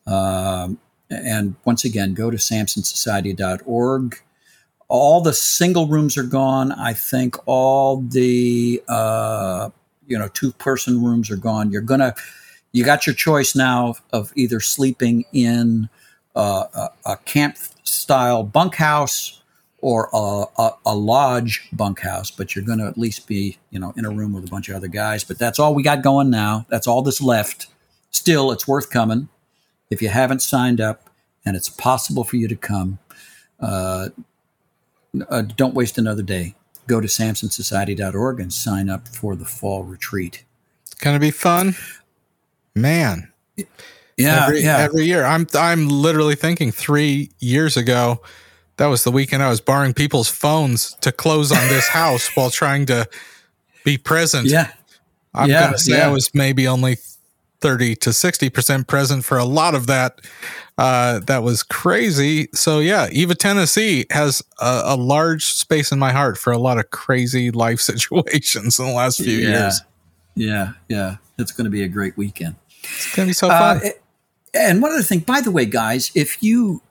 Um, 0.07 0.79
and 1.11 1.55
once 1.65 1.85
again, 1.85 2.15
go 2.15 2.31
to 2.31 2.37
samsonsociety.org. 2.37 4.21
All 4.89 5.21
the 5.21 5.33
single 5.33 5.89
rooms 5.89 6.17
are 6.17 6.23
gone. 6.23 6.73
I 6.73 6.93
think 6.93 7.37
all 7.47 8.03
the 8.03 8.83
uh, 8.89 9.71
you 10.07 10.17
know 10.17 10.29
two 10.29 10.53
person 10.53 11.03
rooms 11.05 11.29
are 11.29 11.37
gone. 11.37 11.73
You're 11.73 11.83
gonna 11.83 12.15
you 12.71 12.85
got 12.85 13.07
your 13.07 13.15
choice 13.15 13.57
now 13.57 13.97
of 14.13 14.33
either 14.37 14.61
sleeping 14.61 15.25
in 15.33 15.89
uh, 16.37 16.65
a, 16.73 16.89
a 17.13 17.17
camp 17.19 17.57
style 17.83 18.45
bunkhouse 18.45 19.43
or 19.81 20.09
a, 20.13 20.45
a, 20.59 20.71
a, 20.87 20.95
lodge 20.95 21.69
bunkhouse, 21.73 22.31
but 22.31 22.55
you're 22.55 22.65
going 22.65 22.79
to 22.79 22.87
at 22.87 22.97
least 22.97 23.27
be, 23.27 23.59
you 23.71 23.79
know, 23.79 23.93
in 23.97 24.05
a 24.05 24.11
room 24.11 24.33
with 24.33 24.45
a 24.45 24.51
bunch 24.51 24.69
of 24.69 24.77
other 24.77 24.89
guys. 24.89 25.23
But 25.23 25.39
that's 25.39 25.59
all 25.59 25.75
we 25.75 25.83
got 25.83 26.03
going 26.03 26.31
now. 26.31 26.67
That's 26.71 26.87
all 26.87 27.03
that's 27.03 27.21
left. 27.21 27.67
Still, 28.11 28.51
it's 28.51 28.67
worth 28.67 28.91
coming. 28.91 29.29
If 29.91 30.01
you 30.01 30.09
haven't 30.09 30.41
signed 30.41 30.81
up 30.81 31.11
and 31.45 31.57
it's 31.57 31.69
possible 31.69 32.25
for 32.25 32.37
you 32.37 32.49
to 32.49 32.57
come, 32.57 32.99
uh, 33.61 34.09
uh, 35.29 35.43
don't 35.43 35.75
waste 35.75 35.99
another 35.99 36.23
day. 36.23 36.55
Go 36.87 37.01
to 37.01 37.09
samsonsociety.org 37.09 38.41
and 38.41 38.53
sign 38.53 38.89
up 38.89 39.09
for 39.09 39.37
the 39.37 39.45
fall 39.45 39.85
retreat. 39.85 40.45
It's 40.85 40.95
going 40.95 41.15
to 41.15 41.21
be 41.21 41.31
fun. 41.31 41.75
Man. 42.75 43.33
Yeah, 44.17 44.47
every, 44.47 44.63
yeah. 44.63 44.79
Every 44.79 45.05
year. 45.05 45.25
I'm 45.25 45.47
I'm 45.55 45.89
literally 45.89 46.37
thinking 46.37 46.73
3 46.73 47.31
years 47.39 47.77
ago 47.77 48.23
that 48.77 48.87
was 48.87 49.05
the 49.05 49.11
weekend 49.11 49.43
I 49.43 49.49
was 49.49 49.61
borrowing 49.61 49.95
people's 49.95 50.29
phones 50.29 50.95
to 51.01 51.13
close 51.13 51.51
on 51.53 51.69
this 51.69 51.89
house 51.89 52.35
while 52.37 52.51
trying 52.51 52.87
to 52.87 53.09
be 53.85 53.97
present. 53.97 54.49
Yeah. 54.49 54.73
I'm 55.35 55.49
yeah, 55.51 55.61
going 55.61 55.73
to 55.73 55.79
say 55.79 55.99
yeah. 55.99 56.07
I 56.07 56.11
was 56.11 56.35
maybe 56.35 56.67
only 56.67 56.97
30 57.61 57.97
to 57.97 58.11
60% 58.11 58.87
present 58.87 59.25
for 59.25 59.39
a 59.39 59.45
lot 59.45 59.75
of 59.75 59.87
that. 59.87 60.21
Uh, 60.79 61.21
that 61.21 61.43
was 61.43 61.63
crazy. 61.63 62.49
So, 62.53 62.81
yeah, 62.81 63.09
Eva, 63.11 63.35
Tennessee 63.35 64.05
has 64.11 64.43
a, 64.61 64.83
a, 64.85 64.97
large 64.97 65.47
space 65.47 65.91
in 65.91 65.99
my 65.99 66.13
heart 66.13 66.37
for 66.37 66.53
a 66.53 66.59
lot 66.59 66.79
of 66.79 66.91
crazy 66.91 67.51
life 67.51 67.81
situations 67.91 68.79
in 68.79 68.87
the 68.87 68.93
last 68.93 69.23
few 69.23 69.39
yeah. 69.39 69.49
years. 69.49 69.81
Yeah, 70.35 70.73
yeah. 70.89 71.17
It's 71.39 71.53
going 71.53 71.65
to 71.65 71.71
be 71.71 71.83
a 71.83 71.89
great 71.89 72.17
weekend. 72.19 72.57
It's 72.83 73.15
going 73.15 73.27
to 73.27 73.31
be 73.31 73.35
so 73.35 73.49
fun. 73.49 73.79
Uh, 73.79 73.91
and 74.53 74.83
one 74.83 74.93
other 74.93 75.03
thing, 75.03 75.21
by 75.21 75.41
the 75.41 75.51
way, 75.51 75.65
guys, 75.65 76.11
if 76.15 76.43
you 76.43 76.83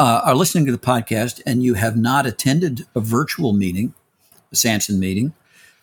uh, 0.00 0.22
are 0.24 0.34
listening 0.34 0.64
to 0.64 0.72
the 0.72 0.78
podcast 0.78 1.42
and 1.44 1.62
you 1.62 1.74
have 1.74 1.94
not 1.94 2.24
attended 2.24 2.86
a 2.94 3.00
virtual 3.00 3.52
meeting, 3.52 3.92
a 4.50 4.56
Samson 4.56 4.98
meeting, 4.98 5.34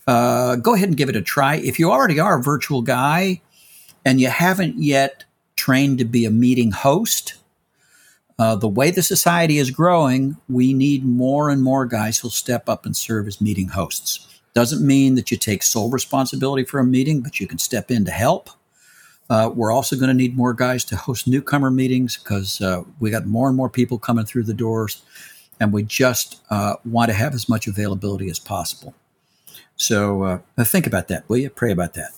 uh, 0.07 0.55
go 0.55 0.73
ahead 0.73 0.87
and 0.87 0.97
give 0.97 1.07
it 1.07 1.15
a 1.15 1.21
try. 1.21 1.57
If 1.57 1.77
you 1.77 1.91
already 1.91 2.19
are 2.19 2.39
a 2.39 2.41
virtual 2.41 2.81
guy 2.81 3.41
and 4.03 4.19
you 4.19 4.27
haven't 4.27 4.81
yet 4.81 5.23
trained 5.55 5.99
to 5.99 6.05
be 6.05 6.25
a 6.25 6.31
meeting 6.31 6.71
host, 6.71 7.35
uh, 8.39 8.55
the 8.55 8.67
way 8.67 8.89
the 8.89 9.03
society 9.03 9.59
is 9.59 9.69
growing, 9.69 10.35
we 10.49 10.73
need 10.73 11.05
more 11.05 11.51
and 11.51 11.61
more 11.61 11.85
guys 11.85 12.17
who'll 12.17 12.31
step 12.31 12.67
up 12.67 12.87
and 12.87 12.97
serve 12.97 13.27
as 13.27 13.39
meeting 13.39 13.67
hosts. 13.67 14.41
Doesn't 14.55 14.85
mean 14.85 15.13
that 15.13 15.29
you 15.29 15.37
take 15.37 15.61
sole 15.61 15.91
responsibility 15.91 16.63
for 16.63 16.79
a 16.79 16.83
meeting, 16.83 17.21
but 17.21 17.39
you 17.39 17.45
can 17.45 17.59
step 17.59 17.91
in 17.91 18.03
to 18.05 18.11
help. 18.11 18.49
Uh, 19.29 19.51
we're 19.53 19.71
also 19.71 19.95
going 19.95 20.07
to 20.07 20.13
need 20.13 20.37
more 20.37 20.53
guys 20.53 20.85
to 20.85 20.95
host 20.95 21.27
newcomer 21.27 21.69
meetings 21.69 22.17
because 22.17 22.61
uh, 22.61 22.83
we 22.99 23.11
got 23.11 23.25
more 23.25 23.47
and 23.47 23.57
more 23.57 23.69
people 23.69 23.97
coming 23.97 24.25
through 24.25 24.43
the 24.43 24.53
doors, 24.53 25.01
and 25.59 25.73
we 25.73 25.83
just 25.83 26.41
uh, 26.49 26.75
want 26.85 27.09
to 27.09 27.13
have 27.13 27.33
as 27.33 27.49
much 27.49 27.67
availability 27.67 28.29
as 28.29 28.39
possible. 28.39 28.93
So 29.75 30.23
uh, 30.23 30.39
think 30.63 30.87
about 30.87 31.07
that, 31.09 31.27
will 31.27 31.37
you? 31.37 31.49
Pray 31.49 31.71
about 31.71 31.93
that. 31.95 32.11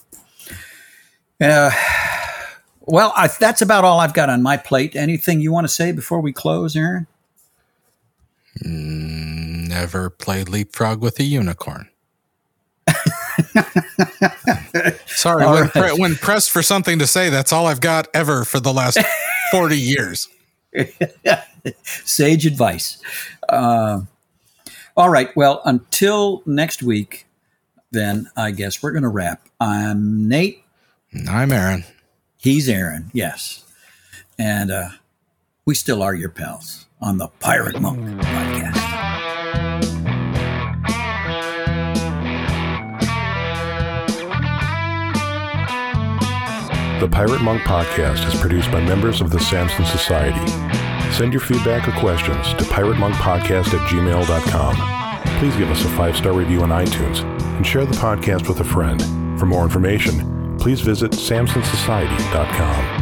Uh, 1.41 1.71
well, 2.81 3.13
I, 3.15 3.27
that's 3.27 3.61
about 3.61 3.85
all 3.85 3.99
I've 3.99 4.13
got 4.13 4.29
on 4.29 4.41
my 4.41 4.57
plate. 4.57 4.95
Anything 4.95 5.41
you 5.41 5.51
want 5.51 5.65
to 5.65 5.73
say 5.73 5.91
before 5.91 6.21
we 6.21 6.33
close, 6.33 6.75
Aaron? 6.75 7.07
Mm, 8.63 9.67
never 9.67 10.09
played 10.09 10.49
leapfrog 10.49 11.01
with 11.01 11.19
a 11.19 11.23
unicorn. 11.23 11.89
Sorry, 15.05 15.45
when, 15.45 15.63
right. 15.63 15.71
pre- 15.71 15.91
when, 15.99 16.15
pressed 16.15 16.51
for 16.51 16.61
something 16.61 16.99
to 16.99 17.07
say, 17.07 17.29
that's 17.29 17.51
all 17.51 17.67
I've 17.67 17.81
got 17.81 18.07
ever 18.13 18.45
for 18.45 18.59
the 18.59 18.73
last 18.73 18.99
40 19.51 19.77
years. 19.77 20.27
Sage 21.83 22.45
advice. 22.45 23.01
Uh, 23.47 24.01
all 24.95 25.09
right. 25.09 25.35
Well, 25.35 25.61
until 25.65 26.43
next 26.45 26.83
week, 26.83 27.25
then 27.91 28.29
I 28.35 28.51
guess 28.51 28.81
we're 28.83 28.91
going 28.91 29.03
to 29.03 29.09
wrap. 29.09 29.47
I'm 29.59 30.27
Nate. 30.27 30.63
I'm 31.27 31.51
Aaron. 31.51 31.85
He's 32.37 32.69
Aaron, 32.69 33.09
yes. 33.13 33.65
And 34.37 34.71
uh, 34.71 34.89
we 35.65 35.75
still 35.75 36.01
are 36.01 36.13
your 36.13 36.29
pals 36.29 36.85
on 37.01 37.17
the 37.17 37.27
Pirate 37.39 37.81
Monk 37.81 37.99
podcast. 38.21 38.78
The 46.99 47.07
Pirate 47.07 47.41
Monk 47.41 47.61
podcast 47.61 48.27
is 48.27 48.37
produced 48.41 48.69
by 48.73 48.81
members 48.81 49.21
of 49.21 49.29
the 49.29 49.39
Samson 49.39 49.85
Society. 49.85 50.45
Send 51.13 51.31
your 51.31 51.39
feedback 51.39 51.87
or 51.87 51.93
questions 51.93 52.53
to 52.55 52.65
piratemonkpodcast 52.65 53.73
at 53.73 53.89
gmail.com. 53.89 55.39
Please 55.39 55.55
give 55.55 55.71
us 55.71 55.85
a 55.85 55.89
five 55.91 56.17
star 56.17 56.33
review 56.33 56.61
on 56.61 56.69
iTunes 56.69 57.23
and 57.55 57.65
share 57.65 57.85
the 57.85 57.95
podcast 57.95 58.49
with 58.49 58.59
a 58.59 58.65
friend. 58.65 59.01
For 59.39 59.45
more 59.45 59.63
information, 59.63 60.57
please 60.57 60.81
visit 60.81 61.11
samsonsociety.com. 61.11 62.98